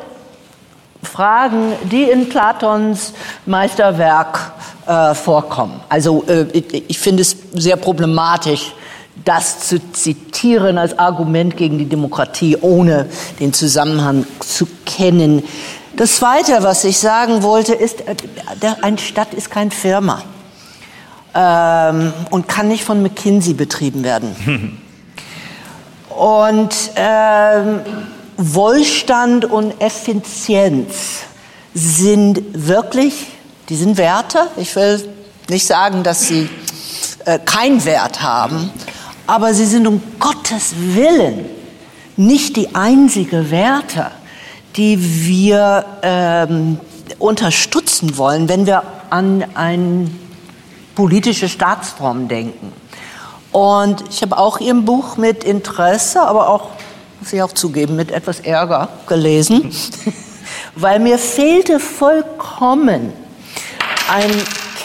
Fragen, 1.01 1.73
die 1.83 2.03
in 2.03 2.27
Platons 2.29 3.13
Meisterwerk 3.45 4.51
äh, 4.89 5.13
vorkommen. 5.13 5.79
Also 5.87 6.23
äh, 6.27 6.45
ich, 6.51 6.89
ich 6.89 6.99
finde 6.99 7.21
es 7.21 7.37
sehr 7.53 7.75
problematisch, 7.75 8.73
das 9.23 9.59
zu 9.59 9.79
zitieren 9.91 10.79
als 10.79 10.97
Argument 10.97 11.55
gegen 11.55 11.77
die 11.77 11.85
Demokratie, 11.85 12.57
ohne 12.59 13.05
den 13.39 13.53
Zusammenhang 13.53 14.25
zu 14.39 14.67
kennen. 14.87 15.43
Das 15.95 16.15
Zweite, 16.15 16.63
was 16.63 16.83
ich 16.85 16.97
sagen 16.97 17.43
wollte, 17.43 17.75
ist, 17.75 18.01
äh, 18.01 18.15
eine 18.81 18.97
Stadt 18.97 19.33
ist 19.35 19.51
keine 19.51 19.69
Firma 19.69 20.23
ähm, 21.35 22.11
und 22.31 22.47
kann 22.47 22.67
nicht 22.67 22.83
von 22.83 23.03
McKinsey 23.03 23.53
betrieben 23.53 24.03
werden. 24.03 24.81
und 26.09 26.73
ähm, 26.95 27.81
Wohlstand 28.37 29.45
und 29.45 29.79
Effizienz 29.79 31.19
sind 31.75 32.41
wirklich 32.53 33.27
die 33.69 33.75
sind 33.75 33.97
Werte. 33.97 34.39
Ich 34.57 34.75
will 34.75 35.07
nicht 35.47 35.65
sagen, 35.65 36.03
dass 36.03 36.27
sie 36.27 36.49
äh, 37.25 37.39
keinen 37.39 37.85
Wert 37.85 38.21
haben, 38.21 38.71
aber 39.27 39.53
sie 39.53 39.65
sind 39.65 39.87
um 39.87 40.01
Gottes 40.19 40.73
Willen 40.75 41.45
nicht 42.17 42.57
die 42.57 42.75
einzige 42.75 43.49
Werte, 43.51 44.11
die 44.75 45.25
wir 45.25 45.85
ähm, 46.01 46.79
unterstützen 47.17 48.17
wollen, 48.17 48.49
wenn 48.49 48.65
wir 48.65 48.83
an 49.09 49.45
eine 49.53 50.09
politische 50.95 51.47
Staatsform 51.47 52.27
denken. 52.27 52.73
Und 53.51 54.03
ich 54.09 54.21
habe 54.21 54.37
auch 54.37 54.59
Ihr 54.59 54.75
Buch 54.75 55.17
mit 55.17 55.43
Interesse, 55.43 56.21
aber 56.21 56.49
auch, 56.49 56.69
muss 57.19 57.33
ich 57.33 57.41
auch 57.41 57.53
zugeben, 57.53 57.95
mit 57.95 58.11
etwas 58.11 58.41
Ärger 58.41 58.89
gelesen, 59.07 59.71
weil 60.75 60.99
mir 60.99 61.17
fehlte 61.17 61.79
vollkommen 61.79 63.13
ein 64.09 64.31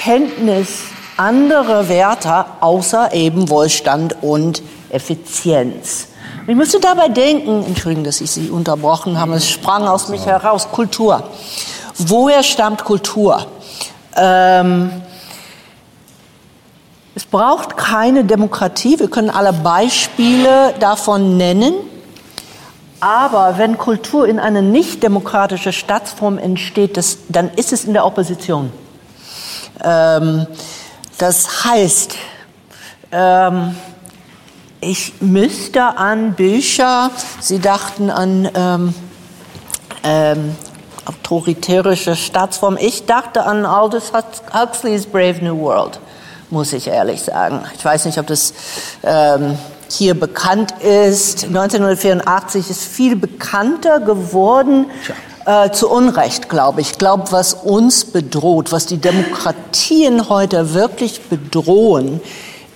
Kenntnis 0.03 0.83
anderer 1.16 1.89
Werte 1.89 2.45
außer 2.61 3.14
eben 3.14 3.49
Wohlstand 3.49 4.16
und 4.22 4.62
Effizienz. 4.91 6.09
Ich 6.47 6.55
müsste 6.55 6.79
dabei 6.79 7.09
denken, 7.09 7.64
Entschuldigung, 7.64 8.05
dass 8.05 8.20
ich 8.20 8.31
Sie 8.31 8.51
unterbrochen 8.51 9.18
habe, 9.18 9.35
es 9.35 9.49
sprang 9.49 9.87
aus 9.89 10.09
mich 10.09 10.27
heraus, 10.27 10.68
Kultur. 10.70 11.22
Woher 11.97 12.43
stammt 12.43 12.85
Kultur? 12.85 13.47
Ähm, 14.14 14.91
es 17.14 17.25
braucht 17.25 17.77
keine 17.77 18.25
Demokratie, 18.25 18.99
wir 18.99 19.09
können 19.09 19.31
alle 19.31 19.53
Beispiele 19.53 20.75
davon 20.81 21.37
nennen, 21.37 21.75
aber 23.01 23.57
wenn 23.57 23.79
Kultur 23.79 24.27
in 24.27 24.39
eine 24.39 24.61
nicht 24.61 25.03
demokratische 25.03 25.72
Staatsform 25.72 26.37
entsteht, 26.37 26.97
das, 26.97 27.18
dann 27.29 27.51
ist 27.51 27.72
es 27.72 27.85
in 27.85 27.95
der 27.95 28.05
Opposition. 28.05 28.70
Ähm, 29.83 30.47
das 31.18 31.64
heißt, 31.64 32.14
ähm, 33.12 33.75
ich 34.81 35.14
müsste 35.20 35.83
an 35.83 36.35
Bücher, 36.35 37.11
Sie 37.41 37.59
dachten 37.59 38.11
an 38.11 38.51
ähm, 38.55 38.95
ähm, 40.03 40.57
autoritärische 41.07 42.16
Staatsform, 42.16 42.77
ich 42.79 43.07
dachte 43.07 43.45
an 43.45 43.64
Aldous 43.64 44.12
Huxleys 44.53 45.07
Brave 45.07 45.43
New 45.43 45.59
World, 45.61 46.01
muss 46.51 46.72
ich 46.72 46.87
ehrlich 46.87 47.22
sagen. 47.22 47.62
Ich 47.77 47.85
weiß 47.85 48.05
nicht, 48.05 48.18
ob 48.18 48.27
das 48.27 48.53
ähm, 49.03 49.57
hier 49.91 50.18
bekannt 50.18 50.72
ist. 50.83 51.45
1984 51.45 52.70
ist 52.70 52.85
viel 52.85 53.16
bekannter 53.16 54.01
geworden. 54.01 54.87
Äh, 55.47 55.73
zu 55.73 55.91
Unrecht, 55.91 56.49
glaube 56.49 56.81
ich. 56.81 56.93
Ich 56.93 56.99
glaube, 56.99 57.25
was 57.31 57.53
uns 57.53 58.07
bedroht, 58.07 58.73
was 58.73 58.87
die 58.87 58.97
Demokratien 58.97 60.31
heute 60.31 60.73
wirklich 60.73 61.21
bedrohen, 61.29 62.23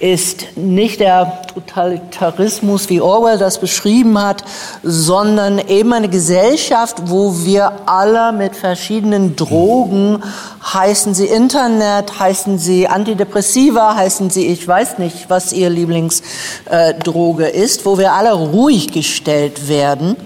ist 0.01 0.57
nicht 0.57 1.01
der 1.01 1.43
Totalitarismus, 1.55 2.91
wie 2.91 3.01
Orwell 3.01 3.39
das 3.39 3.59
beschrieben 3.59 4.19
hat, 4.19 4.45
sondern 4.83 5.59
eben 5.59 5.93
eine 5.93 6.09
Gesellschaft, 6.09 6.99
wo 7.07 7.35
wir 7.45 7.73
alle 7.87 8.33
mit 8.33 8.55
verschiedenen 8.55 9.35
Drogen, 9.35 10.23
heißen 10.63 11.15
sie 11.15 11.27
Internet, 11.27 12.21
heißen 12.21 12.59
sie 12.59 12.87
Antidepressiva, 12.87 13.97
heißen 13.97 14.31
sie, 14.31 14.47
ich 14.47 14.69
weiß 14.69 14.99
nicht, 14.99 15.31
was 15.31 15.53
ihr 15.53 15.71
Lieblingsdroge 15.71 17.47
ist, 17.49 17.87
wo 17.87 17.99
wir 17.99 18.13
alle 18.13 18.35
ruhig 18.35 18.93
gestellt 18.93 19.69
werden. 19.69 20.17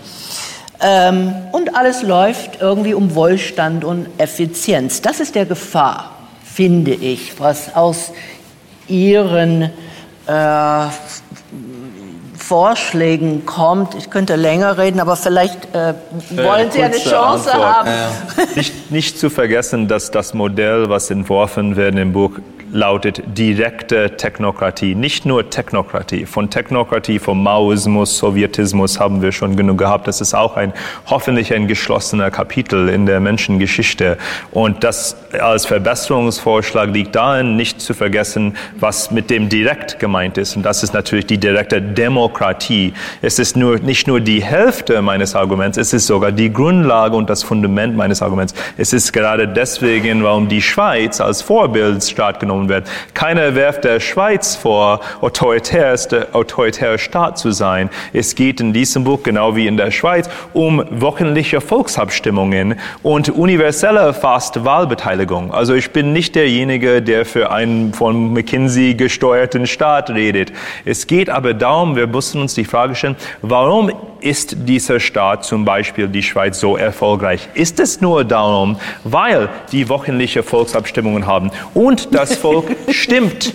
Ähm, 0.82 1.34
und 1.52 1.76
alles 1.76 2.02
läuft 2.02 2.60
irgendwie 2.60 2.94
um 2.94 3.14
Wohlstand 3.14 3.84
und 3.84 4.08
Effizienz. 4.18 5.00
Das 5.00 5.20
ist 5.20 5.34
der 5.34 5.46
Gefahr, 5.46 6.10
finde 6.44 6.92
ich, 6.92 7.38
was 7.38 7.74
aus 7.76 8.12
Ihren 8.88 9.70
äh, 10.26 10.86
Vorschlägen 12.36 13.46
kommt. 13.46 13.94
Ich 13.94 14.10
könnte 14.10 14.34
länger 14.34 14.76
reden, 14.76 14.98
aber 14.98 15.14
vielleicht 15.14 15.72
äh, 15.74 15.94
wollen 16.30 16.70
Sie 16.72 16.82
eine 16.82 16.96
Chance 16.96 17.52
Antwort. 17.52 17.74
haben. 17.74 17.88
Ja. 17.88 18.44
Nicht, 18.56 18.90
nicht 18.90 19.18
zu 19.18 19.30
vergessen, 19.30 19.86
dass 19.86 20.10
das 20.10 20.34
Modell, 20.34 20.88
was 20.88 21.10
entworfen 21.10 21.76
wird 21.76 21.94
im 21.94 22.12
Buch, 22.12 22.32
lautet 22.72 23.22
direkte 23.26 24.16
Technokratie, 24.16 24.94
nicht 24.94 25.26
nur 25.26 25.50
Technokratie. 25.50 26.24
Von 26.24 26.48
Technokratie, 26.48 27.18
vom 27.18 27.42
Maoismus, 27.42 28.16
Sowjetismus 28.16 28.98
haben 28.98 29.20
wir 29.20 29.30
schon 29.30 29.56
genug 29.56 29.78
gehabt. 29.78 30.08
Das 30.08 30.20
ist 30.20 30.34
auch 30.34 30.56
ein 30.56 30.72
hoffentlich 31.06 31.52
ein 31.52 31.68
geschlossener 31.68 32.30
Kapitel 32.30 32.88
in 32.88 33.04
der 33.04 33.20
Menschengeschichte. 33.20 34.16
Und 34.50 34.84
das 34.84 35.16
als 35.38 35.66
Verbesserungsvorschlag 35.66 36.90
liegt 36.90 37.14
darin, 37.14 37.56
nicht 37.56 37.80
zu 37.80 37.92
vergessen, 37.92 38.56
was 38.80 39.10
mit 39.10 39.28
dem 39.28 39.48
direkt 39.48 39.98
gemeint 39.98 40.38
ist. 40.38 40.56
Und 40.56 40.62
das 40.62 40.82
ist 40.82 40.94
natürlich 40.94 41.26
die 41.26 41.38
direkte 41.38 41.82
Demokratie. 41.82 42.94
Es 43.20 43.38
ist 43.38 43.56
nur, 43.56 43.78
nicht 43.80 44.06
nur 44.06 44.20
die 44.20 44.42
Hälfte 44.42 45.02
meines 45.02 45.34
Arguments, 45.34 45.76
es 45.76 45.92
ist 45.92 46.06
sogar 46.06 46.32
die 46.32 46.52
Grundlage 46.52 47.16
und 47.16 47.28
das 47.28 47.42
Fundament 47.42 47.96
meines 47.96 48.22
Arguments. 48.22 48.54
Es 48.78 48.92
ist 48.92 49.12
gerade 49.12 49.46
deswegen, 49.46 50.22
warum 50.22 50.48
die 50.48 50.62
Schweiz 50.62 51.20
als 51.20 51.42
Vorbildstaat 51.42 52.40
genommen 52.40 52.61
genommen 52.62 52.68
wird. 52.68 52.88
Keiner 53.14 53.54
werft 53.54 53.84
der 53.84 54.00
Schweiz 54.00 54.56
vor, 54.56 55.00
autoritärster 55.20 56.28
autoritärer 56.32 56.98
Staat 56.98 57.38
zu 57.38 57.50
sein. 57.50 57.90
Es 58.12 58.34
geht 58.34 58.60
in 58.60 58.72
diesem 58.72 59.04
Buch, 59.04 59.22
genau 59.22 59.56
wie 59.56 59.66
in 59.66 59.76
der 59.76 59.90
Schweiz, 59.90 60.28
um 60.52 60.84
wöchentliche 60.90 61.60
Volksabstimmungen 61.60 62.76
und 63.02 63.30
universelle 63.30 64.14
fast 64.14 64.64
Wahlbeteiligung. 64.64 65.52
Also 65.52 65.74
ich 65.74 65.90
bin 65.90 66.12
nicht 66.12 66.34
derjenige, 66.34 67.02
der 67.02 67.24
für 67.24 67.50
einen 67.50 67.92
von 67.92 68.32
McKinsey 68.32 68.94
gesteuerten 68.94 69.66
Staat 69.66 70.10
redet. 70.10 70.52
Es 70.84 71.06
geht 71.06 71.30
aber 71.30 71.54
darum, 71.54 71.96
wir 71.96 72.06
müssen 72.06 72.40
uns 72.40 72.54
die 72.54 72.64
Frage 72.64 72.94
stellen, 72.94 73.16
warum 73.42 73.90
ist 74.22 74.56
dieser 74.68 75.00
Staat, 75.00 75.44
zum 75.44 75.64
Beispiel 75.64 76.08
die 76.08 76.22
Schweiz, 76.22 76.60
so 76.60 76.76
erfolgreich? 76.76 77.48
Ist 77.54 77.80
es 77.80 78.00
nur 78.00 78.24
darum, 78.24 78.78
weil 79.04 79.48
die 79.72 79.88
wöchentliche 79.88 80.42
Volksabstimmungen 80.42 81.26
haben 81.26 81.50
und 81.74 82.14
das 82.14 82.36
Volk 82.36 82.76
stimmt? 82.90 83.54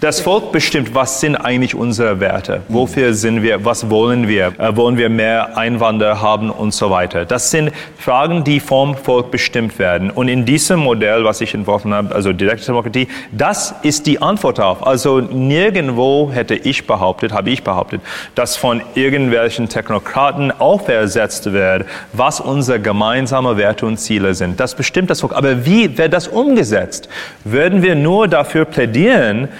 Das 0.00 0.18
Volk 0.18 0.50
bestimmt, 0.50 0.94
was 0.94 1.20
sind 1.20 1.36
eigentlich 1.36 1.74
unsere 1.74 2.20
Werte? 2.20 2.62
Wofür 2.68 3.12
sind 3.12 3.42
wir? 3.42 3.66
Was 3.66 3.90
wollen 3.90 4.28
wir? 4.28 4.54
Äh, 4.56 4.74
wollen 4.74 4.96
wir 4.96 5.10
mehr 5.10 5.58
Einwanderer 5.58 6.22
haben 6.22 6.48
und 6.48 6.72
so 6.72 6.88
weiter? 6.88 7.26
Das 7.26 7.50
sind 7.50 7.70
Fragen, 7.98 8.42
die 8.42 8.60
vom 8.60 8.96
Volk 8.96 9.30
bestimmt 9.30 9.78
werden. 9.78 10.10
Und 10.10 10.28
in 10.28 10.46
diesem 10.46 10.80
Modell, 10.80 11.24
was 11.24 11.42
ich 11.42 11.52
entworfen 11.52 11.92
habe, 11.92 12.14
also 12.14 12.32
direkte 12.32 12.64
Demokratie, 12.64 13.08
das 13.30 13.74
ist 13.82 14.06
die 14.06 14.22
Antwort 14.22 14.56
darauf. 14.56 14.86
Also 14.86 15.20
nirgendwo 15.20 16.30
hätte 16.32 16.54
ich 16.54 16.86
behauptet, 16.86 17.34
habe 17.34 17.50
ich 17.50 17.62
behauptet, 17.62 18.00
dass 18.34 18.56
von 18.56 18.80
irgendwelchen 18.94 19.68
Technokraten 19.68 20.50
aufersetzt 20.50 21.52
wird, 21.52 21.84
was 22.14 22.40
unsere 22.40 22.80
gemeinsamen 22.80 23.58
Werte 23.58 23.84
und 23.84 23.98
Ziele 23.98 24.32
sind. 24.32 24.60
Das 24.60 24.74
bestimmt 24.74 25.10
das 25.10 25.20
Volk. 25.20 25.34
Aber 25.34 25.66
wie 25.66 25.98
wird 25.98 26.14
das 26.14 26.26
umgesetzt? 26.26 27.10
Würden 27.44 27.82
wir 27.82 27.96
nur 27.96 28.28
dafür 28.28 28.64
plädieren, 28.64 29.50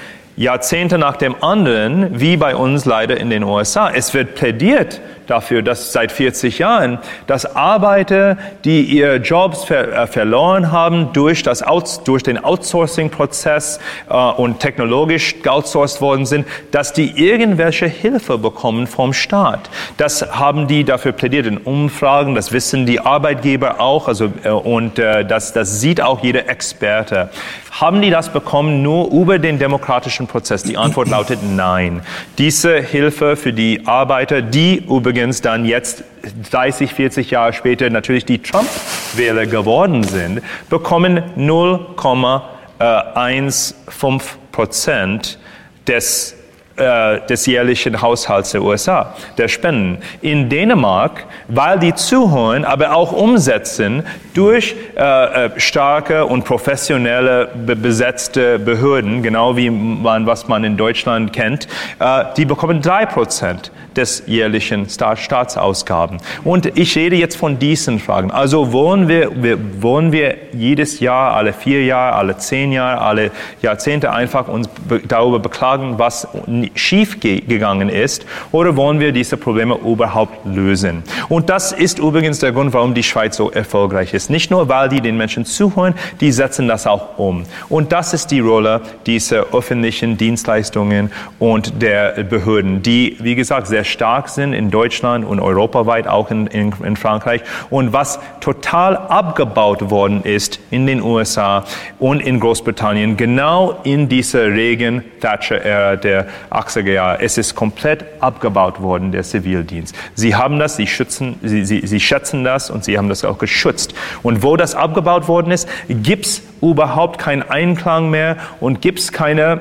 Jahrzehnte 0.41 0.97
nach 0.97 1.17
dem 1.17 1.43
anderen, 1.43 2.19
wie 2.19 2.39
bei 2.39 2.57
uns 2.57 2.87
leider 2.87 3.21
in 3.21 3.29
den 3.29 3.45
USA. 3.45 3.91
Es 3.91 4.15
wird 4.15 4.37
plädiert 4.37 5.03
dafür, 5.31 5.63
dass 5.63 5.93
seit 5.93 6.11
40 6.11 6.59
Jahren, 6.59 6.99
dass 7.27 7.57
Arbeiter, 7.57 8.37
die 8.65 8.83
ihre 8.83 9.17
Jobs 9.17 9.65
ver 9.65 9.93
äh, 9.93 10.07
verloren 10.07 10.73
haben 10.73 11.13
durch, 11.13 11.43
das 11.43 11.63
Out 11.63 12.01
durch 12.05 12.23
den 12.23 12.43
Outsourcing-Prozess 12.43 13.81
äh, 14.09 14.15
und 14.15 14.61
technologisch 14.61 15.37
outsourced 15.47 16.01
worden 16.01 16.27
sind, 16.27 16.47
dass 16.73 16.93
die 16.93 17.23
irgendwelche 17.23 17.87
Hilfe 17.87 18.39
bekommen 18.39 18.87
vom 18.87 19.13
Staat. 19.13 19.71
Das 19.99 20.23
haben 20.35 20.67
die 20.67 20.85
dafür 20.85 21.13
plädiert 21.13 21.47
in 21.47 21.59
Umfragen, 21.59 22.35
das 22.35 22.51
wissen 22.53 22.87
die 22.87 23.01
Arbeitgeber 23.01 23.81
auch, 23.81 24.09
also, 24.09 24.33
äh, 24.43 24.49
und 24.49 24.99
äh, 24.99 25.25
das, 25.25 25.53
das 25.53 25.81
sieht 25.81 26.01
auch 26.01 26.23
jeder 26.23 26.49
Experte. 26.49 27.31
Haben 27.71 28.03
die 28.03 28.11
das 28.11 28.31
bekommen 28.31 28.83
nur 28.83 29.13
über 29.13 29.39
den 29.39 29.59
demokratischen 29.59 30.27
Prozess? 30.31 30.63
Die 30.63 30.79
Antwort 30.79 31.09
lautet 31.09 31.41
nein. 31.43 32.03
Diese 32.39 32.81
Hilfe 32.81 33.35
für 33.37 33.53
die 33.53 33.87
Arbeiter, 33.87 34.41
die 34.43 34.77
übrigens 34.77 35.43
dann 35.43 35.65
jetzt 35.65 36.05
30, 36.51 36.93
40 36.95 37.31
Jahre 37.31 37.53
später 37.53 37.91
natürlich 37.91 38.25
die 38.25 38.41
Trump-Wähler 38.41 39.47
geworden 39.47 40.05
sind, 40.05 40.43
bekommen 40.69 41.23
0,15 41.37 44.23
Prozent 44.53 45.39
des 45.87 46.37
äh, 46.81 47.21
des 47.29 47.47
jährlichen 47.47 48.01
Haushalts 48.01 48.53
der 48.53 48.63
USA, 48.63 49.15
der 49.39 49.49
Spenden. 49.49 49.99
In 50.21 50.49
Dänemark, 50.49 51.27
weil 51.49 51.79
die 51.79 51.95
zuhören, 51.95 52.65
aber 52.65 52.95
auch 52.95 53.13
umsetzen 53.13 54.05
durch 54.35 54.75
äh, 54.97 55.47
äh 55.47 55.61
starke 55.61 56.25
und 56.25 56.45
professionelle 56.45 57.49
be 57.67 57.77
besetzte 57.77 58.59
Behörden, 58.59 59.23
genau 59.23 59.57
wie 59.57 59.71
man, 59.71 60.27
was 60.27 60.49
man 60.49 60.65
in 60.65 60.77
Deutschland 60.77 61.33
kennt, 61.33 61.69
äh, 61.99 62.25
die 62.37 62.45
bekommen 62.45 62.81
drei 62.81 63.07
Prozent 63.07 63.71
des 63.97 64.23
jährlichen 64.27 64.89
Staatsausgaben. 64.89 66.19
Und 66.45 66.79
ich 66.79 66.97
rede 66.97 67.17
jetzt 67.17 67.37
von 67.37 67.59
diesen 67.59 67.99
Fragen. 67.99 68.31
Also 68.31 68.73
wollen 68.73 69.09
wir, 69.09 69.43
wir, 69.43 69.83
wollen 69.83 70.13
wir 70.13 70.37
jedes 70.53 71.01
Jahr, 71.01 71.35
alle 71.35 71.53
vier 71.53 71.85
Jahre, 71.85 72.17
alle 72.17 72.39
zehn 72.39 72.73
Jahre, 72.73 73.01
alle 73.01 73.31
Jahrzehnte 73.63 74.13
einfach 74.13 74.49
uns 74.49 74.69
darüber 75.09 75.39
beklagen, 75.39 75.99
was 75.99 76.29
schief 76.75 77.21
gegangen 77.21 77.89
ist 77.89 78.25
oder 78.53 78.77
wollen 78.77 79.01
wir 79.01 79.13
diese 79.13 79.37
Probleme 79.37 79.75
überhaupt 79.75 80.45
lösen? 80.45 81.03
Und 81.29 81.49
das 81.51 81.73
ist 81.73 81.99
übrigens 81.99 82.39
der 82.39 82.53
Grund, 82.53 82.73
warum 82.73 82.95
die 82.95 83.03
Schweiz 83.03 83.37
so 83.37 83.51
erfolgreich 83.51 84.15
ist. 84.15 84.31
Nicht 84.31 84.51
nur, 84.51 84.69
weil 84.69 84.89
die 84.89 85.01
den 85.01 85.17
Menschen 85.17 85.45
zuhören, 85.45 85.95
die 86.21 86.33
setzen 86.33 86.69
das 86.69 86.87
auch 86.87 87.19
um. 87.19 87.45
Und 87.69 87.93
das 87.93 88.15
ist 88.15 88.31
die 88.31 88.41
Rolle 88.41 88.83
dieser 89.07 89.55
öffentlichen 89.55 90.17
Dienstleistungen 90.17 91.11
und 91.39 91.83
der 91.83 92.25
Behörden, 92.25 92.83
die, 92.83 93.17
wie 93.21 93.35
gesagt, 93.35 93.67
sehr 93.67 93.85
stark 93.85 94.29
sind 94.29 94.53
in 94.53 94.71
Deutschland 94.71 95.25
und 95.25 95.41
europaweit, 95.41 96.07
auch 96.07 96.31
in, 96.31 96.47
in, 96.47 96.73
in 96.85 96.97
Frankreich. 96.97 97.43
Und 97.71 97.93
was 97.93 98.19
total 98.41 98.97
abgebaut 98.97 99.91
worden 99.91 100.23
ist 100.23 100.61
in 100.71 100.87
den 100.87 101.03
USA 101.03 101.65
und 101.99 102.21
in 102.21 102.41
Großbritannien, 102.41 103.17
genau 103.17 103.79
in 103.85 104.09
dieser 104.09 104.49
regen 104.49 105.05
Thatcher-Ära 105.21 105.97
der 105.97 106.27
80er 106.51 106.93
Jahre. 106.93 107.21
Es 107.21 107.39
ist 107.39 107.55
komplett 107.55 108.05
abgebaut 108.21 108.81
worden, 108.81 109.13
der 109.13 109.23
Zivildienst. 109.23 109.95
Sie 110.15 110.35
haben 110.35 110.59
das, 110.59 110.77
sie, 110.77 110.87
schützen, 110.87 111.37
sie, 111.43 111.65
sie, 111.65 111.87
sie 111.87 112.01
schätzen 112.01 112.45
das 112.45 112.71
und 112.71 112.85
sie 112.85 112.99
haben 112.99 113.09
das 113.09 113.25
auch 113.25 113.39
geschützt. 113.39 113.95
Und 114.23 114.43
wo 114.43 114.57
das 114.57 114.75
abgebaut 114.75 115.29
worden 115.29 115.53
ist, 115.53 115.69
gibt 115.89 116.27
es 116.27 116.43
überhaupt 116.61 117.19
keinen 117.19 117.43
Einklang 117.43 118.11
mehr 118.11 118.37
und 118.61 118.81
gibt 118.83 118.99
es 118.99 119.13
keine 119.13 119.61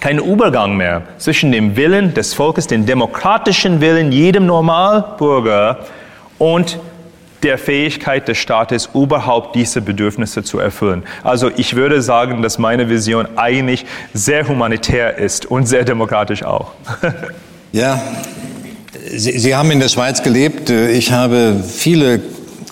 kein 0.00 0.18
Übergang 0.18 0.78
mehr 0.78 1.02
zwischen 1.18 1.52
dem 1.52 1.76
Willen 1.76 2.14
des 2.14 2.32
Volkes, 2.32 2.66
dem 2.66 2.86
demokratischen 2.86 3.82
Willen 3.82 4.12
jedem 4.12 4.46
Normalbürger 4.46 5.80
und 6.38 6.78
der 7.42 7.58
Fähigkeit 7.58 8.28
des 8.28 8.38
Staates, 8.38 8.90
überhaupt 8.94 9.54
diese 9.54 9.80
Bedürfnisse 9.80 10.42
zu 10.42 10.58
erfüllen. 10.58 11.02
Also 11.22 11.50
ich 11.56 11.76
würde 11.76 12.02
sagen, 12.02 12.42
dass 12.42 12.58
meine 12.58 12.88
Vision 12.88 13.26
eigentlich 13.36 13.86
sehr 14.12 14.48
humanitär 14.48 15.16
ist 15.18 15.46
und 15.46 15.66
sehr 15.66 15.84
demokratisch 15.84 16.42
auch. 16.42 16.72
ja, 17.72 18.00
Sie, 19.12 19.38
Sie 19.38 19.54
haben 19.54 19.70
in 19.70 19.80
der 19.80 19.88
Schweiz 19.88 20.22
gelebt. 20.22 20.70
Ich 20.70 21.12
habe 21.12 21.56
viele 21.66 22.20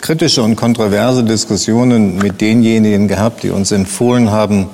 kritische 0.01 0.43
und 0.43 0.57
kontroverse 0.57 1.25
Diskussionen 1.25 2.19
mit 2.19 2.41
denjenigen 2.41 3.09
gehabt, 3.09 3.43
die 3.43 3.51
uns 3.51 3.73
empfohlen 3.73 4.31
haben, 4.31 4.69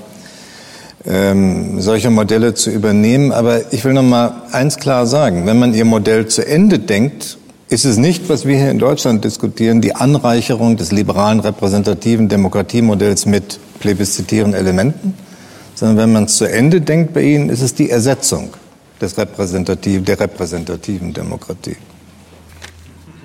ähm, 1.06 1.80
solche 1.80 2.10
Modelle 2.10 2.54
zu 2.54 2.70
übernehmen. 2.70 3.32
Aber 3.32 3.72
ich 3.72 3.84
will 3.84 3.92
noch 3.92 4.02
mal 4.02 4.42
eins 4.52 4.76
klar 4.76 5.06
sagen: 5.06 5.46
Wenn 5.46 5.58
man 5.58 5.74
Ihr 5.74 5.84
Modell 5.84 6.26
zu 6.26 6.46
Ende 6.46 6.78
denkt 6.78 7.38
ist 7.74 7.84
es 7.84 7.96
nicht, 7.96 8.28
was 8.28 8.46
wir 8.46 8.56
hier 8.56 8.70
in 8.70 8.78
Deutschland 8.78 9.24
diskutieren, 9.24 9.80
die 9.80 9.96
Anreicherung 9.96 10.76
des 10.76 10.92
liberalen 10.92 11.40
repräsentativen 11.40 12.28
Demokratiemodells 12.28 13.26
mit 13.26 13.58
plebiszitären 13.80 14.54
Elementen, 14.54 15.14
sondern 15.74 15.96
wenn 15.96 16.12
man 16.12 16.24
es 16.24 16.36
zu 16.36 16.44
Ende 16.44 16.80
denkt 16.80 17.12
bei 17.14 17.22
Ihnen, 17.22 17.50
ist 17.50 17.62
es 17.62 17.74
die 17.74 17.90
Ersetzung 17.90 18.54
des 19.00 19.18
repräsentativen, 19.18 20.04
der 20.04 20.20
repräsentativen 20.20 21.12
Demokratie. 21.12 21.74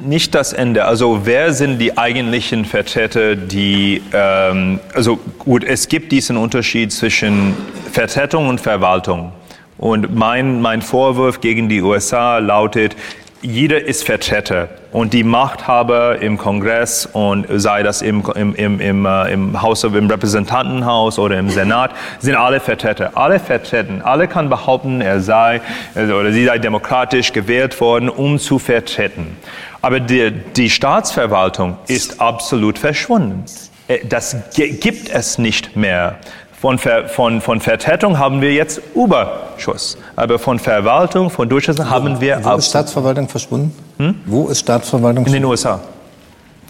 Nicht 0.04 0.34
das 0.34 0.52
Ende. 0.52 0.86
Also 0.86 1.22
wer 1.26 1.54
sind 1.54 1.78
die 1.78 2.00
eigentlichen 2.00 2.66
Vertreter, 2.66 3.36
die, 3.36 4.02
ähm, 4.14 4.80
also 4.96 5.20
gut, 5.38 5.64
es 5.64 5.90
gibt 5.90 6.12
diesen 6.12 6.38
Unterschied 6.38 6.92
zwischen 6.92 7.54
Vertretung 7.92 8.48
und 8.48 8.60
Verwaltung. 8.60 9.32
Und 9.78 10.16
mein, 10.16 10.60
mein 10.60 10.82
Vorwurf 10.82 11.40
gegen 11.40 11.70
die 11.70 11.82
USA 11.82 12.40
lautet, 12.40 12.96
jeder 13.42 13.84
ist 13.86 14.04
Vertreter 14.04 14.70
und 14.92 15.14
die 15.14 15.24
Machthaber 15.24 16.22
im 16.22 16.38
Kongress 16.38 17.06
und 17.06 17.46
sei 17.50 17.84
das 17.84 18.02
im, 18.02 18.24
im, 18.36 18.56
im, 18.56 18.80
im, 18.80 19.06
äh, 19.06 19.32
im, 19.32 19.62
Haus, 19.62 19.84
im 19.84 20.08
Repräsentantenhaus 20.10 21.20
oder 21.20 21.40
im 21.40 21.50
Senat, 21.50 21.92
sind 22.20 22.36
alle 22.36 22.60
Vertreter. 22.60 23.12
Alle 23.16 23.40
vertreten. 23.40 24.02
Alle 24.02 24.28
kann 24.28 24.50
behaupten, 24.50 25.02
er 25.02 25.22
sei 25.22 25.62
also, 25.96 26.16
oder 26.16 26.32
sie 26.32 26.46
sei 26.46 26.58
demokratisch 26.58 27.32
gewählt 27.32 27.80
worden, 27.80 28.10
um 28.10 28.40
zu 28.40 28.60
vertreten. 28.60 29.38
Aber 29.82 30.00
die, 30.00 30.32
die 30.32 30.70
Staatsverwaltung 30.70 31.78
ist 31.88 32.20
absolut 32.20 32.78
verschwunden. 32.78 33.46
Äh, 33.88 34.00
das 34.06 34.36
gibt 34.54 35.10
es 35.10 35.38
nicht 35.38 35.76
mehr. 35.76 36.20
Von, 36.62 36.78
Ver, 36.78 37.08
von, 37.08 37.40
von 37.40 37.62
Vertretung 37.62 38.20
haben 38.20 38.42
wir 38.42 38.54
jetzt 38.54 38.82
Überschuss. 38.94 39.98
Aber 40.18 40.40
von 40.40 40.60
Verwaltung, 40.60 41.30
von 41.30 41.48
Durchsetzung 41.48 41.90
haben 41.90 42.20
wir... 42.20 42.44
Wo 42.44 42.56
ist 42.56 42.68
Staatsverwaltung 42.68 43.30
verschwunden? 43.30 43.74
Hm? 43.98 44.16
Wo 44.26 44.48
ist 44.50 44.60
Staatsverwaltung 44.60 45.26
In 45.26 45.32
den 45.34 45.46
USA. 45.46 45.80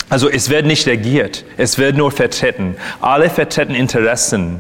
Also 0.10 0.30
es 0.30 0.50
wird 0.50 0.66
nicht 0.66 0.88
regiert, 0.88 1.44
es 1.58 1.78
wird 1.78 1.96
nur 1.96 2.12
vertreten. 2.12 2.76
Alle 3.00 3.30
vertreten 3.30 3.76
Interessen 3.76 4.60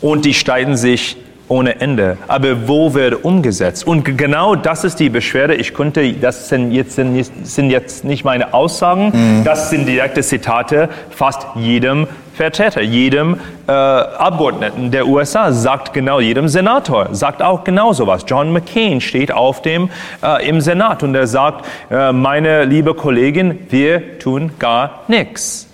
und 0.00 0.24
die 0.24 0.34
streiten 0.34 0.76
sich 0.76 1.16
ohne 1.48 1.80
Ende. 1.80 2.18
Aber 2.28 2.68
wo 2.68 2.94
wird 2.94 3.24
umgesetzt? 3.24 3.86
Und 3.86 4.04
genau 4.16 4.54
das 4.54 4.84
ist 4.84 4.98
die 5.00 5.08
Beschwerde. 5.08 5.54
Ich 5.54 5.74
könnte, 5.74 6.12
das 6.14 6.48
sind 6.48 6.72
jetzt, 6.72 6.96
sind 6.96 7.70
jetzt 7.70 8.04
nicht 8.04 8.24
meine 8.24 8.54
Aussagen, 8.54 9.12
mhm. 9.12 9.44
das 9.44 9.70
sind 9.70 9.86
direkte 9.86 10.22
Zitate 10.22 10.88
fast 11.10 11.46
jedem 11.54 12.06
Vertreter, 12.34 12.82
jedem 12.82 13.40
äh, 13.66 13.72
Abgeordneten 13.72 14.90
der 14.90 15.06
USA 15.06 15.52
sagt 15.52 15.94
genau, 15.94 16.20
jedem 16.20 16.48
Senator 16.48 17.08
sagt 17.12 17.40
auch 17.40 17.64
genau 17.64 17.94
sowas. 17.94 18.26
John 18.26 18.52
McCain 18.52 19.00
steht 19.00 19.32
auf 19.32 19.62
dem 19.62 19.88
äh, 20.22 20.46
im 20.46 20.60
Senat 20.60 21.02
und 21.02 21.14
er 21.14 21.26
sagt, 21.26 21.64
äh, 21.90 22.12
meine 22.12 22.64
liebe 22.64 22.92
Kollegin, 22.92 23.60
wir 23.70 24.18
tun 24.18 24.50
gar 24.58 25.00
nichts. 25.08 25.65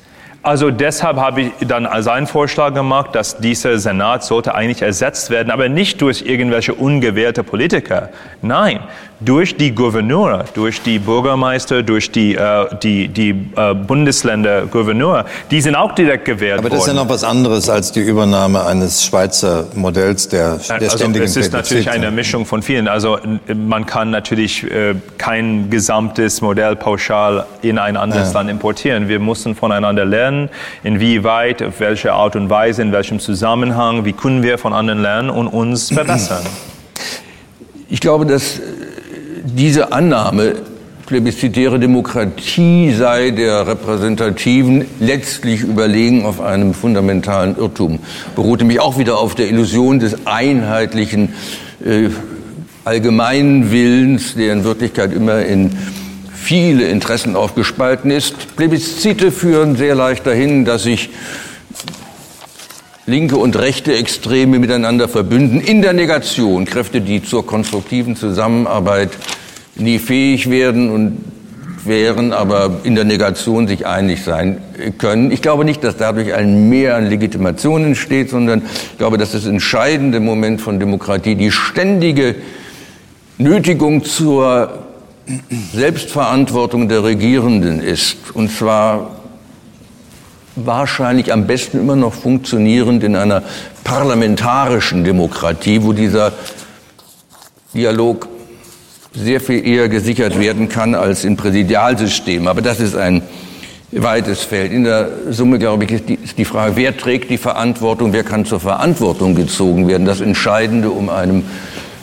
Also 0.44 0.72
deshalb 0.72 1.18
habe 1.18 1.42
ich 1.42 1.52
dann 1.68 1.88
seinen 2.02 2.26
Vorschlag 2.26 2.74
gemacht, 2.74 3.14
dass 3.14 3.38
dieser 3.38 3.78
Senat 3.78 4.24
sollte 4.24 4.56
eigentlich 4.56 4.82
ersetzt 4.82 5.30
werden, 5.30 5.52
aber 5.52 5.68
nicht 5.68 6.02
durch 6.02 6.22
irgendwelche 6.22 6.74
ungewählte 6.74 7.44
Politiker. 7.44 8.08
Nein, 8.40 8.80
durch 9.24 9.56
die 9.56 9.74
Gouverneure, 9.74 10.44
durch 10.54 10.82
die 10.82 10.98
Bürgermeister, 10.98 11.82
durch 11.82 12.10
die, 12.10 12.34
äh, 12.34 12.66
die, 12.82 13.08
die 13.08 13.30
äh, 13.56 13.74
Bundesländer 13.74 14.66
Gouverneure. 14.66 15.24
Die 15.50 15.60
sind 15.60 15.74
auch 15.74 15.94
direkt 15.94 16.24
gewählt 16.24 16.58
worden. 16.58 16.66
Aber 16.66 16.70
das 16.70 16.80
worden. 16.80 16.90
ist 16.90 16.96
ja 16.96 17.02
noch 17.04 17.10
was 17.10 17.24
anderes 17.24 17.68
als 17.68 17.92
die 17.92 18.00
Übernahme 18.00 18.64
eines 18.66 19.04
Schweizer 19.04 19.66
Modells 19.74 20.28
der, 20.28 20.56
der 20.56 20.74
also 20.74 20.96
ständigen 20.98 21.24
Es 21.24 21.36
ist 21.36 21.52
natürlich 21.52 21.90
eine 21.90 22.10
Mischung 22.10 22.46
von 22.46 22.62
vielen. 22.62 22.88
Also 22.88 23.18
man 23.54 23.86
kann 23.86 24.10
natürlich 24.10 24.64
äh, 24.70 24.94
kein 25.18 25.70
gesamtes 25.70 26.40
Modell 26.40 26.76
pauschal 26.76 27.46
in 27.62 27.78
ein 27.78 27.96
anderes 27.96 28.32
ja. 28.32 28.38
Land 28.38 28.50
importieren. 28.50 29.08
Wir 29.08 29.20
müssen 29.20 29.54
voneinander 29.54 30.04
lernen, 30.04 30.48
inwieweit, 30.82 31.62
auf 31.62 31.80
welche 31.80 32.12
Art 32.12 32.36
und 32.36 32.50
Weise, 32.50 32.82
in 32.82 32.92
welchem 32.92 33.20
Zusammenhang, 33.20 34.04
wie 34.04 34.12
können 34.12 34.42
wir 34.42 34.58
von 34.58 34.72
anderen 34.72 35.02
lernen 35.02 35.30
und 35.30 35.48
uns 35.48 35.90
verbessern. 35.92 36.44
Ich 37.88 38.00
glaube, 38.00 38.24
dass 38.24 38.58
diese 39.44 39.92
Annahme, 39.92 40.54
plebiszitäre 41.06 41.78
Demokratie 41.78 42.94
sei 42.94 43.30
der 43.30 43.66
repräsentativen 43.66 44.84
letztlich 45.00 45.60
überlegen 45.60 46.24
auf 46.24 46.40
einem 46.40 46.74
fundamentalen 46.74 47.56
Irrtum, 47.58 47.98
beruhte 48.34 48.64
mich 48.64 48.80
auch 48.80 48.98
wieder 48.98 49.18
auf 49.18 49.34
der 49.34 49.48
Illusion 49.48 49.98
des 49.98 50.26
einheitlichen 50.26 51.34
äh, 51.84 52.08
allgemeinen 52.84 53.70
Willens, 53.70 54.34
der 54.34 54.52
in 54.52 54.64
Wirklichkeit 54.64 55.12
immer 55.12 55.44
in 55.44 55.70
viele 56.32 56.88
Interessen 56.88 57.36
aufgespalten 57.36 58.10
ist. 58.10 58.56
Plebiszite 58.56 59.30
führen 59.30 59.76
sehr 59.76 59.94
leicht 59.94 60.26
dahin, 60.26 60.64
dass 60.64 60.84
sich 60.84 61.10
linke 63.06 63.36
und 63.36 63.56
rechte 63.56 63.94
Extreme 63.94 64.58
miteinander 64.58 65.08
verbünden, 65.08 65.60
in 65.60 65.82
der 65.82 65.92
Negation 65.92 66.64
Kräfte, 66.64 67.00
die 67.00 67.22
zur 67.22 67.46
konstruktiven 67.46 68.16
Zusammenarbeit 68.16 69.10
nie 69.74 69.98
fähig 69.98 70.50
werden 70.50 70.90
und 70.90 71.18
wären, 71.84 72.32
aber 72.32 72.80
in 72.84 72.94
der 72.94 73.04
Negation 73.04 73.66
sich 73.66 73.86
einig 73.86 74.22
sein 74.22 74.58
können. 74.98 75.32
Ich 75.32 75.42
glaube 75.42 75.64
nicht, 75.64 75.82
dass 75.82 75.96
dadurch 75.96 76.32
ein 76.32 76.68
Mehr 76.68 76.94
an 76.96 77.08
Legitimation 77.08 77.84
entsteht, 77.84 78.30
sondern 78.30 78.62
ich 78.92 78.98
glaube, 78.98 79.18
dass 79.18 79.32
das 79.32 79.46
entscheidende 79.46 80.20
Moment 80.20 80.60
von 80.60 80.78
Demokratie 80.78 81.34
die 81.34 81.50
ständige 81.50 82.36
Nötigung 83.38 84.04
zur 84.04 84.84
Selbstverantwortung 85.72 86.88
der 86.88 87.02
Regierenden 87.02 87.80
ist. 87.80 88.16
Und 88.34 88.50
zwar 88.50 89.21
wahrscheinlich 90.56 91.32
am 91.32 91.46
besten 91.46 91.78
immer 91.78 91.96
noch 91.96 92.14
funktionierend 92.14 93.02
in 93.04 93.16
einer 93.16 93.42
parlamentarischen 93.84 95.04
Demokratie, 95.04 95.82
wo 95.82 95.92
dieser 95.92 96.32
Dialog 97.74 98.28
sehr 99.14 99.40
viel 99.40 99.66
eher 99.66 99.88
gesichert 99.88 100.38
werden 100.38 100.68
kann 100.68 100.94
als 100.94 101.24
in 101.24 101.36
Präsidialsystemen. 101.36 102.48
Aber 102.48 102.62
das 102.62 102.80
ist 102.80 102.96
ein 102.96 103.22
weites 103.90 104.42
Feld. 104.42 104.72
In 104.72 104.84
der 104.84 105.10
Summe, 105.30 105.58
glaube 105.58 105.84
ich, 105.84 105.92
ist 105.92 106.08
die, 106.08 106.14
ist 106.14 106.38
die 106.38 106.44
Frage, 106.44 106.76
wer 106.76 106.96
trägt 106.96 107.30
die 107.30 107.38
Verantwortung, 107.38 108.12
wer 108.12 108.24
kann 108.24 108.46
zur 108.46 108.60
Verantwortung 108.60 109.34
gezogen 109.34 109.86
werden, 109.86 110.06
das 110.06 110.20
Entscheidende, 110.20 110.90
um 110.90 111.10
einem 111.10 111.44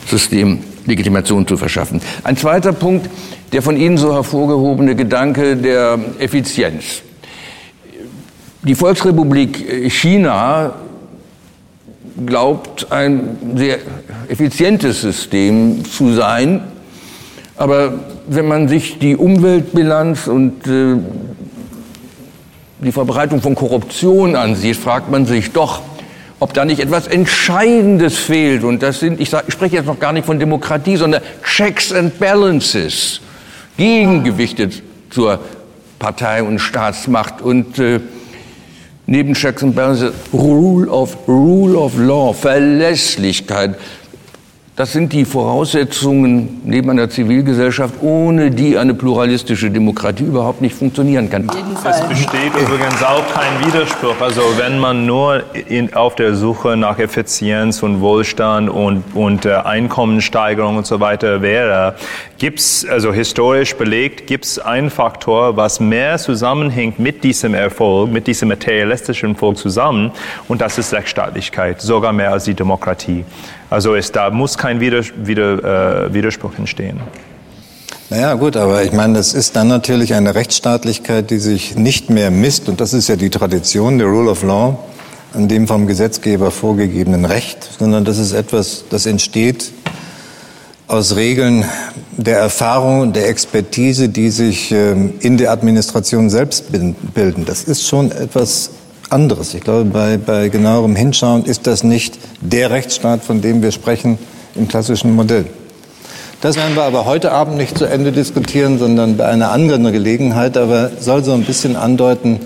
System 0.06 0.60
Legitimation 0.86 1.46
zu 1.46 1.56
verschaffen. 1.56 2.00
Ein 2.24 2.36
zweiter 2.36 2.72
Punkt, 2.72 3.10
der 3.52 3.62
von 3.62 3.76
Ihnen 3.76 3.98
so 3.98 4.14
hervorgehobene 4.14 4.94
Gedanke 4.94 5.56
der 5.56 5.98
Effizienz. 6.18 7.02
Die 8.62 8.74
Volksrepublik 8.74 9.90
China 9.90 10.74
glaubt, 12.26 12.92
ein 12.92 13.54
sehr 13.56 13.78
effizientes 14.28 15.00
System 15.00 15.82
zu 15.86 16.12
sein. 16.12 16.60
Aber 17.56 17.94
wenn 18.26 18.46
man 18.46 18.68
sich 18.68 18.98
die 18.98 19.16
Umweltbilanz 19.16 20.26
und 20.26 20.66
äh, 20.66 20.96
die 22.80 22.92
Verbreitung 22.92 23.40
von 23.40 23.54
Korruption 23.54 24.36
ansieht, 24.36 24.76
fragt 24.76 25.10
man 25.10 25.24
sich 25.24 25.52
doch, 25.52 25.80
ob 26.38 26.52
da 26.52 26.66
nicht 26.66 26.80
etwas 26.80 27.06
Entscheidendes 27.06 28.18
fehlt. 28.18 28.62
Und 28.62 28.82
das 28.82 29.00
sind, 29.00 29.20
ich, 29.20 29.30
sag, 29.30 29.44
ich 29.48 29.54
spreche 29.54 29.76
jetzt 29.76 29.86
noch 29.86 29.98
gar 29.98 30.12
nicht 30.12 30.26
von 30.26 30.38
Demokratie, 30.38 30.96
sondern 30.96 31.22
Checks 31.42 31.94
and 31.94 32.18
Balances, 32.18 33.22
Gegengewichte 33.78 34.68
zur 35.08 35.40
Partei- 35.98 36.42
und 36.42 36.58
Staatsmacht. 36.58 37.40
Und 37.40 37.78
äh, 37.78 38.00
neben 39.10 39.34
Checks 39.34 39.62
and 39.62 39.74
Balances 39.74 40.12
Rule 40.32 40.88
of, 40.88 41.16
Rule 41.26 41.76
of 41.76 41.98
Law, 41.98 42.32
Verlässlichkeit, 42.32 43.74
das 44.80 44.92
sind 44.92 45.12
die 45.12 45.26
Voraussetzungen 45.26 46.62
neben 46.64 46.88
einer 46.88 47.10
Zivilgesellschaft, 47.10 47.96
ohne 48.00 48.50
die 48.50 48.78
eine 48.78 48.94
pluralistische 48.94 49.70
Demokratie 49.70 50.24
überhaupt 50.24 50.62
nicht 50.62 50.74
funktionieren 50.74 51.28
kann. 51.28 51.50
Es 51.86 52.00
besteht 52.08 52.54
übrigens 52.58 53.02
auch 53.02 53.22
kein 53.34 53.66
Widerspruch. 53.66 54.18
Also 54.22 54.40
wenn 54.56 54.78
man 54.78 55.04
nur 55.04 55.42
in, 55.68 55.92
auf 55.92 56.14
der 56.14 56.34
Suche 56.34 56.78
nach 56.78 56.98
Effizienz 56.98 57.82
und 57.82 58.00
Wohlstand 58.00 58.70
und, 58.70 59.04
und 59.12 59.44
äh, 59.44 59.52
Einkommenssteigerung 59.52 60.78
und 60.78 60.86
so 60.86 60.98
weiter 60.98 61.42
wäre, 61.42 61.96
gibt 62.38 62.60
es, 62.60 62.86
also 62.88 63.12
historisch 63.12 63.76
belegt, 63.76 64.26
gibt 64.26 64.46
es 64.46 64.58
einen 64.58 64.88
Faktor, 64.88 65.58
was 65.58 65.78
mehr 65.78 66.16
zusammenhängt 66.16 66.98
mit 66.98 67.22
diesem 67.22 67.52
Erfolg, 67.52 68.10
mit 68.10 68.26
diesem 68.26 68.48
materialistischen 68.48 69.32
Erfolg 69.32 69.58
zusammen 69.58 70.12
und 70.48 70.62
das 70.62 70.78
ist 70.78 70.94
Rechtsstaatlichkeit, 70.94 71.82
sogar 71.82 72.14
mehr 72.14 72.32
als 72.32 72.44
die 72.44 72.54
Demokratie. 72.54 73.26
Also 73.70 73.94
es, 73.94 74.10
da 74.10 74.30
muss 74.30 74.58
kein 74.58 74.69
Wider, 74.78 76.04
äh, 76.06 76.14
Widerspruch 76.14 76.52
entstehen. 76.58 77.00
Naja, 78.10 78.34
gut, 78.34 78.56
aber 78.56 78.84
ich 78.84 78.92
meine, 78.92 79.14
das 79.14 79.34
ist 79.34 79.56
dann 79.56 79.68
natürlich 79.68 80.14
eine 80.14 80.34
Rechtsstaatlichkeit, 80.34 81.30
die 81.30 81.38
sich 81.38 81.76
nicht 81.76 82.10
mehr 82.10 82.30
misst, 82.30 82.68
und 82.68 82.80
das 82.80 82.92
ist 82.92 83.08
ja 83.08 83.16
die 83.16 83.30
Tradition, 83.30 83.98
der 83.98 84.08
Rule 84.08 84.30
of 84.30 84.42
Law, 84.42 84.78
an 85.32 85.48
dem 85.48 85.66
vom 85.66 85.86
Gesetzgeber 85.86 86.50
vorgegebenen 86.50 87.24
Recht, 87.24 87.68
sondern 87.78 88.04
das 88.04 88.18
ist 88.18 88.32
etwas, 88.32 88.84
das 88.90 89.06
entsteht 89.06 89.72
aus 90.88 91.14
Regeln 91.14 91.64
der 92.16 92.38
Erfahrung 92.38 93.12
der 93.12 93.28
Expertise, 93.28 94.08
die 94.08 94.30
sich 94.30 94.72
ähm, 94.72 95.14
in 95.20 95.38
der 95.38 95.52
Administration 95.52 96.30
selbst 96.30 96.64
bilden. 97.14 97.44
Das 97.44 97.62
ist 97.62 97.86
schon 97.86 98.10
etwas 98.10 98.70
anderes. 99.08 99.54
Ich 99.54 99.62
glaube, 99.62 99.84
bei, 99.84 100.16
bei 100.16 100.48
genauerem 100.48 100.96
Hinschauen 100.96 101.44
ist 101.44 101.68
das 101.68 101.84
nicht 101.84 102.18
der 102.40 102.70
Rechtsstaat, 102.70 103.22
von 103.22 103.40
dem 103.40 103.62
wir 103.62 103.70
sprechen 103.70 104.18
im 104.54 104.68
klassischen 104.68 105.14
Modell. 105.14 105.46
Das 106.40 106.56
werden 106.56 106.74
wir 106.74 106.84
aber 106.84 107.04
heute 107.04 107.32
Abend 107.32 107.58
nicht 107.58 107.76
zu 107.76 107.84
Ende 107.84 108.12
diskutieren, 108.12 108.78
sondern 108.78 109.18
bei 109.18 109.26
einer 109.26 109.50
anderen 109.52 109.92
Gelegenheit. 109.92 110.56
Aber 110.56 110.90
soll 110.98 111.22
so 111.22 111.32
ein 111.32 111.44
bisschen 111.44 111.76
andeuten, 111.76 112.40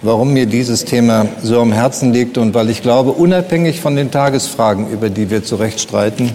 warum 0.00 0.32
mir 0.32 0.46
dieses 0.46 0.86
Thema 0.86 1.26
so 1.42 1.60
am 1.60 1.72
Herzen 1.72 2.12
liegt 2.12 2.38
und 2.38 2.54
weil 2.54 2.70
ich 2.70 2.80
glaube, 2.80 3.12
unabhängig 3.12 3.80
von 3.80 3.96
den 3.96 4.10
Tagesfragen, 4.10 4.90
über 4.90 5.10
die 5.10 5.28
wir 5.28 5.44
zu 5.44 5.56
Recht 5.56 5.80
streiten, 5.80 6.30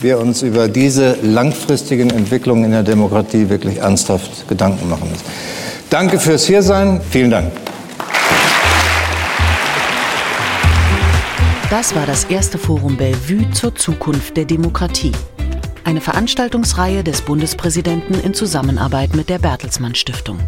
wir 0.00 0.18
uns 0.18 0.42
über 0.42 0.68
diese 0.68 1.16
langfristigen 1.22 2.10
Entwicklungen 2.10 2.64
in 2.64 2.70
der 2.70 2.84
Demokratie 2.84 3.50
wirklich 3.50 3.78
ernsthaft 3.78 4.48
Gedanken 4.48 4.88
machen 4.88 5.10
müssen. 5.10 5.24
Danke 5.90 6.18
fürs 6.18 6.46
Hiersein. 6.46 7.00
Vielen 7.10 7.30
Dank. 7.30 7.50
Das 11.70 11.94
war 11.94 12.06
das 12.06 12.24
erste 12.24 12.56
Forum 12.56 12.96
Bellevue 12.96 13.50
zur 13.50 13.74
Zukunft 13.74 14.38
der 14.38 14.46
Demokratie. 14.46 15.12
Eine 15.84 16.00
Veranstaltungsreihe 16.00 17.04
des 17.04 17.20
Bundespräsidenten 17.20 18.14
in 18.14 18.32
Zusammenarbeit 18.32 19.14
mit 19.14 19.28
der 19.28 19.38
Bertelsmann 19.38 19.94
Stiftung. 19.94 20.38